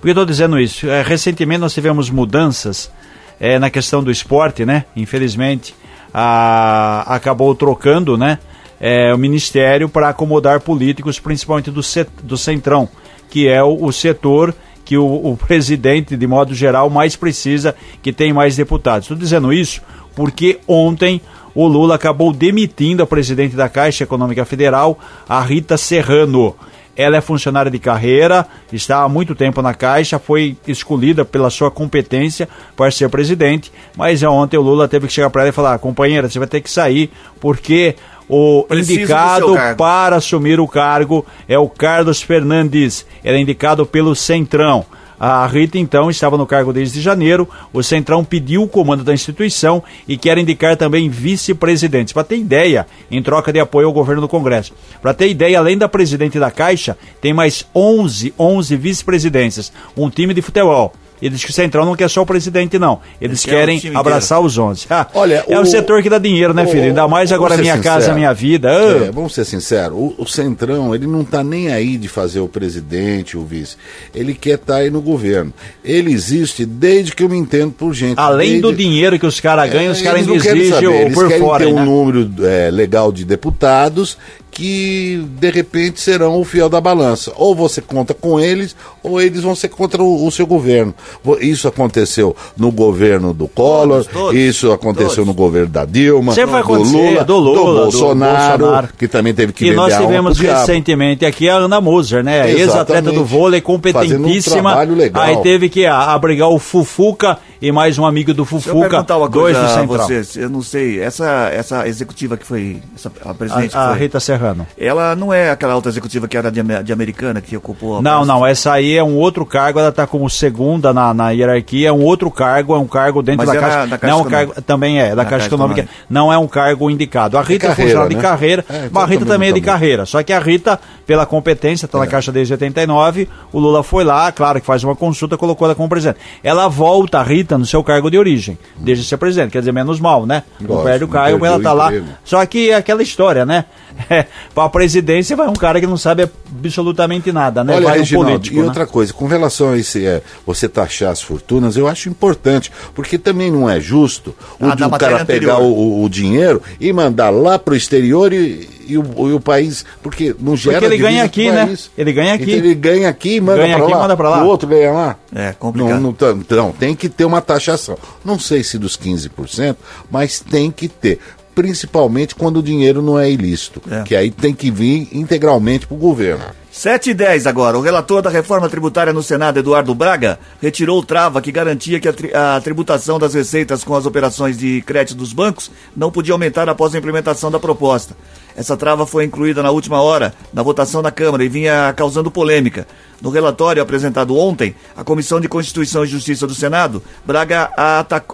Por 0.00 0.06
que 0.06 0.08
estou 0.10 0.24
dizendo 0.24 0.58
isso? 0.58 0.88
É, 0.88 1.02
recentemente 1.02 1.60
nós 1.60 1.74
tivemos 1.74 2.08
mudanças 2.08 2.90
é, 3.38 3.58
na 3.58 3.68
questão 3.70 4.02
do 4.02 4.10
esporte, 4.10 4.64
né? 4.64 4.84
Infelizmente, 4.96 5.74
a- 6.12 7.04
acabou 7.06 7.54
trocando, 7.54 8.16
né? 8.16 8.38
é, 8.80 9.12
o 9.12 9.18
ministério 9.18 9.90
para 9.90 10.08
acomodar 10.08 10.60
políticos, 10.60 11.18
principalmente 11.20 11.70
do, 11.70 11.82
cet- 11.82 12.08
do 12.22 12.38
Centrão, 12.38 12.88
que 13.28 13.46
é 13.46 13.62
o, 13.62 13.84
o 13.84 13.92
setor 13.92 14.54
que 14.86 14.96
o, 14.96 15.04
o 15.04 15.36
presidente, 15.36 16.16
de 16.16 16.26
modo 16.26 16.54
geral, 16.54 16.88
mais 16.88 17.14
precisa, 17.14 17.76
que 18.02 18.10
tem 18.12 18.32
mais 18.32 18.56
deputados. 18.56 19.04
Estou 19.04 19.16
dizendo 19.18 19.52
isso 19.52 19.82
porque 20.16 20.58
ontem 20.66 21.20
o 21.54 21.66
Lula 21.68 21.94
acabou 21.94 22.32
demitindo 22.32 23.02
a 23.02 23.06
presidente 23.06 23.54
da 23.54 23.68
Caixa 23.68 24.04
Econômica 24.04 24.44
Federal, 24.46 24.98
a 25.28 25.40
Rita 25.42 25.76
Serrano. 25.76 26.56
Ela 26.96 27.16
é 27.16 27.20
funcionária 27.20 27.70
de 27.70 27.78
carreira, 27.78 28.46
está 28.72 29.02
há 29.02 29.08
muito 29.08 29.34
tempo 29.34 29.62
na 29.62 29.72
Caixa, 29.72 30.18
foi 30.18 30.56
escolhida 30.66 31.24
pela 31.24 31.48
sua 31.50 31.70
competência 31.70 32.48
para 32.76 32.90
ser 32.90 33.08
presidente, 33.08 33.72
mas 33.96 34.22
ontem 34.22 34.56
o 34.56 34.62
Lula 34.62 34.88
teve 34.88 35.06
que 35.06 35.12
chegar 35.12 35.30
para 35.30 35.42
ela 35.42 35.50
e 35.50 35.52
falar: 35.52 35.78
companheira, 35.78 36.28
você 36.28 36.38
vai 36.38 36.48
ter 36.48 36.60
que 36.60 36.70
sair, 36.70 37.10
porque 37.40 37.96
o 38.28 38.64
Preciso 38.68 39.00
indicado 39.00 39.56
para 39.76 40.16
assumir 40.16 40.60
o 40.60 40.68
cargo 40.68 41.26
é 41.48 41.58
o 41.58 41.68
Carlos 41.68 42.22
Fernandes. 42.22 43.04
Ele 43.24 43.38
é 43.38 43.40
indicado 43.40 43.84
pelo 43.84 44.14
Centrão. 44.14 44.86
A 45.20 45.46
Rita, 45.46 45.76
então, 45.76 46.08
estava 46.08 46.38
no 46.38 46.46
cargo 46.46 46.72
desde 46.72 46.98
janeiro. 46.98 47.46
O 47.74 47.82
Centrão 47.82 48.24
pediu 48.24 48.62
o 48.62 48.68
comando 48.68 49.04
da 49.04 49.12
instituição 49.12 49.82
e 50.08 50.16
quer 50.16 50.38
indicar 50.38 50.78
também 50.78 51.10
vice-presidentes. 51.10 52.14
Para 52.14 52.24
ter 52.24 52.38
ideia, 52.38 52.86
em 53.10 53.22
troca 53.22 53.52
de 53.52 53.60
apoio 53.60 53.86
ao 53.86 53.92
governo 53.92 54.22
do 54.22 54.28
Congresso. 54.28 54.72
Para 55.02 55.12
ter 55.12 55.28
ideia, 55.28 55.58
além 55.58 55.76
da 55.76 55.90
presidente 55.90 56.38
da 56.38 56.50
Caixa, 56.50 56.96
tem 57.20 57.34
mais 57.34 57.66
11, 57.74 58.32
11 58.38 58.76
vice-presidências. 58.76 59.70
Um 59.94 60.08
time 60.08 60.32
de 60.32 60.40
futebol. 60.40 60.94
E 61.22 61.28
diz 61.28 61.44
que 61.44 61.50
o 61.50 61.52
Centrão 61.52 61.84
não 61.84 61.94
quer 61.94 62.08
só 62.08 62.22
o 62.22 62.26
presidente, 62.26 62.78
não. 62.78 63.00
Eles 63.20 63.44
querem 63.44 63.80
abraçar 63.94 64.40
os 64.40 64.56
11. 64.56 64.86
Ah, 64.88 65.06
Olha, 65.14 65.44
é 65.48 65.58
o, 65.58 65.62
o- 65.62 65.66
setor 65.66 66.02
que 66.02 66.08
dá 66.10 66.18
dinheiro, 66.18 66.54
né, 66.54 66.66
filho? 66.66 66.84
Ainda 66.84 67.06
mais 67.06 67.30
agora 67.32 67.56
minha 67.56 67.78
casa, 67.78 68.00
sincero. 68.00 68.16
minha 68.16 68.32
vida. 68.32 68.68
Ah. 68.70 69.06
É, 69.06 69.10
vamos 69.12 69.34
ser 69.34 69.44
sinceros, 69.44 69.96
o, 69.96 70.14
o 70.18 70.26
Centrão, 70.26 70.94
ele 70.94 71.06
não 71.06 71.24
tá 71.24 71.44
nem 71.44 71.70
aí 71.72 71.96
de 71.96 72.08
fazer 72.08 72.40
o 72.40 72.48
presidente, 72.48 73.36
o 73.36 73.44
vice. 73.44 73.76
Ele 74.14 74.34
quer 74.34 74.54
estar 74.54 74.76
aí 74.76 74.90
no 74.90 75.00
governo. 75.02 75.52
Ele 75.84 76.12
existe 76.12 76.64
desde 76.64 77.14
que 77.14 77.22
eu 77.22 77.28
me 77.28 77.36
entendo 77.36 77.72
por 77.72 77.92
gente. 77.94 78.18
Além 78.18 78.60
do 78.60 78.68
Desde- 78.68 78.84
dinheiro 78.84 79.18
que 79.18 79.26
os 79.26 79.38
caras 79.40 79.70
ganham, 79.70 79.92
os 79.92 80.00
É, 80.00 80.04
caras 80.04 80.26
eles 80.26 80.46
ainda 80.46 80.58
exigem 80.58 80.70
saber, 80.74 80.86
o 80.88 80.92
eles 80.94 81.14
por 81.14 81.28
querem 81.28 81.42
fora. 81.44 81.64
ter 81.66 81.72
um 81.72 81.76
né? 81.76 81.84
número 81.84 82.30
é, 82.46 82.70
legal 82.70 83.12
de 83.12 83.24
deputados 83.24 84.16
que 84.50 85.24
de 85.38 85.50
repente 85.50 86.00
serão 86.00 86.40
o 86.40 86.44
fiel 86.44 86.68
da 86.68 86.80
balança. 86.80 87.32
Ou 87.36 87.54
você 87.54 87.80
conta 87.80 88.12
com 88.12 88.38
eles, 88.40 88.74
ou 89.02 89.20
eles 89.20 89.42
vão 89.42 89.54
ser 89.54 89.68
contra 89.68 90.02
o, 90.02 90.26
o 90.26 90.30
seu 90.30 90.46
governo. 90.46 90.94
Isso 91.40 91.68
aconteceu 91.68 92.34
no 92.56 92.70
governo 92.70 93.32
do 93.32 93.46
Collor, 93.48 94.04
Todos, 94.04 94.06
todos, 94.06 94.36
isso 94.40 94.72
aconteceu 94.72 95.08
todos. 95.08 95.26
no 95.26 95.34
governo 95.34 95.68
da 95.68 95.84
Dilma, 95.84 96.34
do 96.34 96.56
acontecer, 96.56 96.96
Lula, 96.96 97.24
do 97.24 97.36
Lula, 97.36 97.56
do 97.56 97.80
Bolsonaro, 97.82 98.58
Bolsonaro. 98.58 98.88
que 98.98 99.08
também 99.08 99.32
teve 99.34 99.52
que 99.52 99.66
E 99.66 99.72
nós 99.72 99.96
tivemos 99.96 100.38
recentemente 100.38 101.24
aqui 101.24 101.48
a 101.48 101.56
Ana 101.56 101.80
Moser, 101.80 102.22
né? 102.24 102.50
Ex-atleta 102.50 103.12
do 103.12 103.24
vôlei, 103.24 103.60
competentíssima. 103.60 104.84
Um 104.84 104.94
legal. 104.94 105.22
Aí 105.22 105.36
teve 105.42 105.68
que 105.68 105.86
abrigar 105.86 106.48
o 106.48 106.58
Fufuca 106.58 107.38
e 107.60 107.70
mais 107.70 107.98
um 107.98 108.06
amigo 108.06 108.32
do 108.32 108.44
Fufuca, 108.44 109.02
dois 109.02 109.30
coisa 109.30 109.62
do 109.62 109.68
Central. 109.68 109.86
vocês. 110.06 110.36
Eu 110.36 110.48
não 110.48 110.62
sei, 110.62 111.00
essa, 111.00 111.50
essa 111.52 111.86
executiva 111.86 112.36
que 112.36 112.46
foi, 112.46 112.80
essa, 112.94 113.12
a 113.24 113.34
presidente 113.34 113.76
A, 113.76 113.86
a 113.86 113.88
foi, 113.90 113.98
Rita 113.98 114.20
Serrano. 114.20 114.66
ela 114.78 115.14
não 115.14 115.32
é 115.32 115.50
aquela 115.50 115.74
outra 115.74 115.90
executiva 115.90 116.26
que 116.26 116.36
era 116.36 116.50
de, 116.50 116.62
de 116.62 116.92
americana, 116.92 117.40
que 117.40 117.56
ocupou 117.56 117.98
a 117.98 118.02
Não, 118.02 118.24
não, 118.24 118.46
essa 118.46 118.72
aí 118.72 118.96
é 118.96 119.02
um 119.02 119.16
outro 119.16 119.44
cargo, 119.44 119.78
ela 119.78 119.90
está 119.90 120.06
como 120.06 120.28
segunda 120.30 120.92
na, 120.92 121.12
na 121.12 121.30
hierarquia, 121.30 121.88
é 121.88 121.92
um 121.92 122.02
outro 122.02 122.30
cargo, 122.30 122.74
é 122.74 122.78
um 122.78 122.86
cargo 122.86 123.22
dentro 123.22 123.46
da 123.46 123.54
é 123.54 123.58
Caixa. 123.60 123.86
da 123.86 123.98
Caixa 123.98 124.14
não, 124.14 124.20
é 124.22 124.26
um 124.26 124.30
cargo, 124.30 124.62
também 124.62 125.00
é, 125.00 125.10
da 125.10 125.16
Na 125.16 125.24
Caixa, 125.24 125.30
Caixa 125.30 125.46
Econômica, 125.48 125.80
Econômica. 125.80 126.04
não 126.08 126.32
é 126.32 126.38
um 126.38 126.48
cargo 126.48 126.90
indicado. 126.90 127.36
A 127.36 127.42
Rita 127.42 127.66
é 127.66 127.74
funcionária 127.74 128.08
de 128.08 128.16
né? 128.16 128.22
carreira, 128.22 128.64
É, 128.68 128.88
mas 128.90 129.02
a 129.02 129.06
Rita 129.06 129.24
também 129.26 129.40
também 129.40 129.48
é 129.50 129.52
de 129.52 129.60
bom. 129.60 129.66
carreira. 129.66 130.06
Só 130.06 130.22
que 130.22 130.32
a 130.32 130.38
Rita, 130.38 130.80
pela 131.06 131.26
competência, 131.26 131.86
está 131.86 131.98
na 131.98 132.06
Caixa 132.06 132.32
desde 132.32 132.54
89, 132.54 133.28
o 133.52 133.58
Lula 133.58 133.82
foi 133.82 134.04
lá, 134.04 134.30
claro 134.32 134.60
que 134.60 134.66
faz 134.66 134.82
uma 134.84 134.94
consulta, 134.96 135.36
colocou 135.36 135.66
ela 135.66 135.74
como 135.74 135.88
presidente. 135.88 136.18
Ela 136.42 136.68
volta, 136.68 137.18
a 137.20 137.22
Rita, 137.22 137.49
no 137.58 137.66
seu 137.66 137.82
cargo 137.84 138.10
de 138.10 138.18
origem, 138.18 138.58
desde 138.78 139.04
ser 139.04 139.16
presidente, 139.16 139.50
quer 139.52 139.58
dizer, 139.60 139.72
menos 139.72 139.98
mal, 140.00 140.26
né? 140.26 140.42
Não 140.60 140.68
Lógico, 140.68 140.84
perde 140.88 141.04
o 141.04 141.08
cargo, 141.08 141.44
ela 141.46 141.56
o 141.58 141.62
tá 141.62 141.72
lá. 141.72 141.92
Só 142.24 142.44
que 142.46 142.70
é 142.70 142.74
aquela 142.74 143.02
história, 143.02 143.44
né? 143.46 143.64
É, 144.08 144.24
para 144.54 144.64
a 144.64 144.68
presidência 144.70 145.36
vai 145.36 145.46
um 145.46 145.52
cara 145.52 145.78
que 145.78 145.86
não 145.86 145.96
sabe 145.98 146.22
absolutamente 146.64 147.30
nada, 147.32 147.62
né? 147.62 147.74
Olha, 147.76 147.84
vai 147.86 147.96
um 147.98 148.00
Reginaldo, 148.00 148.30
político. 148.30 148.56
e 148.56 148.60
né? 148.60 148.64
outra 148.66 148.86
coisa, 148.86 149.12
com 149.12 149.26
relação 149.26 149.72
a 149.72 149.78
esse, 149.78 150.06
é, 150.06 150.22
você 150.46 150.68
taxar 150.70 151.10
as 151.10 151.20
fortunas, 151.20 151.76
eu 151.76 151.86
acho 151.86 152.08
importante, 152.08 152.72
porque 152.94 153.18
também 153.18 153.50
não 153.50 153.68
é 153.68 153.78
justo 153.78 154.34
o, 154.58 154.66
Ah, 154.66 154.74
de 154.74 154.82
o 154.84 154.88
matéria 154.88 155.16
cara 155.16 155.26
pegar 155.26 155.54
anterior. 155.56 155.70
o, 155.70 156.00
o- 156.00 156.04
o 156.04 156.08
dinheiro 156.08 156.62
e 156.80 156.90
mandar 156.94 157.28
lá 157.28 157.58
pro 157.58 157.74
exterior 157.76 158.32
e, 158.32 158.68
e 158.86 158.98
o, 158.98 159.28
e 159.28 159.32
o 159.32 159.40
país, 159.40 159.84
porque 160.02 160.34
não 160.38 160.56
gera 160.56 160.78
ele 160.78 160.96
divisa 160.96 161.08
ganha 161.08 161.24
aqui, 161.24 161.50
né? 161.50 161.76
Ele 161.96 162.12
ganha 162.12 162.34
aqui. 162.34 162.42
Então 162.44 162.54
ele 162.56 162.74
ganha 162.74 163.08
aqui 163.08 163.36
e 163.36 163.40
manda 163.40 163.66
e 163.66 163.74
lá. 163.76 163.88
manda 163.98 164.16
pra 164.16 164.30
lá. 164.30 164.44
O 164.44 164.46
outro 164.46 164.68
ganha 164.68 164.90
lá. 164.92 165.16
É, 165.34 165.52
complicado. 165.52 166.00
Não, 166.00 166.14
não, 166.18 166.36
então, 166.38 166.72
tem 166.72 166.94
que 166.94 167.08
ter 167.08 167.24
uma 167.24 167.40
taxação. 167.40 167.98
Não 168.24 168.38
sei 168.38 168.62
se 168.62 168.78
dos 168.78 168.96
15%, 168.96 169.76
mas 170.10 170.40
tem 170.40 170.70
que 170.70 170.88
ter. 170.88 171.18
Principalmente 171.54 172.34
quando 172.34 172.58
o 172.58 172.62
dinheiro 172.62 173.02
não 173.02 173.18
é 173.18 173.30
ilícito. 173.30 173.82
É. 173.90 174.02
Que 174.02 174.16
aí 174.16 174.30
tem 174.30 174.54
que 174.54 174.70
vir 174.70 175.08
integralmente 175.12 175.86
pro 175.86 175.96
governo. 175.96 176.44
7 176.72 177.10
e 177.10 177.14
10 177.14 177.46
agora. 177.48 177.76
O 177.76 177.80
relator 177.82 178.22
da 178.22 178.30
reforma 178.30 178.68
tributária 178.68 179.12
no 179.12 179.22
Senado, 179.22 179.58
Eduardo 179.58 179.92
Braga, 179.94 180.38
retirou 180.62 181.00
o 181.00 181.04
trava 181.04 181.42
que 181.42 181.50
garantia 181.50 181.98
que 181.98 182.08
a, 182.08 182.12
tri- 182.12 182.32
a 182.32 182.60
tributação 182.62 183.18
das 183.18 183.34
receitas 183.34 183.82
com 183.82 183.94
as 183.94 184.06
operações 184.06 184.56
de 184.56 184.80
crédito 184.82 185.16
dos 185.18 185.32
bancos 185.32 185.70
não 185.94 186.10
podia 186.12 186.32
aumentar 186.32 186.68
após 186.68 186.94
a 186.94 186.98
implementação 186.98 187.50
da 187.50 187.58
proposta. 187.58 188.16
Essa 188.56 188.76
trava 188.76 189.06
foi 189.06 189.24
incluída 189.24 189.62
na 189.62 189.70
última 189.70 190.00
hora 190.00 190.34
na 190.52 190.62
votação 190.62 191.02
da 191.02 191.10
Câmara 191.10 191.44
e 191.44 191.48
vinha 191.48 191.92
causando 191.96 192.30
polêmica. 192.30 192.86
No 193.20 193.30
relatório 193.30 193.82
apresentado 193.82 194.36
ontem, 194.36 194.74
a 194.96 195.04
Comissão 195.04 195.40
de 195.40 195.48
Constituição 195.48 196.04
e 196.04 196.06
Justiça 196.06 196.46
do 196.46 196.54
Senado, 196.54 197.02
Braga 197.24 197.70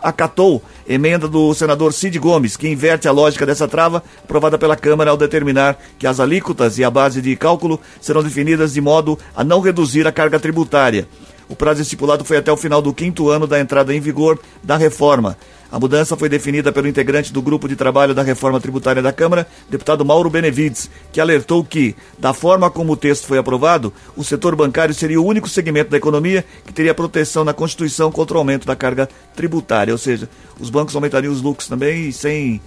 acatou 0.03 0.63
emenda 0.89 1.27
do 1.27 1.53
senador 1.55 1.93
Cid 1.93 2.19
Gomes, 2.19 2.57
que 2.57 2.69
inverte 2.69 3.09
a 3.09 3.13
lógica 3.13 3.45
dessa 3.45 3.67
trava 3.67 4.03
aprovada 4.23 4.57
pela 4.57 4.77
Câmara 4.77 5.11
ao 5.11 5.17
determinar 5.17 5.77
que 5.99 6.07
as 6.07 6.21
alíquotas 6.21 6.79
e 6.79 6.85
a 6.85 6.91
base 6.91 7.21
de 7.21 7.35
cálculo 7.35 7.81
serão 8.01 8.23
definidas 8.23 8.75
de 8.75 8.81
modo 8.81 9.19
a 9.35 9.43
não 9.43 9.61
reduzir 9.61 10.07
a 10.07 10.13
carga 10.13 10.39
tributária. 10.39 11.09
O 11.49 11.55
prazo 11.55 11.83
estipulado 11.83 12.25
foi 12.25 12.37
até 12.37 12.51
o 12.51 12.57
final 12.57 12.83
do 12.83 12.93
quinto 12.93 13.29
ano 13.29 13.47
da 13.47 13.61
entrada 13.61 13.95
em 13.95 14.01
vigor 14.01 14.39
da 14.63 14.77
reforma. 14.77 15.37
A 15.71 15.81
mudança 15.81 16.17
foi 16.17 16.29
definida 16.29 16.71
pelo 16.71 16.87
integrante 16.87 17.33
do 17.33 17.43
grupo 17.43 17.69
de 17.69 17.75
trabalho 17.75 18.15
da 18.15 18.23
reforma 18.23 18.61
tributária 18.61 19.03
da 19.03 19.13
Câmara, 19.13 19.47
deputado 19.69 20.05
Mauro 20.05 20.31
Benevides, 20.31 20.89
que 21.13 21.21
alertou 21.21 21.65
que, 21.65 21.97
da 22.19 22.33
forma 22.33 22.71
como 22.71 22.93
o 22.93 22.97
texto 22.97 23.27
foi 23.27 23.39
aprovado, 23.39 23.93
o 24.17 24.23
setor 24.23 24.55
bancário 24.55 24.95
seria 24.95 25.21
o 25.21 25.25
único 25.25 25.49
segmento 25.49 25.91
da 25.91 25.97
economia 25.97 26.45
que 26.65 26.73
teria 26.73 26.95
proteção 26.95 27.45
na 27.45 27.53
Constituição 27.53 28.13
contra 28.13 28.37
o 28.37 28.39
aumento 28.39 28.67
da 28.67 28.77
carga 28.77 29.09
tributária. 29.35 29.93
Ou 29.93 29.99
seja, 29.99 30.29
os 30.61 30.71
bancos 30.71 30.95
aumentariam 30.95 31.33
os 31.33 31.43
lucros 31.43 31.69
também 31.69 32.13
sem, 32.13 32.61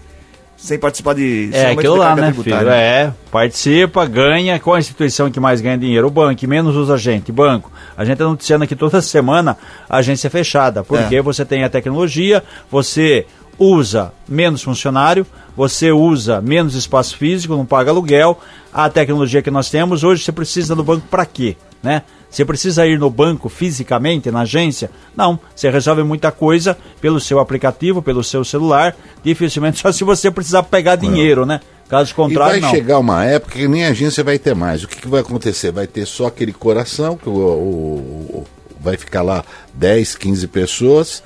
sem 0.60 0.78
participar 0.78 1.16
de. 1.16 1.50
É 1.54 1.72
aquilo 1.72 1.96
lá, 1.96 2.16
né, 2.16 2.28
tributária. 2.28 2.60
filho? 2.60 2.70
É, 2.72 3.14
participa, 3.32 4.06
ganha. 4.06 4.60
Qual 4.60 4.76
a 4.76 4.80
instituição 4.80 5.32
que 5.32 5.40
mais 5.40 5.62
ganha 5.62 5.78
dinheiro? 5.78 6.08
O 6.08 6.12
banco, 6.12 6.36
que 6.36 6.46
menos 6.46 6.76
usa 6.76 6.96
a 6.96 6.98
gente, 6.98 7.32
banco. 7.32 7.72
A 7.98 8.04
gente 8.04 8.14
está 8.14 8.26
noticiando 8.26 8.64
aqui 8.66 8.76
toda 8.76 9.02
semana 9.02 9.58
a 9.90 9.98
agência 9.98 10.30
fechada, 10.30 10.84
porque 10.84 11.16
É. 11.16 11.22
você 11.22 11.46
tem 11.46 11.64
a 11.64 11.70
tecnologia, 11.70 12.44
você 12.70 13.26
usa 13.58 14.14
menos 14.28 14.62
funcionário, 14.62 15.26
você 15.56 15.92
usa 15.92 16.42
menos 16.42 16.76
espaço 16.76 17.18
físico, 17.18 17.56
não 17.56 17.66
paga 17.66 17.92
aluguel. 17.92 18.40
A 18.74 18.90
tecnologia 18.90 19.42
que 19.42 19.52
nós 19.52 19.70
temos 19.70 20.04
hoje, 20.04 20.24
você 20.24 20.32
precisa 20.32 20.76
do 20.76 20.84
banco 20.84 21.06
para 21.10 21.26
quê? 21.26 21.56
Né? 21.82 22.04
Você 22.30 22.46
precisa 22.46 22.86
ir 22.86 23.00
no 23.00 23.10
banco 23.10 23.50
fisicamente, 23.50 24.30
na 24.30 24.42
agência? 24.42 24.92
Não, 25.16 25.40
você 25.56 25.70
resolve 25.70 26.04
muita 26.04 26.32
coisa 26.32 26.78
pelo 27.02 27.20
seu 27.20 27.40
aplicativo, 27.40 28.02
pelo 28.02 28.24
seu 28.24 28.44
celular, 28.46 28.96
dificilmente 29.24 29.80
só 29.82 29.92
se 29.92 30.04
você 30.04 30.30
precisar 30.30 30.64
pegar 30.64 30.96
dinheiro, 30.96 31.46
né? 31.46 31.60
Caso 31.90 32.12
E 32.12 32.14
contrário, 32.14 32.52
vai 32.52 32.60
não. 32.62 32.70
chegar 32.70 33.00
uma 33.00 33.26
época 33.26 33.54
que 33.58 33.68
nem 33.68 33.84
a 33.86 33.90
agência 33.90 34.24
vai 34.24 34.38
ter 34.38 34.54
mais. 34.54 34.84
O 34.84 34.88
que, 34.88 34.98
que 34.98 35.08
vai 35.08 35.22
acontecer? 35.22 35.72
Vai 35.72 35.88
ter 35.88 36.06
só 36.06 36.28
aquele 36.28 36.54
coração, 36.54 37.18
que 37.18 37.28
o, 37.28 37.32
o- 37.34 38.40
o- 38.42 38.48
vai 38.80 38.96
ficar 38.96 39.24
lá 39.24 39.44
10, 39.74 40.16
15 40.16 40.48
pessoas. 40.48 41.24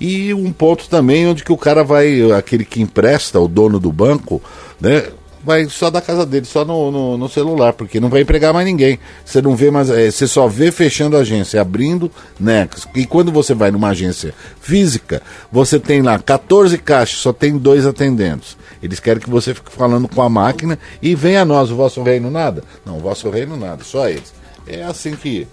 E 0.00 0.32
um 0.32 0.50
ponto 0.52 0.88
também 0.88 1.26
onde 1.26 1.44
que 1.44 1.52
o 1.52 1.56
cara 1.56 1.84
vai, 1.84 2.32
aquele 2.32 2.64
que 2.64 2.80
empresta, 2.82 3.38
o 3.38 3.46
dono 3.46 3.78
do 3.78 3.92
banco, 3.92 4.42
né? 4.80 5.04
Vai 5.46 5.66
só 5.68 5.88
da 5.90 6.00
casa 6.02 6.26
dele, 6.26 6.44
só 6.44 6.64
no, 6.64 6.90
no, 6.90 7.16
no 7.16 7.28
celular, 7.28 7.72
porque 7.72 8.00
não 8.00 8.08
vai 8.08 8.22
empregar 8.22 8.52
mais 8.52 8.66
ninguém. 8.66 8.98
Você 9.24 9.40
não 9.40 9.54
vê 9.54 9.70
mais, 9.70 9.88
é, 9.88 10.10
você 10.10 10.26
só 10.26 10.48
vê 10.48 10.72
fechando 10.72 11.16
a 11.16 11.20
agência, 11.20 11.60
abrindo, 11.60 12.10
né? 12.38 12.68
E 12.96 13.06
quando 13.06 13.30
você 13.30 13.54
vai 13.54 13.70
numa 13.70 13.90
agência 13.90 14.34
física, 14.60 15.22
você 15.52 15.78
tem 15.78 16.02
lá 16.02 16.18
14 16.18 16.76
caixas, 16.78 17.20
só 17.20 17.32
tem 17.32 17.56
dois 17.56 17.86
atendentes. 17.86 18.56
Eles 18.82 18.98
querem 18.98 19.22
que 19.22 19.30
você 19.30 19.54
fique 19.54 19.70
falando 19.70 20.08
com 20.08 20.20
a 20.20 20.28
máquina 20.28 20.76
e 21.00 21.14
venha 21.14 21.42
a 21.42 21.44
nós, 21.44 21.70
o 21.70 21.76
vosso 21.76 22.02
reino 22.02 22.28
nada. 22.28 22.64
Não, 22.84 22.96
o 22.96 23.00
vosso 23.00 23.30
reino 23.30 23.56
nada, 23.56 23.84
só 23.84 24.08
eles. 24.08 24.34
É 24.66 24.82
assim 24.82 25.14
que 25.14 25.46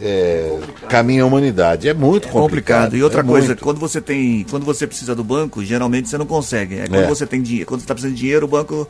é, 0.00 0.58
caminha 0.88 1.24
a 1.24 1.26
humanidade. 1.26 1.88
É 1.88 1.94
muito 1.94 2.28
É 2.28 2.30
complicado. 2.30 2.82
complicado. 2.82 2.96
E 2.96 3.02
outra 3.02 3.20
é 3.20 3.24
coisa, 3.24 3.46
muito. 3.48 3.62
quando 3.62 3.78
você 3.80 4.00
tem, 4.00 4.46
quando 4.48 4.64
você 4.64 4.86
precisa 4.86 5.14
do 5.14 5.24
banco, 5.24 5.64
geralmente 5.64 6.08
você 6.08 6.16
não 6.18 6.26
consegue. 6.26 6.76
É 6.78 6.86
quando 6.86 7.02
É. 7.02 7.06
você 7.08 7.26
tem 7.26 7.42
dinheiro, 7.42 7.66
quando 7.66 7.80
você 7.80 7.84
está 7.84 7.94
precisando 7.94 8.14
de 8.14 8.20
dinheiro, 8.20 8.46
o 8.46 8.48
banco 8.48 8.88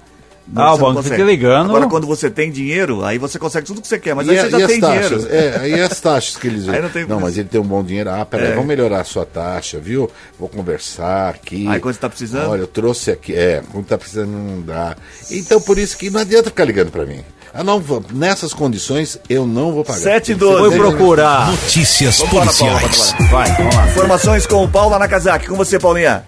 Ah, 0.55 0.75
o 0.75 0.77
você 0.77 0.83
não 0.83 0.95
banco 0.95 1.03
fica 1.05 1.23
ligando. 1.23 1.71
Agora 1.71 1.87
quando 1.87 2.07
você 2.07 2.29
tem 2.31 2.51
dinheiro, 2.51 3.05
aí 3.05 3.17
você 3.17 3.39
consegue 3.39 3.67
tudo 3.67 3.81
que 3.81 3.89
você 3.89 3.99
quer, 3.99 4.15
mas 4.15 4.27
E, 4.27 4.31
aí 4.33 4.39
a- 4.39 4.43
você 4.45 4.51
já 4.51 4.59
e 4.59 4.63
as 4.63 4.71
tem 4.71 4.81
taxas? 4.81 5.09
dinheiro. 5.25 5.29
É, 5.31 5.59
aí 5.61 5.81
as 5.81 6.01
taxas 6.01 6.37
que 6.37 6.47
eles 6.49 6.69
Aí 6.69 6.83
não 6.83 6.89
tem- 6.91 7.07
mas 7.07 7.39
ele 7.39 7.49
tem 7.49 7.61
um 7.61 7.65
bom 7.65 7.83
dinheiro. 7.83 8.11
Ah, 8.11 8.27
peraí, 8.27 8.49
É. 8.49 8.51
vamos 8.51 8.67
melhorar 8.67 9.01
a 9.01 9.05
sua 9.05 9.25
taxa, 9.25 9.79
viu? 9.79 10.11
Vou 10.39 10.49
conversar 10.49 11.31
aqui. 11.31 11.67
Aí 11.69 11.81
quando 11.81 11.95
você 11.95 12.01
tá 12.01 12.09
precisando? 12.09 12.51
Olha, 12.51 12.61
eu 12.61 12.67
trouxe 12.67 13.11
aqui. 13.11 13.35
É, 13.35 13.63
quando 13.73 13.87
tá 13.87 13.97
precisando 13.97 14.31
não 14.33 14.61
dá. 14.61 14.97
Então 15.31 15.61
por 15.61 15.79
isso 15.79 15.97
que 15.97 16.11
não 16.11 16.21
adianta 16.21 16.51
ficar 16.51 16.65
ligando 16.65 16.91
para 16.91 17.07
mim. 17.07 17.21
Eu 17.57 17.63
não 17.63 17.79
vou, 17.81 18.05
nessas 18.13 18.53
condições, 18.53 19.17
eu 19.31 19.47
não 19.47 19.73
vou 19.73 19.85
pagar. 19.85 19.99
Sete 20.01 20.33
e 20.33 20.35
Tem 20.35 20.39
que 20.39 20.45
ser 20.45 20.51
doze. 20.61 20.61
Foi 20.61 20.71
dez- 20.71 20.83
procurar. 20.97 21.51
Notícias 21.53 22.19
Vamos 22.19 22.35
lá, 22.35 22.41
Paula, 22.41 22.81
policiais. 22.81 23.11
vamos 23.13 23.33
lá. 23.33 23.39
Vai, 23.39 23.57
vamos 23.57 23.75
lá. 23.77 23.89
Informações 23.89 24.47
com 24.47 24.65
o 24.65 24.69
Paula 24.69 24.99
Nakazaki. 24.99 25.47
Com 25.47 25.55
você, 25.57 25.79
Paulinha. 25.79 26.25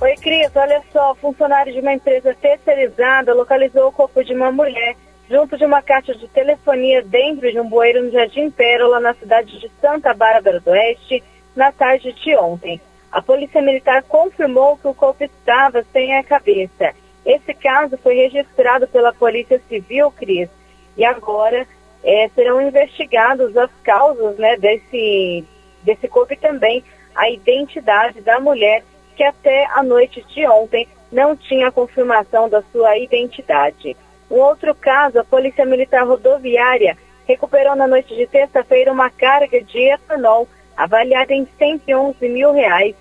Oi, 0.00 0.14
Cris, 0.14 0.54
olha 0.54 0.80
só, 0.92 1.12
funcionário 1.16 1.72
de 1.72 1.80
uma 1.80 1.92
empresa 1.92 2.32
terceirizada 2.32 3.34
localizou 3.34 3.88
o 3.88 3.92
corpo 3.92 4.22
de 4.22 4.32
uma 4.32 4.52
mulher 4.52 4.94
junto 5.28 5.58
de 5.58 5.64
uma 5.64 5.82
caixa 5.82 6.14
de 6.14 6.28
telefonia 6.28 7.02
dentro 7.02 7.50
de 7.50 7.58
um 7.58 7.68
bueiro 7.68 8.04
no 8.04 8.12
Jardim 8.12 8.48
Pérola, 8.48 9.00
na 9.00 9.12
cidade 9.14 9.58
de 9.58 9.68
Santa 9.80 10.14
Bárbara 10.14 10.60
do 10.60 10.70
Oeste, 10.70 11.20
na 11.56 11.72
tarde 11.72 12.12
de 12.12 12.36
ontem. 12.36 12.80
A 13.10 13.20
Polícia 13.20 13.60
Militar 13.60 14.04
confirmou 14.04 14.76
que 14.76 14.86
o 14.86 14.94
corpo 14.94 15.24
estava 15.24 15.84
sem 15.92 16.16
a 16.16 16.22
cabeça. 16.22 16.94
Esse 17.26 17.52
caso 17.52 17.98
foi 17.98 18.14
registrado 18.14 18.86
pela 18.86 19.12
Polícia 19.12 19.60
Civil, 19.68 20.12
Cris, 20.12 20.48
e 20.96 21.04
agora 21.04 21.66
é, 22.04 22.28
serão 22.36 22.62
investigados 22.62 23.56
as 23.56 23.70
causas 23.82 24.38
né, 24.38 24.56
desse, 24.58 25.44
desse 25.82 26.06
corpo 26.06 26.34
e 26.34 26.36
também 26.36 26.84
a 27.16 27.28
identidade 27.28 28.20
da 28.20 28.38
mulher 28.38 28.84
que 29.18 29.24
até 29.24 29.66
a 29.74 29.82
noite 29.82 30.24
de 30.28 30.46
ontem 30.46 30.86
não 31.10 31.36
tinha 31.36 31.72
confirmação 31.72 32.48
da 32.48 32.62
sua 32.70 32.96
identidade. 32.96 33.96
Um 34.30 34.36
outro 34.36 34.72
caso, 34.76 35.18
a 35.18 35.24
Polícia 35.24 35.66
Militar 35.66 36.06
Rodoviária 36.06 36.96
recuperou 37.26 37.74
na 37.74 37.88
noite 37.88 38.14
de 38.14 38.28
terça-feira 38.28 38.92
uma 38.92 39.10
carga 39.10 39.60
de 39.60 39.80
etanol 39.90 40.46
avaliada 40.76 41.34
em 41.34 41.48
111 41.58 42.28
mil 42.28 42.52
reais. 42.52 42.94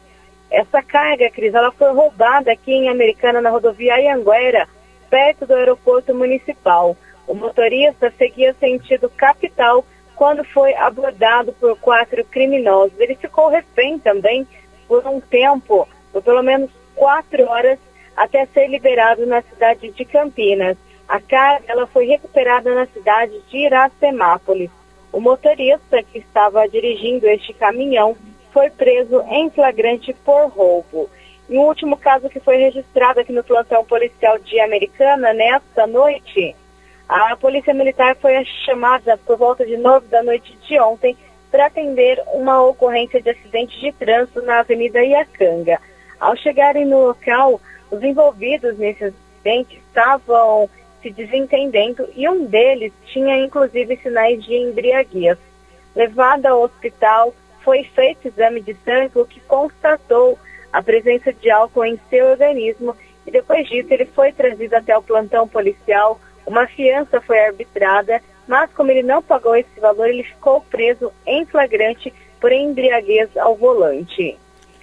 Essa 0.49 0.81
carga, 0.81 1.29
Cris, 1.29 1.53
ela 1.53 1.71
foi 1.71 1.93
roubada 1.93 2.51
aqui 2.51 2.71
em 2.71 2.89
Americana, 2.89 3.39
na 3.39 3.51
rodovia 3.51 3.93
Anhanguera, 3.95 4.67
perto 5.11 5.45
do 5.45 5.53
aeroporto 5.53 6.15
municipal. 6.15 6.97
O 7.27 7.35
motorista 7.35 8.11
seguia 8.17 8.55
sentido 8.55 9.07
capital 9.07 9.85
quando 10.15 10.43
foi 10.45 10.73
abordado 10.73 11.53
por 11.53 11.77
quatro 11.77 12.25
criminosos. 12.25 12.99
Ele 12.99 13.13
ficou 13.13 13.49
refém 13.49 13.99
também 13.99 14.47
por 14.87 15.05
um 15.05 15.19
tempo, 15.19 15.87
por 16.17 16.23
pelo 16.23 16.41
menos 16.41 16.71
quatro 16.95 17.47
horas, 17.47 17.77
até 18.15 18.47
ser 18.47 18.67
liberado 18.67 19.25
na 19.27 19.43
cidade 19.43 19.91
de 19.91 20.03
Campinas. 20.03 20.75
A 21.07 21.21
carga 21.21 21.65
ela 21.67 21.85
foi 21.85 22.07
recuperada 22.07 22.73
na 22.73 22.87
cidade 22.87 23.39
de 23.47 23.57
Iracemápolis. 23.57 24.71
O 25.11 25.19
motorista 25.19 26.01
que 26.01 26.17
estava 26.17 26.67
dirigindo 26.67 27.27
este 27.27 27.53
caminhão 27.53 28.17
foi 28.51 28.71
preso 28.71 29.21
em 29.29 29.49
flagrante 29.51 30.11
por 30.25 30.47
roubo. 30.47 31.07
E 31.47 31.55
um 31.55 31.61
último 31.61 31.95
caso 31.95 32.29
que 32.29 32.39
foi 32.39 32.57
registrado 32.57 33.19
aqui 33.19 33.31
no 33.31 33.43
plantão 33.43 33.85
policial 33.85 34.39
de 34.39 34.59
Americana, 34.59 35.33
nesta 35.33 35.85
noite, 35.85 36.55
a 37.07 37.37
Polícia 37.37 37.73
Militar 37.75 38.15
foi 38.15 38.43
chamada 38.65 39.17
por 39.17 39.37
volta 39.37 39.63
de 39.63 39.77
nove 39.77 40.07
da 40.07 40.23
noite 40.23 40.57
de 40.67 40.79
ontem 40.79 41.15
para 41.51 41.67
atender 41.67 42.21
uma 42.33 42.61
ocorrência 42.63 43.21
de 43.21 43.29
acidente 43.29 43.79
de 43.79 43.91
trânsito 43.93 44.41
na 44.41 44.59
Avenida 44.59 44.99
Iacanga. 45.01 45.79
Ao 46.19 46.35
chegarem 46.35 46.85
no 46.85 47.07
local, 47.07 47.61
os 47.91 48.01
envolvidos 48.03 48.77
nesse 48.77 49.05
acidente 49.05 49.77
estavam 49.77 50.69
se 51.01 51.11
desentendendo 51.11 52.07
e 52.15 52.27
um 52.27 52.45
deles 52.45 52.91
tinha 53.05 53.37
inclusive 53.37 53.97
sinais 53.97 54.43
de 54.43 54.55
embriaguez. 54.55 55.37
Levado 55.95 56.45
ao 56.47 56.63
hospital, 56.63 57.33
foi 57.63 57.83
feito 57.83 58.27
exame 58.27 58.61
de 58.61 58.75
sangue, 58.85 59.19
o 59.19 59.25
que 59.25 59.39
constatou 59.41 60.37
a 60.71 60.81
presença 60.81 61.31
de 61.33 61.49
álcool 61.49 61.85
em 61.85 61.99
seu 62.09 62.27
organismo 62.27 62.95
e 63.25 63.31
depois 63.31 63.67
disso 63.67 63.93
ele 63.93 64.05
foi 64.05 64.31
trazido 64.31 64.75
até 64.75 64.97
o 64.97 65.03
plantão 65.03 65.47
policial. 65.47 66.19
Uma 66.45 66.65
fiança 66.65 67.19
foi 67.19 67.39
arbitrada, 67.39 68.21
mas 68.47 68.71
como 68.71 68.89
ele 68.89 69.03
não 69.03 69.21
pagou 69.21 69.55
esse 69.55 69.79
valor, 69.79 70.07
ele 70.07 70.23
ficou 70.23 70.61
preso 70.61 71.11
em 71.25 71.45
flagrante 71.45 72.13
por 72.39 72.51
embriaguez 72.51 73.35
ao 73.35 73.55
volante. 73.55 74.37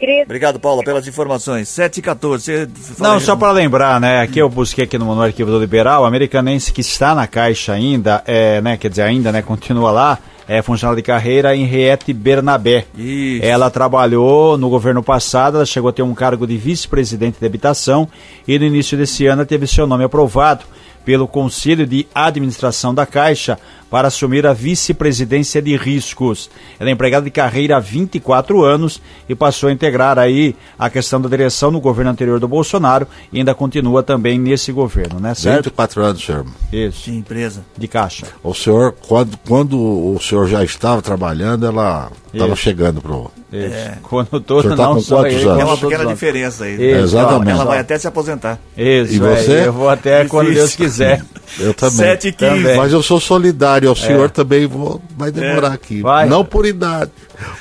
Cris. 0.05 0.23
Obrigado, 0.25 0.61
Paula, 0.61 0.83
pelas 0.85 1.09
informações. 1.09 1.69
7 1.69 1.99
e 1.99 2.03
14. 2.03 2.69
Não, 2.99 3.19
só 3.19 3.35
para 3.35 3.53
lembrar, 3.53 3.99
né? 3.99 4.21
Aqui 4.21 4.39
eu 4.39 4.49
busquei 4.49 4.85
aqui 4.85 4.99
no, 4.99 5.15
no 5.15 5.23
arquivo 5.23 5.51
do 5.51 5.59
Liberal, 5.59 6.03
o 6.03 6.07
americanense 6.07 6.73
que 6.73 6.83
está 6.83 7.15
na 7.15 7.27
caixa 7.27 7.73
ainda, 7.73 8.23
é, 8.27 8.61
né? 8.61 8.77
Quer 8.77 8.91
dizer, 8.91 9.03
ainda, 9.03 9.33
né? 9.33 9.41
Continua 9.41 9.91
lá. 9.91 10.19
É 10.47 10.61
funcionária 10.61 11.01
de 11.01 11.07
carreira 11.07 11.57
Henriette 11.57 12.13
Bernabé. 12.13 12.85
Isso. 12.95 13.47
Ela 13.47 13.71
trabalhou 13.71 14.59
no 14.59 14.69
governo 14.69 15.03
passado, 15.03 15.57
ela 15.57 15.65
chegou 15.65 15.89
a 15.89 15.93
ter 15.93 16.03
um 16.03 16.15
cargo 16.15 16.47
de 16.47 16.59
vice-presidente 16.59 17.39
de 17.41 17.47
habitação 17.47 18.07
e 18.47 18.59
no 18.59 18.67
início 18.67 18.99
desse 18.99 19.27
ano 19.27 19.47
teve 19.47 19.67
seu 19.67 19.87
nome 19.87 20.05
aprovado 20.05 20.67
pelo 21.03 21.27
Conselho 21.27 21.87
de 21.87 22.07
Administração 22.15 22.95
da 22.95 23.07
Caixa 23.07 23.59
para 23.95 24.09
assumir 24.09 24.45
a 24.45 24.53
vice-presidência 24.53 25.63
de 25.63 25.77
riscos. 25.77 26.51
Ela 26.81 26.91
é 26.91 26.93
empregada 26.93 27.25
de 27.25 27.31
carreira 27.31 27.77
há 27.77 27.79
24 27.79 28.65
anos 28.65 29.01
e 29.29 29.37
passou 29.37 29.69
a 29.69 29.73
integrar 29.73 30.19
aí 30.19 30.57
a 30.77 30.91
questão 30.91 31.21
da 31.21 31.29
direção 31.29 31.71
no 31.71 31.81
governo 31.81 32.11
anterior 32.11 32.41
do 32.41 32.49
Bolsonaro 32.49 33.07
e 33.33 33.39
ainda 33.39 33.55
continua 33.55 34.03
também 34.03 34.37
nesse 34.37 34.73
governo, 34.73 35.21
né? 35.21 35.33
Certo? 35.33 35.67
24 35.67 36.03
anos, 36.03 36.25
senhor. 36.25 36.45
Isso. 36.73 37.09
De 37.09 37.17
empresa. 37.17 37.65
De 37.79 37.87
caixa. 37.87 38.27
O 38.43 38.53
senhor, 38.53 38.97
quando, 39.07 39.39
quando 39.47 39.79
o 39.79 40.19
senhor 40.21 40.49
já 40.49 40.65
estava 40.65 41.01
trabalhando, 41.01 41.65
ela 41.65 42.11
estava 42.33 42.57
chegando 42.57 43.01
pro. 43.01 43.31
É. 43.53 43.99
Quando 44.03 44.41
todo 44.41 44.71
tá 44.71 44.77
não 44.77 44.95
com 44.95 45.01
só 45.01 45.23
quantos 45.23 45.47
anos? 45.47 45.61
É 45.61 45.65
uma 45.65 45.77
pequena 45.77 46.07
diferença 46.07 46.65
aí. 46.65 46.75
Isso, 46.75 47.05
Exatamente. 47.05 47.51
Ela 47.53 47.65
vai 47.65 47.79
até 47.79 47.97
se 47.97 48.09
aposentar. 48.09 48.59
Isso, 48.77 49.15
E 49.15 49.19
você? 49.21 49.53
é, 49.53 49.67
eu 49.69 49.73
vou 49.73 49.89
até 49.89 50.25
quando 50.25 50.49
Difícil. 50.49 50.67
Deus 50.67 50.77
quiser. 50.77 51.25
Eu 51.61 51.73
também. 51.73 51.95
7 51.95 52.29
e 52.29 52.33
15. 52.33 52.51
Também. 52.51 52.77
Mas 52.77 52.93
eu 52.93 53.03
sou 53.03 53.21
solidário 53.21 53.84
ao 53.87 53.95
senhor 53.97 54.31
também, 54.31 54.67
vou, 54.67 55.01
vai 55.17 55.31
demorar 55.31 55.73
aqui. 55.73 56.01
Vai. 56.03 56.27
Não 56.27 56.45
por 56.45 56.67
idade, 56.67 57.11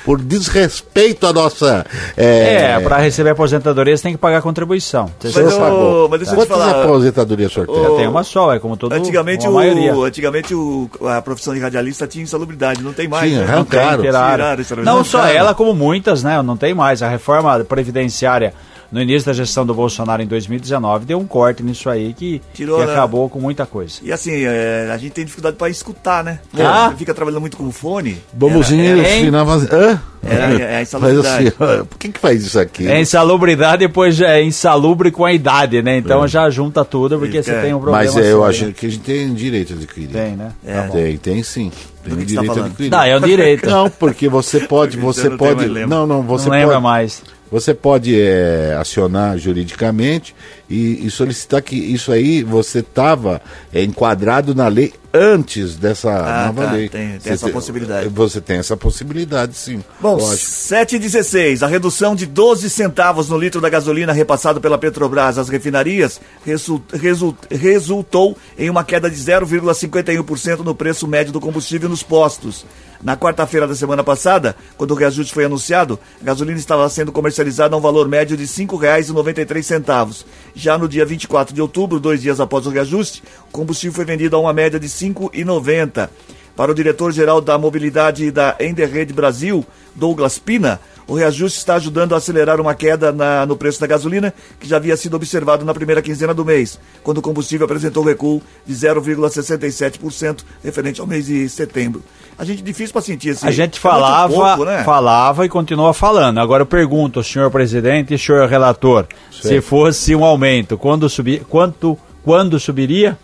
por 0.04 0.20
desrespeito 0.20 1.26
à 1.26 1.32
nossa. 1.32 1.84
É, 2.16 2.72
É, 2.76 2.80
para 2.80 2.98
receber 2.98 3.30
aposentadoria 3.30 3.96
você 3.96 4.02
tem 4.04 4.12
que 4.12 4.18
pagar 4.18 4.42
contribuição. 4.42 5.06
O 5.06 5.10
Mas, 5.24 5.36
ô, 5.36 5.58
pagou. 5.58 6.08
mas 6.08 6.20
deixa 6.20 6.34
eu 6.34 6.36
te 6.38 6.46
Quantas 6.48 6.64
falar- 6.66 6.84
aposentadorias 6.84 7.50
o 7.50 7.54
senhor 7.54 7.66
tem? 7.66 7.82
já 7.82 7.90
tem 7.96 8.08
uma 8.08 8.22
só, 8.24 8.52
é 8.54 8.58
como 8.58 8.76
todo 8.76 8.92
Antigamente, 8.92 9.46
a 9.46 9.50
maioria. 9.50 9.94
o, 9.94 10.04
antigamente 10.04 10.54
o, 10.54 10.88
a 11.08 11.20
profissão 11.22 11.54
de 11.54 11.60
radialista 11.60 12.06
tinha 12.06 12.22
insalubridade, 12.22 12.82
não 12.82 12.92
tem 12.92 13.08
mais. 13.08 13.30
Tinha, 13.30 13.44
né? 13.44 13.56
Não 13.56 13.64
tiraram. 13.64 14.02
Tiraram 14.02 14.84
Não 14.84 15.04
só 15.04 15.26
ela, 15.26 15.54
como 15.54 15.74
muitas, 15.74 16.22
né? 16.22 16.40
Não 16.42 16.56
tem 16.56 16.74
mais. 16.74 17.02
A 17.02 17.08
reforma 17.08 17.58
previdenciária 17.64 18.52
no 18.94 19.02
início 19.02 19.26
da 19.26 19.32
gestão 19.32 19.66
do 19.66 19.74
Bolsonaro 19.74 20.22
em 20.22 20.26
2019 20.26 21.04
deu 21.04 21.18
um 21.18 21.26
corte 21.26 21.62
nisso 21.62 21.90
aí 21.90 22.14
que, 22.14 22.40
Tirou, 22.54 22.78
que 22.78 22.86
né? 22.86 22.92
acabou 22.92 23.28
com 23.28 23.40
muita 23.40 23.66
coisa. 23.66 23.94
E 24.02 24.12
assim, 24.12 24.30
é, 24.44 24.88
a 24.92 24.96
gente 24.96 25.12
tem 25.12 25.24
dificuldade 25.24 25.56
para 25.56 25.68
escutar, 25.68 26.22
né? 26.22 26.38
Ah. 26.58 26.92
Fica 26.96 27.12
trabalhando 27.12 27.40
muito 27.40 27.56
com 27.56 27.70
fone. 27.72 28.18
Vamos 28.32 28.70
Era- 28.72 28.82
era- 29.00 29.10
hein? 29.10 29.30
Hã? 29.72 30.00
Era- 30.22 30.44
é 30.62 30.76
a 30.76 30.78
Mas 30.78 30.88
insalubridade. 30.88 31.48
assim, 31.48 31.88
quem 31.98 32.12
que 32.12 32.20
faz 32.20 32.44
isso 32.44 32.58
aqui? 32.58 32.86
É 32.86 33.00
insalubridade, 33.00 33.78
depois 33.80 34.20
é 34.20 34.40
insalubre 34.42 35.10
com 35.10 35.24
a 35.24 35.32
idade, 35.32 35.82
né? 35.82 35.98
Então 35.98 36.26
já 36.28 36.48
junta 36.48 36.84
tudo, 36.84 37.18
porque 37.18 37.42
você 37.42 37.50
É. 37.50 37.60
tem 37.62 37.74
um 37.74 37.80
problema. 37.80 38.04
Mas 38.04 38.16
é, 38.16 38.20
eu 38.20 38.22
sério. 38.22 38.44
acho 38.44 38.72
que 38.72 38.86
a 38.86 38.90
gente 38.90 39.02
tem 39.02 39.34
direito 39.34 39.74
de 39.74 39.82
adquirir. 39.84 40.08
Tem, 40.08 40.36
né? 40.36 40.52
É. 40.64 40.82
Tem, 40.82 41.16
tem 41.18 41.42
sim. 41.42 41.72
Tem 42.04 42.14
você 42.14 42.24
direito 42.24 42.54
tá 42.54 42.64
adquirir. 42.66 42.90
Não, 42.90 43.02
é 43.02 43.16
um 43.16 43.20
direito. 43.20 43.68
Não, 43.68 43.90
porque 43.90 44.28
você 44.28 44.60
pode, 44.60 44.96
você 44.98 45.30
pode. 45.30 45.66
Não, 45.86 46.06
não, 46.06 46.22
você 46.22 46.48
não 46.48 46.56
lembra 46.56 46.74
pode. 46.74 46.82
mais. 46.84 47.22
Você 47.52 47.72
pode 47.72 48.18
é, 48.20 48.76
acionar 48.80 49.38
juridicamente 49.38 50.34
e, 50.68 51.06
e 51.06 51.10
solicitar 51.10 51.62
que 51.62 51.76
isso 51.76 52.10
aí 52.10 52.42
você 52.42 52.80
estava 52.80 53.40
enquadrado 53.72 54.54
na 54.54 54.66
lei 54.66 54.92
antes 55.12 55.76
dessa 55.76 56.10
Ah, 56.10 56.46
nova 56.46 56.64
tá, 56.66 56.72
lei. 56.72 56.88
tem- 56.88 57.10
tem 57.10 57.20
Você 57.20 57.28
essa 57.30 57.48
possibilidade. 57.50 58.08
Você 58.08 58.40
tem 58.40 58.56
essa 58.58 58.76
possibilidade, 58.76 59.54
sim. 59.56 59.84
Bom, 60.00 60.16
Lógico. 60.16 60.36
7 60.36 60.96
e 60.96 60.98
16, 60.98 61.62
a 61.62 61.68
redução 61.68 62.16
de 62.16 62.26
12 62.26 62.68
centavos 62.68 63.28
no 63.28 63.38
litro 63.38 63.60
da 63.60 63.68
gasolina 63.68 64.12
repassado 64.12 64.60
pela 64.60 64.76
Petrobras 64.78 65.38
às 65.38 65.48
refinarias 65.48 66.20
resul- 66.44 66.82
resul- 66.92 67.36
resultou 67.50 68.36
em 68.58 68.68
uma 68.68 68.82
queda 68.82 69.08
de 69.08 69.16
0,51% 69.16 70.60
no 70.64 70.74
preço 70.74 71.06
médio 71.06 71.32
do 71.32 71.40
combustível 71.40 71.88
nos 71.88 72.02
postos. 72.02 72.66
Na 73.04 73.18
quarta-feira 73.18 73.68
da 73.68 73.74
semana 73.74 74.02
passada, 74.02 74.56
quando 74.78 74.92
o 74.92 74.94
reajuste 74.94 75.34
foi 75.34 75.44
anunciado, 75.44 75.98
a 76.22 76.24
gasolina 76.24 76.58
estava 76.58 76.88
sendo 76.88 77.12
comercializada 77.12 77.74
a 77.74 77.78
um 77.78 77.80
valor 77.80 78.08
médio 78.08 78.34
de 78.34 78.44
R$ 78.44 78.48
5,93. 78.48 80.24
Já 80.54 80.78
no 80.78 80.88
dia 80.88 81.04
24 81.04 81.54
de 81.54 81.60
outubro, 81.60 82.00
dois 82.00 82.22
dias 82.22 82.40
após 82.40 82.66
o 82.66 82.70
reajuste, 82.70 83.22
o 83.46 83.52
combustível 83.52 83.94
foi 83.94 84.06
vendido 84.06 84.36
a 84.36 84.40
uma 84.40 84.54
média 84.54 84.80
de 84.80 84.86
R$ 84.86 84.92
5,90. 84.92 86.08
Para 86.56 86.72
o 86.72 86.74
diretor-geral 86.74 87.42
da 87.42 87.58
mobilidade 87.58 88.30
da 88.30 88.56
Enderrede 88.58 89.12
Brasil, 89.12 89.66
Douglas 89.94 90.38
Pina, 90.38 90.80
o 91.06 91.14
reajuste 91.14 91.58
está 91.58 91.74
ajudando 91.74 92.14
a 92.14 92.18
acelerar 92.18 92.60
uma 92.60 92.74
queda 92.74 93.12
na- 93.12 93.44
no 93.46 93.56
preço 93.56 93.80
da 93.80 93.86
gasolina, 93.86 94.32
que 94.58 94.68
já 94.68 94.76
havia 94.76 94.96
sido 94.96 95.14
observado 95.14 95.64
na 95.64 95.74
primeira 95.74 96.00
quinzena 96.02 96.32
do 96.34 96.44
mês, 96.44 96.78
quando 97.02 97.18
o 97.18 97.22
combustível 97.22 97.64
apresentou 97.66 98.02
recuo 98.04 98.42
de 98.66 98.74
0,67% 98.74 100.44
referente 100.62 101.00
ao 101.00 101.06
mês 101.06 101.26
de 101.26 101.48
setembro. 101.48 102.02
A 102.38 102.44
gente 102.44 102.62
difícil 102.62 102.92
para 102.92 103.02
sentir 103.02 103.28
esse 103.30 103.46
A 103.46 103.50
gente 103.50 103.78
falava, 103.78 104.32
pouco, 104.32 104.64
né? 104.64 104.82
falava 104.84 105.44
e 105.46 105.48
continua 105.48 105.92
falando. 105.94 106.38
Agora 106.38 106.62
eu 106.62 106.66
pergunto, 106.66 107.22
senhor 107.22 107.50
presidente 107.50 108.14
e 108.14 108.18
senhor 108.18 108.48
relator, 108.48 109.06
se 109.30 109.60
fosse 109.60 110.14
um 110.14 110.24
aumento, 110.24 110.76
quando 110.76 111.08
subir, 111.08 111.44
quanto, 111.48 111.96
quando 112.24 112.58
subiria? 112.58 113.16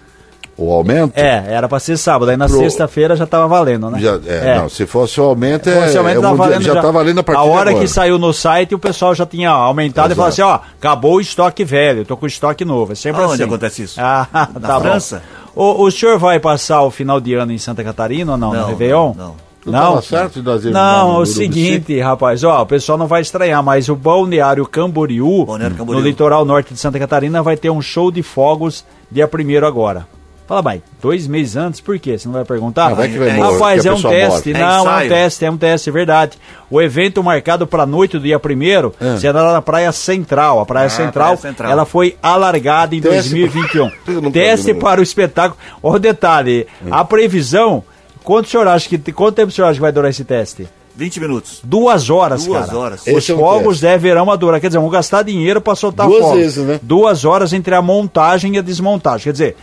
O 0.63 0.73
aumento? 0.73 1.17
É, 1.17 1.45
era 1.49 1.67
pra 1.69 1.81
ser 1.81 1.97
sábado. 1.97 2.31
Aí 2.31 2.37
na 2.37 2.47
Pro- 2.47 2.59
sexta-feira 2.59 3.17
já 3.17 3.27
tava 3.27 3.49
valendo, 3.49 3.89
né? 3.91 3.99
Já, 3.99 4.21
é, 4.27 4.59
Não, 4.59 4.69
se 4.69 4.85
fosse 4.85 5.19
o 5.21 5.25
aumento, 5.25 5.71
é, 5.71 5.83
Fosse 5.87 5.97
aumento, 5.97 6.19
é 6.19 6.21
tava 6.21 6.35
um 6.35 6.37
dia- 6.37 6.45
valendo 6.47 6.63
já 6.63 6.83
tá 6.83 6.91
valendo 6.91 7.19
a 7.21 7.23
partir 7.23 7.41
A 7.41 7.45
de 7.45 7.49
hora 7.51 7.71
agora. 7.71 7.85
que 7.85 7.91
saiu 7.91 8.19
no 8.19 8.33
site, 8.33 8.75
o 8.75 8.79
pessoal 8.79 9.15
já 9.15 9.25
tinha 9.25 9.49
aumentado 9.51 10.13
e 10.13 10.15
falou 10.15 10.29
assim, 10.29 10.43
Exato. 10.43 10.63
ó, 10.65 10.77
acabou 10.79 11.15
o 11.15 11.21
estoque 11.21 11.65
velho, 11.65 12.05
tô 12.05 12.17
com 12.17 12.27
estoque 12.27 12.65
novo. 12.65 12.93
É 12.93 12.95
sempre 12.95 13.23
Aonde 13.23 13.35
assim. 13.35 13.45
acontece 13.45 13.83
isso? 13.85 14.01
Ah, 14.03 14.27
Na 14.33 14.69
tá 14.69 14.75
bom. 14.75 14.81
França? 14.83 15.23
O, 15.57 15.83
o 15.85 15.91
senhor 15.91 16.19
vai 16.19 16.39
passar 16.39 16.83
o 16.83 16.91
final 16.91 17.21
de 17.21 17.35
ano 17.35 17.53
em 17.53 17.59
Santa 17.59 17.83
Catarina 17.83 18.33
ou 18.33 18.39
não? 18.39 18.53
Não, 18.53 18.61
no 18.61 18.67
Réveillon? 18.67 19.15
não, 19.17 19.25
não. 19.27 19.51
Não 19.67 19.73
tava 19.73 20.01
certo 20.03 20.41
de 20.41 20.43
nós 20.43 20.65
Não, 20.65 21.17
é 21.17 21.19
o 21.19 21.27
seguinte, 21.27 22.01
rapaz, 22.01 22.43
ó, 22.45 22.63
o 22.63 22.67
pessoal 22.67 22.97
não 22.97 23.07
vai 23.07 23.21
estranhar, 23.21 23.63
mas 23.63 23.91
o 23.91 23.95
Balneário 23.95 24.65
Camboriú, 24.67 25.45
Balneário 25.45 25.77
Camboriú. 25.77 26.01
no 26.01 26.07
litoral 26.07 26.45
norte 26.47 26.73
de 26.73 26.81
Santa 26.81 26.99
Catarina, 26.99 27.43
vai 27.43 27.59
ter 27.59 27.69
um 27.69 27.83
show 27.83 28.11
de 28.11 28.23
fogos 28.23 28.85
dia 29.11 29.29
1 29.29 29.67
agora. 29.67 30.07
Fala, 30.51 30.63
vai, 30.63 30.83
dois 31.01 31.29
meses 31.29 31.55
antes, 31.57 31.81
por 31.81 31.97
quê? 32.01 32.19
Você 32.19 32.27
não 32.27 32.33
vai 32.33 32.45
perguntar? 32.45 32.87
Ah, 32.89 32.95
vai 32.95 33.09
que 33.09 33.17
vai 33.17 33.29
É, 33.29 33.35
morrer, 33.35 33.53
Rapaz, 33.53 33.87
a 33.87 33.89
é 33.89 33.93
um 33.93 34.03
teste, 34.03 34.49
morre. 34.49 34.51
É 34.51 34.67
não, 34.67 34.67
é, 34.69 34.79
um 34.79 34.83
ensaio. 34.83 35.09
teste, 35.09 35.45
é 35.45 35.51
um 35.53 35.57
teste, 35.57 35.89
é 35.89 35.93
verdade. 35.93 36.39
O 36.69 36.83
evento 36.83 37.23
marcado 37.23 37.69
para 37.69 37.87
noite 37.87 38.19
do 38.19 38.25
dia 38.25 38.37
1 38.37 38.93
É. 39.01 39.17
será 39.19 39.53
na 39.53 39.63
Praia 39.63 39.93
Central. 39.93 40.59
A 40.59 40.67
Praia, 40.67 40.87
Ah, 40.87 40.91
Central, 40.91 41.25
Praia 41.27 41.37
Central. 41.37 41.71
ela 41.71 41.85
foi 41.85 42.17
alargada 42.21 42.97
em 42.97 43.01
Teste- 43.01 43.31
2021. 43.31 43.93
Eu 44.13 44.21
não 44.21 44.33
teste 44.33 44.75
para 44.75 44.99
o 44.99 45.05
espetáculo. 45.05 45.57
Ó, 45.81 45.97
detalhe, 45.99 46.67
a 46.91 47.05
previsão, 47.05 47.85
quanto 48.25 48.47
o 48.47 48.49
senhor 48.51 48.67
acha 48.67 48.89
que, 48.89 48.99
quanto 49.13 49.37
tempo 49.37 49.51
o 49.51 49.53
senhor 49.53 49.69
acha 49.69 49.75
que 49.75 49.81
vai 49.81 49.93
durar 49.93 50.11
esse 50.11 50.25
teste? 50.25 50.67
20 50.97 51.21
minutos. 51.21 51.61
Duas 51.63 52.11
horas, 52.11 52.45
Duas 52.45 52.67
cara. 52.67 52.77
horas. 52.77 53.01
Os 53.03 53.07
Esse 53.07 53.31
é 53.31 53.35
um 53.37 53.39
fogos 53.39 53.79
teste. 53.81 53.87
deverão 53.87 54.27
madurar. 54.27 54.61
Quer 54.61 54.67
dizer, 54.67 54.81
vão 54.81 54.91
gastar 54.91 55.23
dinheiro 55.23 55.61
para 55.61 55.77
soltar 55.77 56.09
Duas 56.09 56.21
fogos. 56.23 56.37
vezes, 56.39 56.65
né? 56.67 56.81
Duas 56.83 57.25
horas 57.25 57.53
entre 57.53 57.73
a 57.73 57.81
montagem 57.81 58.57
e 58.57 58.59
a 58.59 58.63
desmontagem. 58.63 59.23
Quer 59.25 59.33
dizer, 59.33 59.57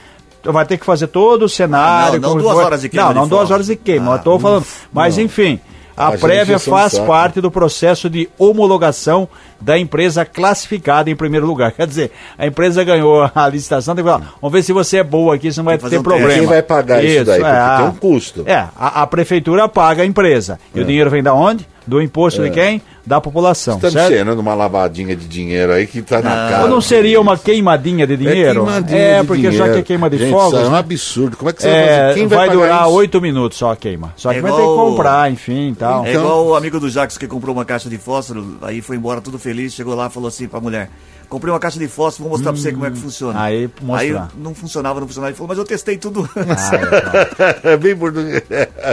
vai 0.52 0.66
ter 0.66 0.78
que 0.78 0.86
fazer 0.86 1.08
todo 1.08 1.44
o 1.44 1.50
cenário. 1.50 2.18
Ah, 2.18 2.20
não, 2.20 2.30
não 2.36 2.38
duas 2.38 2.56
for. 2.56 2.64
horas 2.66 2.82
de 2.82 2.90
queima 2.90 3.06
Não, 3.14 3.22
não 3.22 3.28
duas 3.28 3.52
horas 3.52 3.68
de 3.68 3.76
queima. 3.76 4.14
Ah, 4.14 4.18
eu 4.18 4.20
tô 4.24 4.40
falando. 4.40 4.66
Mas 4.94 5.18
enfim. 5.18 5.60
A 6.00 6.10
Haja 6.10 6.18
prévia 6.20 6.60
faz 6.60 6.92
saco. 6.92 7.08
parte 7.08 7.42
do 7.42 7.50
processo 7.50 8.08
de 8.08 8.30
homologação 8.38 9.28
da 9.60 9.80
empresa 9.80 10.24
classificada 10.24 11.10
em 11.10 11.16
primeiro 11.16 11.48
lugar. 11.48 11.72
Quer 11.74 11.88
dizer, 11.88 12.12
a 12.38 12.46
empresa 12.46 12.84
ganhou 12.84 13.28
a 13.34 13.48
licitação, 13.50 13.96
tem 13.96 14.04
que 14.04 14.10
falar, 14.12 14.34
vamos 14.40 14.54
ver 14.54 14.62
se 14.62 14.72
você 14.72 14.98
é 14.98 15.04
boa 15.04 15.34
aqui, 15.34 15.52
se 15.52 15.58
não 15.58 15.66
vai 15.66 15.78
ter 15.80 15.98
um 15.98 16.04
problema. 16.04 16.30
Quem 16.32 16.46
vai 16.46 16.62
pagar 16.62 17.04
isso 17.04 17.26
daí? 17.26 17.40
Porque 17.40 17.52
é, 17.52 17.56
tem 17.78 17.86
a- 17.86 17.90
um 17.90 17.96
custo. 17.96 18.44
É, 18.46 18.54
a, 18.78 19.02
a 19.02 19.08
prefeitura 19.08 19.68
paga 19.68 20.04
a 20.04 20.06
empresa. 20.06 20.60
E 20.76 20.80
o 20.82 20.86
dinheiro 20.86 21.10
vem 21.10 21.24
da 21.24 21.34
onde? 21.34 21.68
Do 21.88 22.00
imposto 22.00 22.44
de 22.44 22.52
quem? 22.52 22.80
Da 23.08 23.22
população. 23.22 23.76
Estamos 23.76 23.94
certo? 23.94 24.10
cheirando 24.10 24.38
uma 24.40 24.54
lavadinha 24.54 25.16
de 25.16 25.26
dinheiro 25.26 25.72
aí 25.72 25.88
que 25.88 26.02
tá 26.02 26.22
na 26.22 26.30
cara. 26.30 26.64
Ou 26.64 26.68
não 26.70 26.82
seria 26.82 27.22
uma 27.22 27.38
queimadinha 27.38 28.06
de 28.06 28.18
dinheiro? 28.18 28.66
queimadinha 28.66 29.00
É, 29.00 29.22
de 29.22 29.28
porque 29.28 29.44
já 29.44 29.50
dinheiro. 29.52 29.74
que 29.76 29.80
é 29.80 29.84
queima 29.84 30.10
de 30.10 30.18
Gente, 30.18 30.32
fogos. 30.32 30.54
isso 30.60 30.66
é 30.66 30.68
um 30.68 30.72
né? 30.74 30.78
absurdo. 30.80 31.38
Como 31.38 31.50
é 31.50 31.54
que 31.54 31.62
você 31.62 31.70
vai 31.70 31.80
É, 31.80 31.88
fazer? 32.10 32.14
Quem 32.16 32.28
vai, 32.28 32.38
vai 32.48 32.50
durar 32.58 32.88
oito 32.90 33.22
minutos 33.22 33.58
só 33.58 33.72
a 33.72 33.78
queima. 33.78 34.14
Só 34.18 34.34
que 34.34 34.40
É 34.40 34.42
vai 34.42 34.52
ter 34.52 34.58
que 34.58 34.64
igual- 34.64 34.90
comprar, 34.90 35.32
enfim 35.32 35.70
e 35.72 35.76
tal. 35.76 36.06
É 36.06 36.10
Então- 36.10 36.22
igual 36.22 36.46
o 36.48 36.56
amigo 36.56 36.82
do 36.82 36.90
Jacques 36.90 37.18
que 37.18 37.28
comprou 37.28 37.56
uma 37.56 37.64
caixa 37.64 37.90
de 37.90 37.98
fósforo, 37.98 38.58
aí 38.62 38.82
foi 38.82 38.98
embora 38.98 39.22
tudo 39.22 39.40
feliz, 39.40 39.74
chegou 39.74 39.96
lá 39.96 40.08
e 40.08 40.10
falou 40.10 40.28
assim 40.28 40.46
pra 40.50 40.60
mulher: 40.60 40.90
Comprei 41.30 41.52
uma 41.54 41.60
caixa 41.60 41.78
de 41.78 41.90
fósforo, 41.90 42.24
vou 42.30 42.38
mostrar 42.38 42.54
pra 42.54 42.62
você 42.62 42.72
como 42.72 42.86
é 42.86 42.90
que 42.92 42.98
funciona. 42.98 43.42
aí 43.42 43.70
mostrar. 43.82 44.22
Aí 44.24 44.28
não 44.42 44.56
funcionava, 44.56 45.00
não 45.02 45.08
funcionava. 45.08 45.30
Ele 45.32 45.36
falou, 45.38 45.50
mas 45.50 45.58
eu 45.58 45.66
testei 45.66 45.98
tudo. 45.98 46.28
É 47.64 47.76
bem 47.78 47.96
português. 47.98 48.44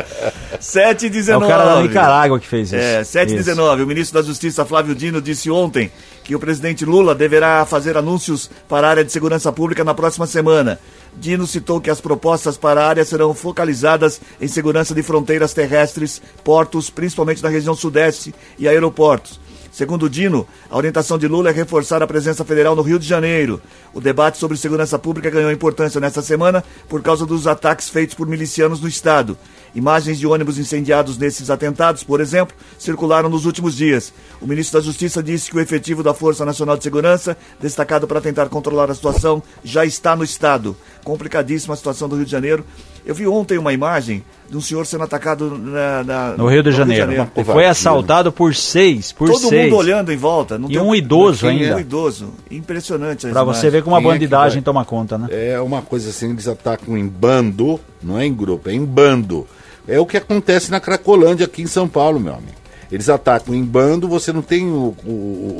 7 0.58 1.04
e 1.04 1.06
É 1.06 1.10
19. 1.10 1.44
o 1.44 1.48
cara 1.48 1.64
da 1.76 1.82
Nicarágua 1.82 2.40
que 2.40 2.46
fez 2.48 2.68
isso. 2.68 2.76
É, 2.76 3.04
7 3.04 3.30
e 3.30 3.36
Isso. 3.36 3.44
19. 3.44 3.82
O 3.82 3.86
ministro 3.86 4.03
da 4.12 4.22
Justiça, 4.22 4.64
Flávio 4.64 4.94
Dino, 4.94 5.22
disse 5.22 5.50
ontem 5.50 5.90
que 6.22 6.34
o 6.34 6.38
presidente 6.38 6.84
Lula 6.84 7.14
deverá 7.14 7.64
fazer 7.64 7.96
anúncios 7.96 8.50
para 8.68 8.86
a 8.86 8.90
área 8.90 9.04
de 9.04 9.12
segurança 9.12 9.52
pública 9.52 9.84
na 9.84 9.94
próxima 9.94 10.26
semana. 10.26 10.78
Dino 11.16 11.46
citou 11.46 11.80
que 11.80 11.90
as 11.90 12.00
propostas 12.00 12.56
para 12.56 12.82
a 12.82 12.88
área 12.88 13.04
serão 13.04 13.34
focalizadas 13.34 14.20
em 14.40 14.48
segurança 14.48 14.94
de 14.94 15.02
fronteiras 15.02 15.52
terrestres, 15.52 16.20
portos, 16.42 16.90
principalmente 16.90 17.42
na 17.42 17.48
região 17.48 17.74
sudeste, 17.74 18.34
e 18.58 18.66
aeroportos. 18.66 19.38
Segundo 19.74 20.08
Dino, 20.08 20.46
a 20.70 20.76
orientação 20.76 21.18
de 21.18 21.26
Lula 21.26 21.50
é 21.50 21.52
reforçar 21.52 22.00
a 22.00 22.06
presença 22.06 22.44
federal 22.44 22.76
no 22.76 22.82
Rio 22.82 22.96
de 22.96 23.08
Janeiro. 23.08 23.60
O 23.92 24.00
debate 24.00 24.38
sobre 24.38 24.56
segurança 24.56 24.96
pública 25.00 25.28
ganhou 25.28 25.50
importância 25.50 26.00
nesta 26.00 26.22
semana 26.22 26.62
por 26.88 27.02
causa 27.02 27.26
dos 27.26 27.48
ataques 27.48 27.88
feitos 27.88 28.14
por 28.14 28.28
milicianos 28.28 28.80
no 28.80 28.86
estado. 28.86 29.36
Imagens 29.74 30.20
de 30.20 30.28
ônibus 30.28 30.58
incendiados 30.58 31.18
nesses 31.18 31.50
atentados, 31.50 32.04
por 32.04 32.20
exemplo, 32.20 32.54
circularam 32.78 33.28
nos 33.28 33.46
últimos 33.46 33.74
dias. 33.74 34.14
O 34.40 34.46
ministro 34.46 34.78
da 34.78 34.84
Justiça 34.86 35.20
disse 35.20 35.50
que 35.50 35.56
o 35.56 35.60
efetivo 35.60 36.04
da 36.04 36.14
Força 36.14 36.44
Nacional 36.44 36.76
de 36.76 36.84
Segurança, 36.84 37.36
destacado 37.60 38.06
para 38.06 38.20
tentar 38.20 38.48
controlar 38.48 38.92
a 38.92 38.94
situação, 38.94 39.42
já 39.64 39.84
está 39.84 40.14
no 40.14 40.22
estado. 40.22 40.76
Complicadíssima 41.02 41.74
a 41.74 41.76
situação 41.76 42.08
do 42.08 42.14
Rio 42.14 42.24
de 42.24 42.30
Janeiro. 42.30 42.64
Eu 43.06 43.14
vi 43.14 43.26
ontem 43.26 43.58
uma 43.58 43.72
imagem 43.72 44.24
de 44.48 44.56
um 44.56 44.60
senhor 44.60 44.86
sendo 44.86 45.04
atacado 45.04 45.58
na- 45.58 46.02
na- 46.04 46.36
No 46.38 46.46
Rio 46.48 46.62
de 46.62 46.72
Janeiro. 46.72 47.12
Ele 47.12 47.16
foi 47.34 47.44
Covardia. 47.44 47.70
assaltado 47.70 48.32
por 48.32 48.54
seis, 48.54 49.12
por 49.12 49.28
Todo 49.28 49.48
seis. 49.48 49.64
mundo 49.70 49.76
olhando 49.78 50.10
em 50.12 50.16
volta. 50.16 50.56
Não 50.58 50.70
E 50.70 50.74
tem 50.74 50.80
um 50.82 50.94
idoso 50.94 51.46
é? 51.46 51.50
ainda. 51.50 51.76
Um 51.76 51.80
idoso. 51.80 52.32
Impressionante. 52.50 53.26
Pra 53.26 53.44
você 53.44 53.68
ver 53.68 53.82
como 53.82 53.94
a 53.94 54.00
é 54.00 54.02
bandidagem 54.02 54.58
vai? 54.58 54.62
toma 54.64 54.84
conta, 54.84 55.18
né? 55.18 55.28
É 55.30 55.60
uma 55.60 55.82
coisa 55.82 56.08
assim, 56.10 56.30
eles 56.30 56.48
atacam 56.48 56.96
em 56.96 57.06
bando, 57.06 57.78
não 58.02 58.18
é 58.18 58.24
em 58.24 58.32
grupo, 58.34 58.68
é 58.70 58.72
em 58.72 58.84
bando. 58.84 59.46
É 59.86 60.00
o 60.00 60.06
que 60.06 60.16
acontece 60.16 60.70
na 60.70 60.80
Cracolândia 60.80 61.44
aqui 61.44 61.60
em 61.62 61.66
São 61.66 61.86
Paulo, 61.86 62.18
meu 62.18 62.32
amigo. 62.32 62.63
Eles 62.94 63.08
atacam 63.08 63.54
em 63.54 63.64
bando, 63.64 64.06
você 64.08 64.32
não 64.32 64.40
tem 64.42 64.66
o, 64.70 64.94
o, 65.04 65.10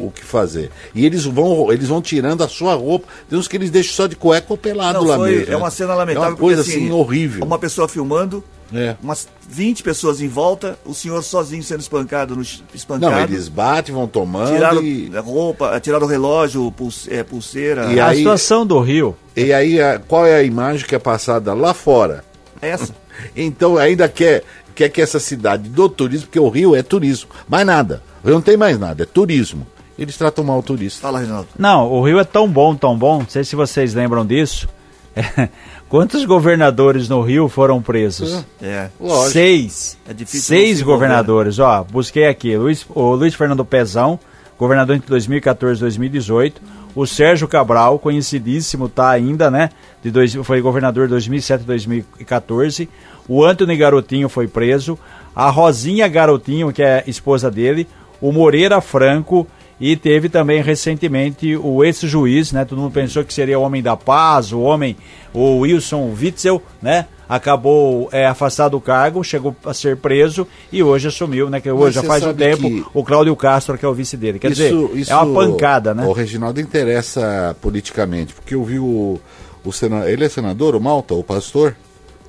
o- 0.06 0.12
que 0.14 0.24
fazer. 0.24 0.70
E 0.94 1.04
eles 1.04 1.24
vão, 1.24 1.72
eles 1.72 1.88
vão 1.88 2.00
tirando 2.00 2.42
a 2.44 2.48
sua 2.48 2.74
roupa. 2.74 3.06
Tem 3.28 3.38
uns 3.38 3.48
que 3.48 3.56
eles 3.56 3.70
deixam 3.70 3.92
só 3.94 4.06
de 4.06 4.14
cueca 4.14 4.46
ou 4.50 4.56
pelado 4.56 5.00
Não, 5.00 5.06
lá 5.06 5.16
foi- 5.16 5.30
mesmo. 5.30 5.46
é 5.46 5.50
né? 5.50 5.56
uma 5.56 5.70
cena 5.70 5.94
lamentável. 5.94 6.28
É 6.28 6.30
uma 6.32 6.36
coisa 6.38 6.62
porque, 6.62 6.76
assim 6.78 6.90
horrível. 6.92 7.44
Uma 7.44 7.58
pessoa 7.58 7.88
filmando, 7.88 8.42
É. 8.72 8.94
umas 9.02 9.26
20 9.48 9.82
pessoas 9.82 10.20
em 10.20 10.28
volta, 10.28 10.78
o 10.84 10.94
senhor 10.94 11.22
sozinho 11.24 11.62
sendo 11.62 11.80
espancado 11.80 12.36
no 12.36 12.42
espancado. 12.42 13.12
Não, 13.14 13.22
eles 13.22 13.48
batem, 13.48 13.94
vão 13.94 14.06
tomando 14.06 14.52
Tiraram 14.54 14.82
e, 14.82 15.10
a 15.16 15.20
roupa, 15.20 15.80
tiraram 15.80 16.06
o 16.06 16.08
relógio, 16.08 16.70
pulse- 16.72 17.12
é, 17.12 17.22
pulseira. 17.24 17.92
E 17.92 17.98
a 17.98 18.06
aí- 18.08 18.18
situação 18.18 18.64
do 18.64 18.78
Rio. 18.80 19.16
e 19.36 19.52
aí 19.52 19.80
a- 19.80 19.98
qual 19.98 20.24
é 20.24 20.36
a 20.36 20.42
imagem 20.42 20.86
que 20.86 20.94
é 20.94 20.98
passada 21.00 21.52
lá 21.52 21.74
fora? 21.74 22.24
Essa. 22.62 22.94
Então 23.36 23.76
ainda 23.78 24.08
quer, 24.08 24.42
quer 24.74 24.88
que 24.88 25.00
essa 25.00 25.20
cidade 25.20 25.68
do 25.68 25.88
turismo, 25.88 26.26
porque 26.26 26.40
o 26.40 26.48
Rio 26.48 26.74
é 26.74 26.82
turismo, 26.82 27.30
mais 27.48 27.66
nada. 27.66 28.02
O 28.22 28.26
Rio 28.26 28.34
não 28.34 28.42
tem 28.42 28.56
mais 28.56 28.78
nada, 28.78 29.02
é 29.02 29.06
turismo. 29.06 29.66
Eles 29.98 30.16
tratam 30.16 30.42
mal 30.42 30.58
o 30.58 30.62
turista. 30.62 31.00
Fala, 31.02 31.20
Reginaldo. 31.20 31.48
Não, 31.58 31.90
o 31.90 32.04
Rio 32.04 32.18
é 32.18 32.24
tão 32.24 32.48
bom, 32.48 32.74
tão 32.74 32.96
bom. 32.96 33.20
Não 33.20 33.28
sei 33.28 33.44
se 33.44 33.54
vocês 33.54 33.94
lembram 33.94 34.26
disso. 34.26 34.68
Quantos 35.88 36.24
governadores 36.24 37.08
no 37.08 37.22
Rio 37.22 37.48
foram 37.48 37.80
presos? 37.80 38.44
É. 38.60 38.88
Lógico. 39.00 39.32
Seis. 39.32 39.96
É 40.08 40.12
difícil 40.12 40.40
Seis 40.40 40.78
se 40.78 40.82
envolver, 40.82 41.06
governadores. 41.06 41.58
Ó, 41.60 41.84
busquei 41.84 42.26
aqui. 42.26 42.56
Luiz, 42.56 42.84
o 42.88 43.14
Luiz 43.14 43.34
Fernando 43.34 43.64
Pezão, 43.64 44.18
governador 44.58 44.96
entre 44.96 45.08
2014 45.08 45.78
e 45.78 45.82
2018. 45.82 46.60
O 46.96 47.06
Sérgio 47.06 47.46
Cabral, 47.46 47.98
conhecidíssimo, 47.98 48.88
tá 48.88 49.10
ainda, 49.10 49.50
né? 49.50 49.70
De 50.02 50.10
dois, 50.10 50.34
foi 50.34 50.60
governador 50.60 51.06
de 51.06 51.10
2007 51.10 51.62
e 51.62 51.66
2014. 51.66 52.88
O 53.28 53.44
Antônio 53.44 53.76
Garotinho 53.76 54.28
foi 54.28 54.46
preso. 54.46 54.98
A 55.34 55.50
Rosinha 55.50 56.06
Garotinho, 56.08 56.72
que 56.72 56.82
é 56.82 57.04
esposa 57.06 57.50
dele. 57.50 57.86
O 58.20 58.32
Moreira 58.32 58.80
Franco. 58.80 59.46
E 59.80 59.96
teve 59.96 60.28
também 60.28 60.62
recentemente 60.62 61.56
o 61.56 61.82
ex-juiz, 61.82 62.52
né? 62.52 62.64
Todo 62.64 62.80
mundo 62.80 62.92
pensou 62.92 63.24
que 63.24 63.34
seria 63.34 63.58
o 63.58 63.62
homem 63.62 63.82
da 63.82 63.96
paz, 63.96 64.52
o 64.52 64.60
homem, 64.60 64.96
o 65.32 65.58
Wilson 65.58 66.14
Witzel, 66.16 66.62
né? 66.80 67.06
Acabou 67.28 68.08
é, 68.12 68.24
afastado 68.24 68.72
do 68.72 68.80
cargo, 68.80 69.24
chegou 69.24 69.54
a 69.64 69.74
ser 69.74 69.96
preso 69.96 70.46
e 70.72 70.80
hoje 70.80 71.08
assumiu, 71.08 71.50
né? 71.50 71.60
Que 71.60 71.70
hoje 71.70 71.96
já 71.96 72.04
faz 72.04 72.24
um 72.24 72.32
tempo 72.32 72.88
o 72.94 73.02
Cláudio 73.02 73.34
Castro, 73.34 73.76
que 73.76 73.84
é 73.84 73.88
o 73.88 73.92
vice 73.92 74.16
dele. 74.16 74.38
Quer 74.38 74.52
dizer, 74.52 74.72
é 75.08 75.16
uma 75.16 75.34
pancada, 75.34 75.92
né? 75.92 76.06
O 76.06 76.12
Reginaldo 76.12 76.60
interessa 76.60 77.56
politicamente, 77.60 78.32
porque 78.32 78.54
eu 78.54 78.62
vi 78.62 78.78
o, 78.78 79.18
o 79.64 79.72
senador. 79.72 80.08
Ele 80.08 80.24
é 80.24 80.28
senador, 80.28 80.76
o 80.76 80.80
Malta, 80.80 81.14
o 81.14 81.24
pastor? 81.24 81.74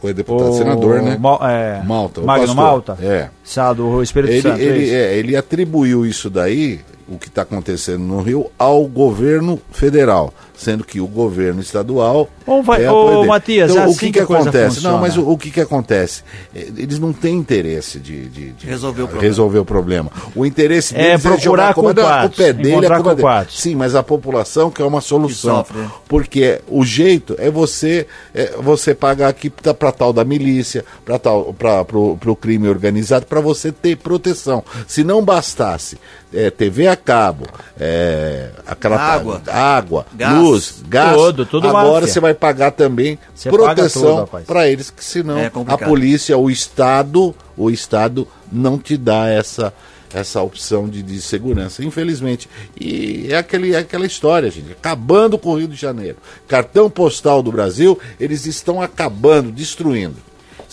É 0.09 0.13
deputado? 0.13 0.53
senador, 0.53 1.01
né? 1.01 1.17
Mal- 1.19 1.39
é, 1.47 1.83
Malta, 1.83 2.21
o 2.21 2.25
Magno 2.25 2.47
pastor. 2.47 2.63
Malta? 2.63 2.97
É. 3.01 3.29
Sá 3.43 3.73
do 3.73 4.01
Espírito 4.01 4.31
Ele, 4.33 4.41
Santo. 4.41 4.59
é 4.59 4.63
ele, 4.63 4.89
é, 4.93 5.17
ele 5.17 5.35
atribuiu 5.35 6.05
isso 6.05 6.29
daí, 6.29 6.79
o 7.07 7.17
que 7.17 7.27
está 7.27 7.41
acontecendo 7.43 7.99
no 8.03 8.21
Rio, 8.21 8.49
ao 8.57 8.85
governo 8.85 9.59
federal, 9.71 10.33
sendo 10.57 10.83
que 10.83 10.99
o 11.01 11.07
governo 11.07 11.61
estadual. 11.61 12.29
Ô, 12.45 12.61
vai- 12.63 12.83
é 12.83 12.91
ô. 12.91 13.25
Matias, 13.25 13.71
então, 13.71 13.83
é 13.83 13.87
o 13.87 13.89
assim 13.89 13.99
que, 13.99 14.11
que 14.13 14.19
que 14.19 14.25
coisa 14.25 14.43
acontece? 14.49 14.75
funciona. 14.75 14.95
Não, 14.95 15.01
mas 15.01 15.17
o, 15.17 15.29
o 15.29 15.37
que, 15.37 15.51
que 15.51 15.61
acontece? 15.61 16.23
É, 16.55 16.59
Eles 16.77 16.99
não 16.99 17.11
têm 17.11 17.35
interesse 17.35 17.99
de, 17.99 18.27
de- 18.29 18.51
de 18.51 18.65
Resolver 18.67 19.01
o 19.03 19.07
problema. 19.07 19.27
resolver 19.27 19.59
o 19.59 19.65
problema. 19.65 20.11
O 20.35 20.45
interesse 20.45 20.95
É 20.95 21.17
deles 21.17 21.21
procurar 21.23 21.73
culpa- 21.73 21.93
não, 21.93 22.03
a 22.03 22.05
culpados, 22.05 22.35
culpa 22.37 22.49
é 22.49 22.53
dele, 22.53 22.67
a 22.67 22.71
encontrar 22.77 22.95
culpa 22.97 23.11
é 23.11 23.15
dele. 23.15 23.47
Sim, 23.51 23.75
mas 23.75 23.95
a 23.95 24.03
população 24.03 24.71
quer 24.71 24.83
uma 24.83 25.01
solução. 25.01 25.57
sofre, 25.57 25.77
né? 25.77 25.91
Porque 26.07 26.61
o 26.67 26.83
jeito 26.85 27.35
é 27.37 27.49
você 27.49 28.07
é 28.33 28.53
você 28.61 28.93
pagar 28.93 29.27
aqui 29.29 29.49
para 29.49 29.91
tal 29.91 30.13
da 30.13 30.23
milícia, 30.23 30.85
para 31.03 31.17
tal 31.19 31.53
para 31.53 31.97
o 31.97 32.35
crime 32.35 32.67
organizado, 32.67 33.25
para 33.25 33.41
você 33.41 33.71
ter 33.71 33.95
proteção. 33.97 34.63
Se 34.87 35.03
não 35.03 35.23
bastasse 35.23 35.97
é, 36.33 36.49
TV 36.49 36.87
a 36.87 36.95
cabo, 36.95 37.45
é, 37.79 38.49
aquela 38.67 38.97
Água. 38.97 39.41
água 39.47 40.05
Gás. 40.13 40.37
luz, 40.37 40.44
gás. 40.87 41.15
Tudo, 41.15 41.45
tudo 41.45 41.67
Agora 41.67 42.01
máfia. 42.01 42.07
você 42.07 42.19
vai 42.19 42.33
pagar 42.33 42.71
também 42.71 43.17
Você 43.33 43.49
proteção 43.49 44.27
para 44.45 44.67
eles, 44.67 44.89
que 44.89 45.03
senão 45.03 45.37
É 45.37 45.51
a 45.67 45.77
polícia, 45.77 46.37
o 46.37 46.49
Estado, 46.49 47.33
o 47.57 47.69
Estado 47.69 48.27
não 48.51 48.77
te 48.77 48.97
dá 48.97 49.27
essa 49.27 49.73
essa 50.13 50.41
opção 50.41 50.87
de, 50.87 51.03
de 51.03 51.21
segurança, 51.21 51.83
infelizmente. 51.83 52.49
E 52.79 53.27
é, 53.29 53.37
aquele, 53.37 53.73
é 53.73 53.79
aquela 53.79 54.05
história, 54.05 54.49
gente, 54.49 54.71
acabando 54.71 55.37
com 55.37 55.49
o 55.49 55.57
Rio 55.57 55.67
de 55.67 55.75
Janeiro. 55.75 56.17
Cartão 56.47 56.89
postal 56.89 57.43
do 57.43 57.51
Brasil, 57.51 57.99
eles 58.17 58.45
estão 58.45 58.81
acabando, 58.81 59.51
destruindo. 59.51 60.15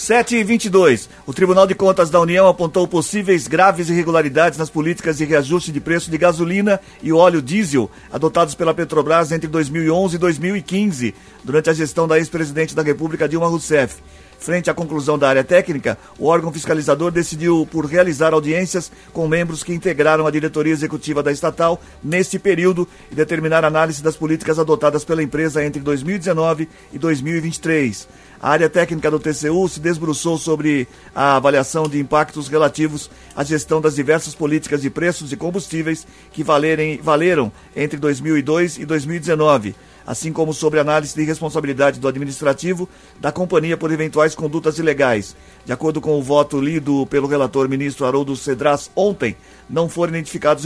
7 0.03 0.35
e 0.35 0.43
22. 0.43 1.09
O 1.25 1.33
Tribunal 1.33 1.65
de 1.65 1.77
Contas 1.77 2.11
da 2.11 2.19
União 2.19 2.49
apontou 2.49 2.89
possíveis 2.89 3.47
graves 3.47 3.89
irregularidades 3.89 4.59
nas 4.59 4.69
políticas 4.69 5.19
de 5.19 5.25
reajuste 5.25 5.71
de 5.71 5.81
preço 5.81 6.11
de 6.11 6.19
gasolina 6.19 6.81
e 7.01 7.13
óleo 7.13 7.41
diesel 7.41 7.89
adotados 8.13 8.57
pela 8.57 8.75
Petrobras 8.75 9.31
entre 9.31 9.47
2011 9.47 10.17
e 10.17 10.19
2015, 10.19 11.15
durante 11.45 11.71
a 11.71 11.73
gestão 11.73 12.09
da 12.09 12.19
ex-presidente 12.19 12.75
da 12.75 12.83
República 12.83 13.29
Dilma 13.29 13.47
Rousseff. 13.47 14.03
Frente 14.41 14.69
à 14.69 14.75
conclusão 14.75 15.17
da 15.17 15.29
área 15.29 15.45
técnica, 15.45 15.97
o 16.19 16.27
órgão 16.27 16.53
fiscalizador 16.53 17.13
decidiu 17.13 17.65
por 17.71 17.87
realizar 17.87 18.33
audiências 18.33 18.91
com 19.13 19.29
membros 19.29 19.63
que 19.63 19.73
integraram 19.73 20.27
a 20.27 20.33
diretoria 20.33 20.73
executiva 20.73 21.23
da 21.23 21.31
estatal 21.31 21.81
neste 22.03 22.41
período 22.41 22.89
e 23.09 23.15
determinar 23.15 23.65
análise 23.65 24.03
das 24.03 24.17
políticas 24.17 24.59
adotadas 24.59 25.05
pela 25.05 25.23
empresa 25.23 25.65
entre 25.65 25.81
2019 25.81 26.69
e 26.93 26.99
2023. 26.99 28.09
A 28.43 28.51
área 28.51 28.69
técnica 28.69 29.09
do 29.09 29.21
TCU 29.21 29.69
se 29.69 29.79
desbruçou 29.79 30.37
sobre 30.37 30.89
a 31.15 31.37
avaliação 31.37 31.85
de 31.85 32.01
impactos 32.01 32.49
relativos 32.49 33.09
à 33.37 33.45
gestão 33.45 33.81
das 33.81 33.95
diversas 33.95 34.35
políticas 34.35 34.83
de 34.83 34.91
preços 34.91 35.31
de 35.31 35.37
combustíveis 35.37 36.05
que 36.33 36.43
valerem, 36.43 36.99
valeram 37.01 37.53
entre 37.77 38.01
2002 38.01 38.79
e 38.79 38.85
2019, 38.85 39.77
assim 40.05 40.33
como 40.33 40.53
sobre 40.53 40.81
análise 40.81 41.15
de 41.15 41.23
responsabilidade 41.23 42.01
do 42.01 42.09
administrativo 42.09 42.89
da 43.21 43.31
companhia 43.31 43.77
por 43.77 43.93
eventuais 43.93 44.35
condutas 44.35 44.77
ilegais. 44.77 45.37
De 45.65 45.73
acordo 45.73 46.01
com 46.01 46.19
o 46.19 46.23
voto 46.23 46.61
lido 46.61 47.07
pelo 47.07 47.29
relator 47.29 47.69
ministro 47.69 48.07
Haroldo 48.07 48.35
Cedras 48.35 48.91
ontem, 48.97 49.37
não 49.71 49.89
foram 49.89 50.15
identificados 50.15 50.65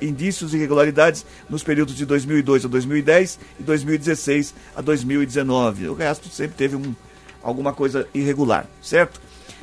indícios 0.00 0.52
de 0.52 0.56
irregularidades 0.56 1.26
nos 1.46 1.62
períodos 1.62 1.94
de 1.94 2.06
2002 2.06 2.64
a 2.64 2.68
2010 2.68 3.38
e 3.60 3.62
2016 3.62 4.54
a 4.74 4.80
2019. 4.80 5.90
O 5.90 5.94
resto 5.94 6.30
sempre 6.30 6.56
teve 6.56 6.74
um, 6.74 6.94
alguma 7.42 7.72
coisa 7.72 8.06
irregular, 8.14 8.66
certo? 8.82 9.20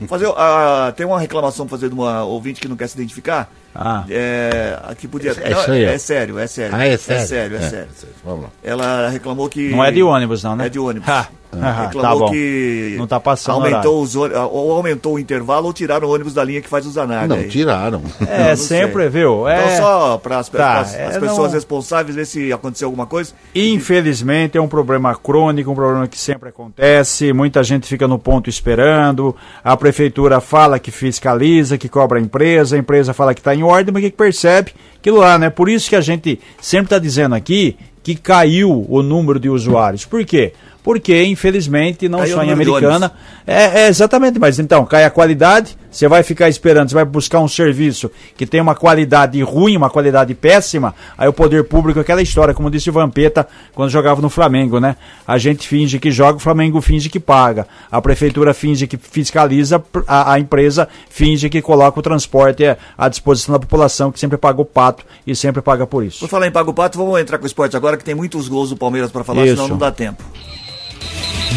Fazer, 0.08 0.28
ah, 0.36 0.94
tem 0.96 1.06
uma 1.06 1.20
reclamação 1.20 1.66
pra 1.66 1.78
fazer 1.78 1.90
de 1.90 1.96
uma 1.96 2.24
ouvinte 2.24 2.60
que 2.60 2.68
não 2.68 2.76
quer 2.76 2.88
se 2.88 2.96
identificar. 2.96 3.50
Ah. 3.76 4.04
É, 4.10 4.80
aqui 4.84 5.08
podia. 5.08 5.32
É 5.32 5.50
não, 5.50 5.58
ó. 5.60 5.62
é 5.74 5.98
sério, 5.98 6.40
é 6.40 6.48
sério. 6.48 6.76
Ah, 6.76 6.88
é 6.88 6.98
sério? 6.98 7.22
É 7.22 7.26
sério, 7.26 7.58
é, 7.58 7.60
É, 7.60 7.70
sério. 7.70 7.88
Vamos 8.24 8.44
lá. 8.44 8.50
Ela 8.64 9.10
reclamou 9.10 9.50
que. 9.50 9.70
Não 9.70 9.84
é 9.84 9.92
de 9.92 10.02
ônibus, 10.02 10.44
não, 10.44 10.56
né? 10.56 10.68
É 10.68 10.70
de 10.70 10.80
ônibus. 10.80 11.08
Ha, 11.10 11.28
ha, 11.62 11.72
reclamou 11.88 12.26
tá 12.28 12.32
que 12.34 12.96
Não 12.98 13.08
tá 13.08 13.20
passando 13.20 13.56
aumentou 13.56 14.02
os 14.02 14.16
ou 14.16 14.72
aumentou 14.74 15.14
o 15.16 15.20
intervalo 15.20 15.68
ou 15.68 15.74
tiraram 15.74 16.08
o 16.08 16.14
ônibus 16.14 16.34
da 16.34 16.44
linha 16.44 16.62
que 16.62 16.68
faz 16.70 16.86
o 16.86 16.92
Zanardi. 16.92 17.28
Não, 17.28 17.36
aí. 17.38 17.48
tiraram. 17.50 18.02
É, 18.28 18.50
não 18.50 18.56
sempre, 18.58 19.02
sei. 19.04 19.10
viu? 19.10 19.48
É, 19.48 19.66
Então, 19.76 19.78
só 19.78 20.18
para 20.18 20.40
as, 20.40 20.50
Tá, 20.50 20.80
as- 20.80 20.94
as 20.96 21.16
é, 21.16 21.20
pessoas 21.20 21.48
não- 21.52 21.56
responsáveis 21.56 22.16
ver 22.16 22.26
se 22.26 22.52
aconteceu 22.54 22.88
alguma 22.88 23.06
coisa. 23.06 23.34
Infelizmente 23.54 24.58
é 24.58 24.62
um 24.62 24.68
problema 24.68 25.14
crônico, 25.16 25.70
um 25.72 25.76
problema 25.76 26.08
que 26.08 26.18
sempre 26.18 26.50
acontece. 26.50 27.32
Muita 27.34 27.64
gente 27.64 27.88
fica 27.88 28.08
no 28.08 28.18
ponto 28.18 28.50
esperando. 28.50 29.36
A 29.64 29.76
prefeitura 29.78 30.40
fala 30.40 30.80
que 30.80 30.92
fiscaliza, 30.92 31.78
que 31.78 31.88
cobra 31.90 32.18
a 32.20 32.22
empresa, 32.22 32.76
a 32.76 32.80
empresa 32.80 33.14
fala 33.14 33.34
que 33.34 33.42
está 33.42 33.54
em 33.54 33.64
ordem, 33.66 33.94
mas 33.94 34.02
o 34.02 34.06
que 34.06 34.12
que 34.12 34.18
percebe? 34.18 34.72
Aquilo 34.98 35.18
lá, 35.18 35.38
né? 35.38 35.50
Por 35.50 35.70
isso 35.70 35.90
que 35.90 35.96
a 35.96 36.02
gente 36.02 36.40
sempre 36.62 36.86
está 36.86 37.00
dizendo 37.00 37.36
aqui 37.36 37.76
que 38.04 38.16
caiu 38.16 38.86
o 38.88 39.02
número 39.02 39.40
de 39.40 39.50
usuários. 39.50 40.06
Por 40.06 40.24
quê? 40.24 40.54
Porque, 40.84 41.24
infelizmente, 41.24 42.08
não 42.08 42.20
Caiu 42.20 42.36
só 42.36 42.44
em 42.44 42.52
Americana. 42.52 43.12
É, 43.48 43.82
é, 43.82 43.88
exatamente, 43.88 44.38
mas 44.38 44.60
então, 44.60 44.86
cai 44.86 45.04
a 45.04 45.10
qualidade, 45.10 45.76
você 45.96 46.10
vai 46.10 46.24
ficar 46.24 46.50
esperando, 46.50 46.90
você 46.90 46.96
vai 46.96 47.06
buscar 47.06 47.40
um 47.40 47.48
serviço 47.48 48.12
que 48.36 48.46
tem 48.46 48.60
uma 48.60 48.76
qualidade 48.76 49.42
ruim, 49.42 49.78
uma 49.78 49.90
qualidade 49.90 50.36
péssima, 50.36 50.94
aí 51.18 51.26
o 51.26 51.32
poder 51.32 51.64
público, 51.64 52.02
aquela 52.02 52.22
história, 52.22 52.54
como 52.54 52.70
disse 52.70 52.90
o 52.90 52.94
Vampeta 52.94 53.48
quando 53.74 53.90
jogava 53.90 54.22
no 54.22 54.30
Flamengo, 54.30 54.78
né? 54.78 54.98
A 55.26 55.38
gente 55.38 55.66
finge 55.66 55.98
que 55.98 56.12
joga, 56.12 56.36
o 56.36 56.40
Flamengo 56.40 56.82
finge 56.82 57.10
que 57.10 57.20
paga. 57.20 57.66
A 57.90 58.02
prefeitura 58.02 58.54
finge 58.54 58.88
que 58.88 58.98
fiscaliza, 58.98 59.82
a, 60.06 60.34
a 60.34 60.40
empresa 60.40 60.90
finge 61.10 61.50
que 61.50 61.62
coloca 61.62 61.98
o 61.98 62.04
transporte 62.04 62.64
à 62.98 63.08
disposição 63.08 63.54
da 63.54 63.60
população, 63.60 64.12
que 64.12 64.20
sempre 64.20 64.38
paga 64.38 64.62
o 64.62 64.66
pato 64.66 65.06
e 65.26 65.34
sempre 65.34 65.62
paga 65.62 65.88
por 65.88 66.04
isso. 66.04 66.20
Por 66.20 66.28
falar 66.28 66.48
em 66.48 66.52
Pago 66.52 66.74
Pato, 66.74 66.98
vamos 66.98 67.18
entrar 67.22 67.38
com 67.38 67.46
o 67.46 67.48
esporte 67.48 67.78
agora, 67.78 67.96
que 67.96 68.04
tem 68.04 68.16
muitos 68.16 68.50
gols 68.50 68.70
do 68.70 68.76
Palmeiras 68.76 69.12
para 69.12 69.24
falar, 69.24 69.46
Isso. 69.46 69.56
senão 69.56 69.70
não 69.70 69.78
dá 69.78 69.92
tempo. 69.94 70.24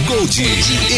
Gold 0.06 0.42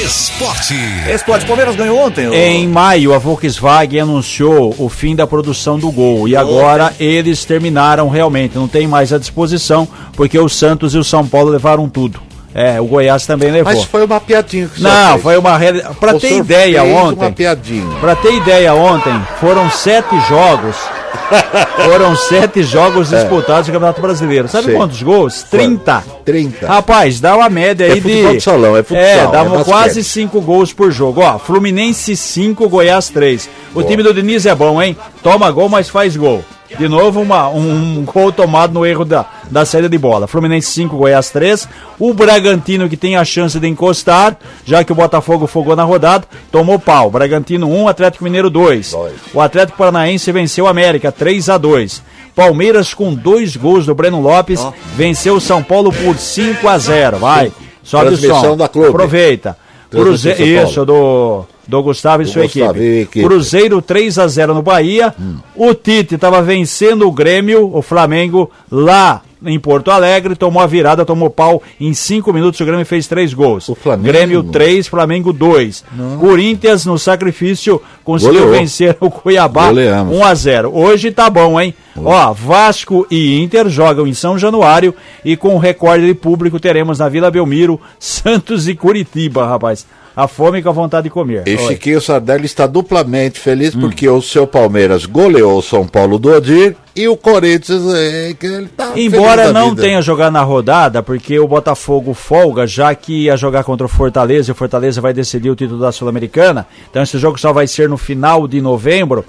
Esporte. 0.05 0.75
Esporte, 1.13 1.47
Palmeiras 1.47 1.77
ganhou 1.77 1.99
ontem? 1.99 2.29
ô? 2.29 2.35
Em 2.35 2.67
maio, 2.69 3.15
a 3.15 3.19
Volkswagen 3.19 4.01
anunciou 4.01 4.75
o 4.79 4.89
fim 4.89 5.15
da 5.15 5.27
produção 5.27 5.79
do 5.79 5.91
Gol 5.91 6.29
e 6.29 6.37
agora 6.37 6.93
eles 6.99 7.45
terminaram 7.45 8.09
realmente, 8.09 8.57
não 8.57 8.69
tem 8.69 8.87
mais 8.87 9.13
à 9.13 9.19
disposição, 9.19 9.87
porque 10.15 10.39
o 10.39 10.49
Santos 10.49 10.95
e 10.95 10.99
o 10.99 11.05
São 11.05 11.27
Paulo 11.27 11.51
levaram 11.51 11.89
tudo. 11.89 12.21
É, 12.53 12.81
o 12.81 12.85
Goiás 12.85 13.25
também 13.27 13.53
levou. 13.53 13.73
Mas 13.73 13.85
foi 13.85 14.05
uma 14.05 14.21
piadinha 14.21 14.67
que 14.67 14.83
Não, 14.83 15.11
fez. 15.13 15.23
foi 15.23 15.37
uma 15.39 15.57
realidade. 15.57 15.95
Pra 16.01 16.17
O 16.17 16.19
ter 16.21 16.37
ideia 16.37 16.83
fez 16.83 16.97
ontem. 16.97 17.21
uma 17.25 17.31
piadinha. 17.31 17.97
Pra 18.01 18.17
ter 18.17 18.35
ideia 18.35 18.75
ontem, 18.75 19.13
foram 19.39 19.71
sete 19.71 20.19
jogos. 20.29 20.75
foram 21.85 22.15
sete 22.17 22.63
jogos 22.63 23.11
disputados 23.11 23.67
no 23.69 23.75
Campeonato 23.75 24.01
Brasileiro. 24.01 24.49
Sabe 24.49 24.65
É. 24.65 24.67
Sei. 24.69 24.75
quantos 24.77 25.03
gols? 25.03 25.43
30. 25.45 26.05
30. 26.25 26.67
Rapaz, 26.67 27.21
dá 27.21 27.37
uma 27.37 27.49
média 27.49 27.85
É 27.87 27.93
aí 27.93 28.01
futebol 28.01 28.31
de. 28.33 28.37
de 28.39 28.43
salão, 28.43 28.77
é 28.77 28.83
futsal, 28.83 29.03
É, 29.05 29.19
é 29.19 29.27
dá 29.27 29.45
basquete. 29.45 29.65
quase 29.65 30.05
cinco 30.05 30.41
gols 30.41 30.73
por 30.73 30.91
jogo. 30.91 31.21
Ó, 31.23 31.39
Fluminense 31.39 32.17
5, 32.17 32.69
Goiás 32.69 33.09
3. 33.09 33.49
O 33.75 33.83
time 33.83 34.03
do 34.03 34.13
Diniz 34.15 34.47
é 34.47 34.55
bom, 34.55 34.81
hein? 34.81 34.97
Toma 35.23 35.51
gol, 35.51 35.69
mas 35.69 35.89
faz 35.89 36.17
gol. 36.17 36.45
De 36.79 36.89
novo, 36.89 37.21
uma, 37.21 37.49
um, 37.49 37.99
um 37.99 38.05
gol 38.05 38.33
tomado 38.33 38.73
no 38.73 38.87
erro 38.87 39.05
da, 39.05 39.27
da 39.51 39.65
saída 39.65 39.89
de 39.89 39.99
bola. 39.99 40.27
Fluminense 40.27 40.71
5, 40.73 40.97
Goiás 40.97 41.31
3. 41.31 41.69
O 41.99 42.15
Bragantino, 42.15 42.89
que 42.89 42.97
tem 42.97 43.17
a 43.17 43.25
chance 43.25 43.59
de 43.59 43.67
encostar, 43.67 44.37
já 44.65 44.85
que 44.85 44.93
o 44.93 44.95
Botafogo 44.95 45.47
fogou 45.47 45.75
na 45.75 45.83
rodada, 45.83 46.25
tomou 46.51 46.79
pau. 46.79 47.11
Bragantino 47.11 47.69
1, 47.69 47.89
Atlético 47.89 48.25
Mineiro 48.25 48.49
2. 48.49 48.93
Dois. 48.93 49.15
O 49.35 49.41
Atlético 49.41 49.79
Paranaense 49.79 50.31
venceu 50.33 50.65
o 50.65 50.69
América 50.69 51.11
3 51.11 51.49
a 51.49 51.59
2. 51.59 52.03
Palmeiras 52.35 52.95
com 52.95 53.13
dois 53.13 53.57
gols 53.57 53.87
do 53.87 53.95
Breno 53.95 54.21
Lopes 54.21 54.65
venceu 54.97 55.35
o 55.35 55.41
São 55.41 55.63
Paulo 55.63 55.93
por 55.93 56.17
5 56.17 56.67
a 56.69 56.79
0. 56.79 57.19
Vai, 57.19 57.53
sobe 57.83 58.15
o 58.15 58.17
som. 58.17 58.57
da 58.57 58.69
Clube. 58.69 58.89
Aproveita. 58.89 59.57
Transmissão 59.91 60.33
Cruze... 60.33 60.37
São 60.37 60.55
Paulo. 60.55 60.71
Isso, 60.71 60.87
do, 60.87 61.45
do 61.71 61.83
Gustavo 61.83 62.23
e 62.23 62.27
Do 62.27 62.31
sua 62.33 62.43
Gustavo 62.43 62.71
equipe. 62.73 62.85
e 62.85 63.01
equipe. 63.03 63.25
Cruzeiro 63.27 63.81
3 63.81 64.19
a 64.19 64.27
0 64.27 64.53
no 64.55 64.63
Bahia. 64.63 65.15
O 65.57 65.73
Tite 65.73 66.17
estava 66.17 66.43
vencendo 66.43 67.07
o 67.07 67.13
Grêmio, 67.13 67.71
o 67.75 67.81
Flamengo, 67.81 68.51
lá 68.71 69.23
em 69.43 69.59
Porto 69.59 69.91
Alegre, 69.91 70.37
tomou 70.37 70.63
a 70.63 70.67
virada, 70.67 71.03
tomou 71.03 71.31
pau 71.31 71.63
em 71.81 71.95
5 71.95 72.31
minutos, 72.31 72.61
o 72.61 72.65
Grêmio 72.67 72.85
fez 72.85 73.07
3 73.07 73.33
gols. 73.33 73.71
O 73.71 73.75
Flamengo? 73.75 74.07
Grêmio 74.09 74.43
3, 74.43 74.87
Flamengo 74.87 75.33
2. 75.33 75.83
Corinthians, 76.19 76.85
no 76.85 76.99
sacrifício, 76.99 77.81
conseguiu 78.05 78.41
Goleou. 78.43 78.59
vencer 78.61 78.97
o 79.01 79.11
Cuiabá 79.11 79.69
Goleamos. 79.69 80.15
1 80.15 80.25
a 80.25 80.35
0 80.35 80.71
Hoje 80.77 81.11
tá 81.11 81.31
bom, 81.31 81.59
hein? 81.59 81.73
Ó, 81.97 82.33
Vasco 82.35 83.07
e 83.11 83.41
Inter 83.41 83.69
jogam 83.71 84.07
em 84.07 84.13
São 84.13 84.39
Januário 84.39 84.95
e 85.25 85.37
com 85.39 85.57
recorde 85.57 86.07
de 86.07 86.15
público 86.15 86.61
teremos 86.61 86.99
na 86.99 87.09
Vila 87.09 87.31
Belmiro, 87.31 87.81
Santos 87.99 88.69
e 88.69 88.75
Curitiba, 88.75 89.47
rapaz. 89.47 89.87
A 90.17 90.27
fome 90.27 90.61
com 90.63 90.69
a 90.69 90.73
vontade 90.73 91.05
de 91.05 91.11
comer. 91.11 91.45
E 91.47 91.53
Oi. 91.57 91.59
Chiquinho 91.69 92.01
Sardelli 92.01 92.45
está 92.47 92.67
duplamente 92.67 93.39
feliz 93.39 93.75
Hum. 93.75 93.81
porque 93.81 94.09
o 94.09 94.21
seu 94.21 94.47
Palmeiras 94.47 95.07
goleou 95.07 95.59
o 95.59 95.63
São 95.63 95.87
Paulo 95.87 96.19
do 96.19 96.31
Odir 96.35 96.75
e 96.97 97.07
o 97.07 97.17
Corinthians, 97.17 97.83
é, 97.95 98.35
que 98.39 98.47
ele 98.47 98.67
tá 98.69 98.93
Embora 98.97 99.53
não 99.53 99.71
vida. 99.71 99.83
tenha 99.83 100.03
jogado 100.03 100.33
na 100.33 100.43
rodada, 100.43 101.03
porque 101.03 101.39
o 101.39 101.47
Botafogo 101.47 102.13
folga, 102.13 102.67
já 102.67 102.95
que 102.95 103.25
ia 103.27 103.37
jogar 103.37 103.63
contra 103.65 103.87
o 103.87 103.89
Fortaleza 103.89 104.51
e 104.51 104.53
o 104.53 104.57
Fortaleza 104.57 105.01
vai 105.01 105.13
decidir 105.13 105.49
o 105.49 105.57
título 105.57 105.81
da 105.81 105.93
Sul-Americana. 105.93 106.67
Então 106.91 107.03
esse 107.03 107.17
jogo 107.17 107.39
só 107.39 107.53
vai 107.53 107.67
ser 107.67 107.89
no 107.89 107.97
final 107.97 108.49
de 108.49 108.61
novembro. 108.61 109.25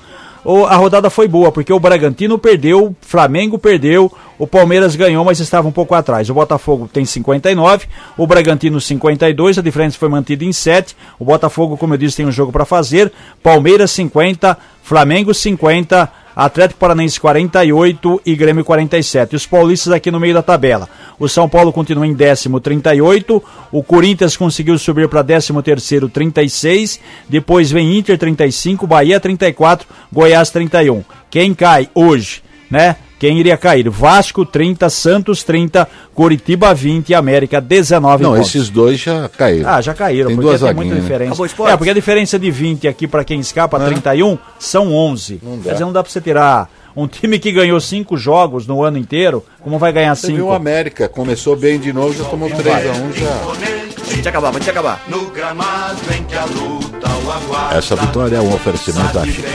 A 0.67 0.75
rodada 0.75 1.11
foi 1.11 1.27
boa, 1.27 1.51
porque 1.51 1.71
o 1.71 1.79
Bragantino 1.79 2.35
perdeu, 2.39 2.87
o 2.87 2.95
Flamengo 3.01 3.59
perdeu, 3.59 4.11
o 4.41 4.47
Palmeiras 4.47 4.95
ganhou, 4.95 5.23
mas 5.23 5.39
estava 5.39 5.67
um 5.67 5.71
pouco 5.71 5.93
atrás. 5.93 6.27
O 6.27 6.33
Botafogo 6.33 6.89
tem 6.91 7.05
59, 7.05 7.85
o 8.17 8.25
Bragantino 8.25 8.81
52, 8.81 9.59
a 9.59 9.61
diferença 9.61 9.99
foi 9.99 10.09
mantida 10.09 10.43
em 10.43 10.51
7. 10.51 10.97
O 11.19 11.25
Botafogo, 11.25 11.77
como 11.77 11.93
eu 11.93 11.97
disse, 11.99 12.17
tem 12.17 12.25
um 12.25 12.31
jogo 12.31 12.51
para 12.51 12.65
fazer. 12.65 13.11
Palmeiras 13.43 13.91
50, 13.91 14.57
Flamengo 14.81 15.31
50, 15.31 16.11
Atlético 16.35 16.79
Paranaense 16.79 17.19
48 17.19 18.19
e 18.25 18.35
Grêmio 18.35 18.65
47. 18.65 19.35
Os 19.35 19.45
paulistas 19.45 19.93
aqui 19.93 20.09
no 20.09 20.19
meio 20.19 20.33
da 20.33 20.41
tabela. 20.41 20.89
O 21.19 21.29
São 21.29 21.47
Paulo 21.47 21.71
continua 21.71 22.07
em 22.07 22.13
décimo 22.15 22.59
38, 22.59 23.43
o 23.71 23.83
Corinthians 23.83 24.35
conseguiu 24.35 24.75
subir 24.79 25.07
para 25.07 25.21
décimo 25.21 25.61
terceiro 25.61 26.09
36, 26.09 26.99
depois 27.29 27.69
vem 27.69 27.95
Inter 27.95 28.17
35, 28.17 28.87
Bahia 28.87 29.19
34, 29.19 29.87
Goiás 30.11 30.49
31. 30.49 31.03
Quem 31.29 31.53
cai 31.53 31.87
hoje 31.93 32.41
né? 32.71 32.95
Quem 33.21 33.37
iria 33.37 33.55
cair? 33.55 33.87
Vasco 33.87 34.43
30, 34.43 34.89
Santos 34.89 35.43
30, 35.43 35.87
Coritiba 36.15 36.73
20 36.73 37.09
e 37.09 37.13
América 37.13 37.61
19 37.61 38.23
Não, 38.23 38.31
pontos. 38.31 38.47
esses 38.47 38.67
dois 38.67 38.99
já 38.99 39.29
caíram. 39.29 39.69
Ah, 39.69 39.79
já 39.79 39.93
caíram, 39.93 40.29
Tem 40.29 40.35
porque 40.35 40.49
duas 40.49 40.59
tem 40.61 40.73
muita 40.73 40.95
né? 40.95 41.01
diferença. 41.01 41.45
Acabou? 41.45 41.67
É, 41.69 41.77
porque 41.77 41.91
a 41.91 41.93
diferença 41.93 42.39
de 42.39 42.49
20 42.49 42.87
aqui 42.87 43.07
para 43.07 43.23
quem 43.23 43.39
escapa, 43.39 43.79
31, 43.79 44.39
são 44.57 44.91
11. 44.91 45.39
dá. 45.39 45.61
Quer 45.61 45.71
dizer, 45.73 45.85
não 45.85 45.93
dá 45.93 46.01
para 46.01 46.11
você 46.11 46.19
tirar 46.19 46.67
um 46.95 47.07
time 47.07 47.37
que 47.37 47.51
ganhou 47.51 47.79
5 47.79 48.17
jogos 48.17 48.65
no 48.65 48.83
ano 48.83 48.97
inteiro, 48.97 49.45
como 49.59 49.77
vai 49.77 49.93
ganhar 49.93 50.15
Você 50.15 50.25
viu 50.29 50.37
5? 50.37 50.47
o 50.49 50.53
América, 50.53 51.07
começou 51.07 51.55
bem 51.55 51.79
de 51.79 51.93
novo, 51.93 52.17
já 52.17 52.23
tomou 52.27 52.49
3x1 52.49 53.13
já. 53.19 54.15
Pode 54.15 54.27
acabar, 54.27 54.51
pode 54.51 54.67
acabar. 54.67 55.03
No 55.07 55.27
gramado 55.29 55.99
em 56.17 56.23
que 56.23 56.35
a 56.35 56.45
luta 56.45 57.07
o 57.07 57.31
aguarda. 57.31 57.77
Essa 57.77 57.95
vitória 57.95 58.37
é 58.37 58.41
um 58.41 58.51
oferecimento 58.51 59.13
da 59.13 59.23
Chiquita 59.25 59.47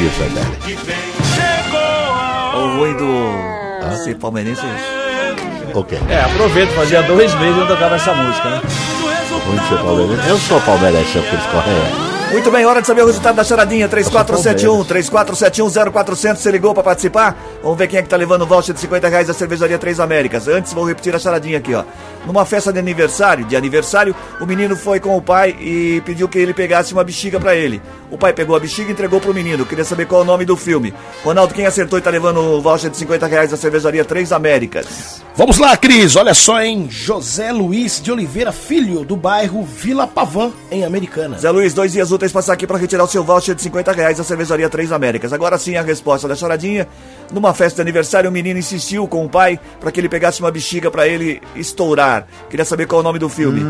vem. 0.85 0.97
Chegou 1.35 2.63
O 2.63 2.79
ruim 2.79 2.97
do 2.97 3.56
ser 3.97 4.15
palmeirense 4.17 4.63
é 4.65 4.75
isso. 4.75 5.79
O 5.79 5.85
quê? 5.85 5.99
É, 6.09 6.21
aproveito, 6.21 6.71
fazia 6.71 7.03
dois 7.03 7.35
meses 7.35 7.59
eu 7.59 7.67
tocava 7.67 7.97
essa 7.97 8.15
música, 8.15 8.49
né? 8.51 8.63
De 8.63 9.69
ser 9.69 9.79
palmeirense? 9.83 10.29
Eu 10.29 10.39
sou 10.39 10.61
palmeirense, 10.61 11.19
é 11.19 11.21
porque 11.21 11.37
eles 11.37 11.47
correm. 11.47 12.16
Muito 12.31 12.51
bem, 12.51 12.67
hora 12.67 12.81
de 12.81 12.87
saber 12.87 13.03
o 13.03 13.07
resultado 13.07 13.37
da 13.37 13.45
charadinha. 13.45 13.89
3471 13.89 14.85
3471 14.85 15.93
0400. 15.93 16.43
Você 16.43 16.51
ligou 16.51 16.75
pra 16.75 16.83
participar? 16.83 17.37
Vamos 17.63 17.79
ver 17.79 17.87
quem 17.87 17.99
é 18.01 18.03
que 18.03 18.09
tá 18.09 18.17
levando 18.17 18.43
o 18.43 18.47
voucher 18.47 18.75
de 18.75 18.81
50 18.81 19.09
reais 19.09 19.29
da 19.29 19.33
cervejaria 19.33 19.79
Três 19.79 20.01
Américas. 20.01 20.49
Antes, 20.49 20.73
vou 20.73 20.85
repetir 20.85 21.15
a 21.15 21.19
charadinha 21.19 21.59
aqui, 21.59 21.73
ó. 21.73 21.85
Numa 22.27 22.45
festa 22.45 22.73
de 22.73 22.79
aniversário, 22.81 23.45
de 23.45 23.57
aniversário, 23.57 24.15
o 24.41 24.45
menino 24.45 24.77
foi 24.77 24.99
com 24.99 25.17
o 25.17 25.23
pai 25.23 25.57
e 25.61 26.03
pediu 26.05 26.29
que 26.29 26.39
ele 26.39 26.53
pegasse 26.53 26.93
uma 26.93 27.05
bexiga 27.05 27.39
pra 27.39 27.55
ele. 27.55 27.81
O 28.11 28.19
pai 28.19 28.33
pegou 28.33 28.57
a 28.57 28.61
bexiga 28.61 28.91
e 28.91 28.93
entregou 28.93 29.21
pro 29.21 29.33
menino. 29.33 29.65
Queria 29.65 29.85
saber 29.85 30.07
qual 30.07 30.23
é 30.23 30.25
o 30.25 30.27
nome 30.27 30.45
do 30.45 30.57
filme. 30.57 30.93
Ronaldo, 31.25 31.55
quem 31.55 31.65
acertou 31.65 31.99
e 31.99 32.03
tá 32.03 32.11
levando 32.11 32.41
o 32.41 32.61
voucher 32.61 32.91
de 32.91 32.97
50 32.97 33.27
reais 33.27 33.51
da 33.53 33.57
cervejaria 33.57 34.05
Três 34.05 34.33
Américas? 34.33 35.26
Vamos 35.37 35.59
lá, 35.59 35.77
Cris. 35.77 36.17
Olha 36.17 36.33
só, 36.33 36.63
hein? 36.63 36.87
José 36.89 37.53
Luiz 37.53 38.01
de 38.01 38.11
Oliveira 38.11 38.51
Filho, 38.53 39.05
do 39.05 39.15
bairro 39.15 39.63
Vila 39.65 40.07
Pavã, 40.07 40.51
em 40.71 40.83
Americana. 40.83 41.37
Zé 41.37 41.51
Luiz, 41.51 41.75
dois 41.75 41.93
dias 41.93 42.11
úteis 42.11 42.33
passar 42.33 42.55
aqui 42.55 42.67
para 42.67 42.79
retirar 42.79 43.05
o 43.05 43.07
seu 43.07 43.23
voucher 43.23 43.55
de 43.55 43.61
50 43.61 43.93
reais 43.93 44.17
da 44.17 44.25
cervejaria 44.25 44.67
Três 44.71 44.91
Américas. 44.91 45.35
Agora 45.35 45.59
sim 45.59 45.77
a 45.77 45.83
resposta 45.83 46.27
da 46.27 46.35
choradinha. 46.35 46.89
Numa 47.31 47.53
festa 47.53 47.77
de 47.77 47.83
aniversário, 47.83 48.31
o 48.31 48.33
menino 48.33 48.59
insistiu 48.59 49.07
com 49.07 49.27
o 49.27 49.29
pai 49.29 49.61
para 49.79 49.93
que 49.93 50.01
ele 50.01 50.09
pegasse 50.09 50.41
uma 50.41 50.51
bexiga 50.51 50.91
para 50.91 51.07
ele 51.07 51.43
estourar. 51.55 52.27
Queria 52.49 52.65
saber 52.65 52.87
qual 52.87 53.01
é 53.01 53.03
o 53.03 53.05
nome 53.05 53.19
do 53.19 53.29
filme. 53.29 53.63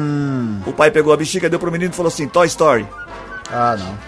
O 0.65 0.73
pai 0.73 0.93
pegou 0.93 1.13
a 1.13 1.17
bexiga, 1.17 1.51
deu 1.51 1.59
pro 1.59 1.73
menino 1.73 1.91
e 1.91 1.97
falou 1.97 2.09
assim: 2.09 2.29
Toy 2.29 2.47
Story. 2.47 2.87
Ah, 3.51 3.77
não. 3.77 3.99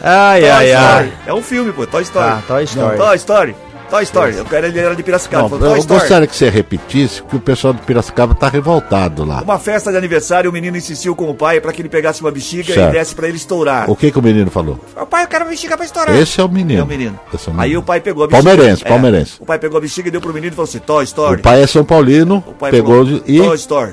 Ai, 0.00 0.40
Toy 0.42 0.50
ai, 0.50 0.72
ai. 0.72 1.06
Story. 1.06 1.12
É 1.26 1.34
um 1.34 1.42
filme, 1.42 1.72
pô, 1.72 1.88
Toy 1.88 2.02
Story. 2.02 2.28
Ah, 2.28 2.42
Toy 2.46 2.62
Story. 2.62 2.96
Toy 2.96 3.16
Story. 3.16 3.56
Toy 3.90 4.02
Story. 4.04 4.36
Eu 4.36 4.44
quero 4.44 4.66
ele 4.68 4.78
era 4.78 4.94
de 4.94 5.02
Piracicaba. 5.02 5.42
Não, 5.42 5.48
falou, 5.50 5.74
eu 5.74 5.76
Story. 5.78 6.00
gostaria 6.00 6.26
que 6.28 6.36
você 6.36 6.48
repetisse, 6.48 7.20
porque 7.22 7.36
o 7.36 7.40
pessoal 7.40 7.74
de 7.74 7.80
Piracicaba 7.82 8.34
tá 8.34 8.48
revoltado 8.48 9.24
lá. 9.24 9.42
Uma 9.42 9.58
festa 9.58 9.90
de 9.90 9.96
aniversário, 9.98 10.48
o 10.48 10.52
menino 10.52 10.76
insistiu 10.76 11.16
com 11.16 11.28
o 11.28 11.34
pai 11.34 11.60
para 11.60 11.72
que 11.72 11.82
ele 11.82 11.88
pegasse 11.88 12.20
uma 12.20 12.30
bexiga 12.30 12.72
Certo. 12.72 12.88
e 12.88 12.92
desse 12.98 13.14
para 13.14 13.26
ele 13.26 13.36
estourar. 13.36 13.90
O 13.90 13.96
que, 13.96 14.10
que 14.12 14.18
o 14.18 14.22
menino 14.22 14.50
falou? 14.50 14.78
O 14.96 15.04
pai, 15.06 15.24
eu 15.24 15.28
quero 15.28 15.44
uma 15.44 15.50
bexiga 15.50 15.76
pra 15.76 15.84
estourar. 15.84 16.16
Esse 16.16 16.40
é 16.40 16.44
o 16.44 16.48
menino. 16.48 16.80
É 16.80 16.84
o 16.84 16.86
menino. 16.86 17.18
É 17.32 17.36
o 17.36 17.50
Aí 17.50 17.56
menino. 17.62 17.80
o 17.80 17.82
pai 17.82 18.00
pegou 18.00 18.24
a 18.24 18.26
bexiga. 18.28 18.48
Palmeirense, 18.48 18.82
É. 18.84 18.88
palmeirense. 18.88 19.32
O 19.40 19.44
pai 19.44 19.58
pegou 19.58 19.78
a 19.78 19.80
bexiga 19.80 20.08
e 20.08 20.10
deu 20.12 20.20
pro 20.20 20.32
menino 20.32 20.52
e 20.52 20.56
falou 20.56 20.68
assim: 20.68 20.78
Toy 20.78 21.04
Story. 21.04 21.40
O 21.40 21.42
pai 21.42 21.62
é 21.62 21.66
São 21.66 21.84
Paulino, 21.84 22.44
O 22.46 22.52
pai 22.52 22.70
pegou 22.70 23.04
falou, 23.04 23.20
e 23.26 23.38
Toy 23.42 23.56
Story. 23.56 23.92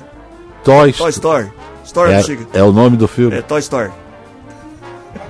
Toy, 0.64 0.94
Toy 0.94 1.10
Story. 1.10 1.48
Story 1.86 2.12
é, 2.12 2.18
bexiga. 2.18 2.46
é 2.54 2.62
o 2.62 2.72
nome 2.72 2.98
do 2.98 3.08
filme. 3.08 3.36
É 3.38 3.42
Toy 3.42 3.60
Story. 3.60 3.90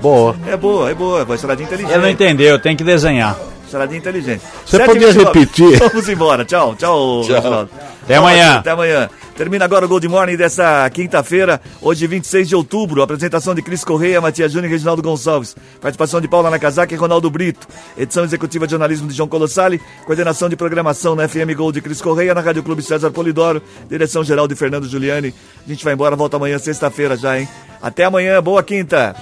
Boa. 0.01 0.35
É 0.47 0.57
boa, 0.57 0.89
é 0.91 0.93
boa. 0.93 1.23
Vai 1.25 1.37
choradinha 1.37 1.65
inteligente. 1.67 1.93
Ele 1.93 2.01
não 2.01 2.09
entendeu, 2.09 2.59
tem 2.59 2.75
que 2.75 2.83
desenhar. 2.83 3.35
Choradinha 3.69 3.99
inteligente. 3.99 4.41
Você 4.65 4.77
7h29. 4.77 4.85
podia 4.85 5.11
repetir? 5.11 5.77
Vamos 5.89 6.09
embora. 6.09 6.45
Tchau, 6.45 6.75
tchau. 6.75 7.21
Reginaldo. 7.21 7.69
Até 8.03 8.13
Tchau, 8.13 8.23
amanhã. 8.23 8.55
Até 8.55 8.71
amanhã. 8.71 9.09
Termina 9.37 9.65
agora 9.65 9.85
o 9.85 9.87
Gold 9.87 10.07
Morning 10.07 10.35
dessa 10.35 10.89
quinta-feira, 10.89 11.61
hoje 11.79 12.07
26 12.07 12.49
de 12.49 12.55
outubro. 12.55 13.03
Apresentação 13.03 13.53
de 13.53 13.61
Cris 13.61 13.83
Correia, 13.83 14.19
Matias 14.19 14.51
Júnior 14.51 14.67
e 14.67 14.71
Reginaldo 14.71 15.03
Gonçalves. 15.03 15.55
Participação 15.79 16.19
de 16.19 16.27
Paula 16.27 16.49
Nakazaki 16.49 16.95
e 16.95 16.97
Ronaldo 16.97 17.29
Brito. 17.29 17.67
Edição 17.95 18.23
executiva 18.23 18.65
de 18.65 18.71
jornalismo 18.71 19.07
de 19.07 19.13
João 19.13 19.29
Colossali. 19.29 19.79
Coordenação 20.07 20.49
de 20.49 20.55
programação 20.55 21.13
na 21.13 21.27
FM 21.27 21.53
Gold 21.55 21.75
de 21.75 21.81
Cris 21.81 22.01
Correia, 22.01 22.33
na 22.33 22.41
Rádio 22.41 22.63
Clube 22.63 22.81
César 22.81 23.11
Polidoro. 23.11 23.61
Direção 23.87 24.23
geral 24.23 24.47
de 24.47 24.55
Fernando 24.55 24.87
Giuliani. 24.87 25.31
A 25.63 25.69
gente 25.69 25.83
vai 25.83 25.93
embora, 25.93 26.15
volta 26.15 26.37
amanhã, 26.37 26.57
sexta-feira 26.57 27.15
já, 27.15 27.39
hein? 27.39 27.47
Até 27.79 28.05
amanhã, 28.05 28.41
boa 28.41 28.63
quinta. 28.63 29.15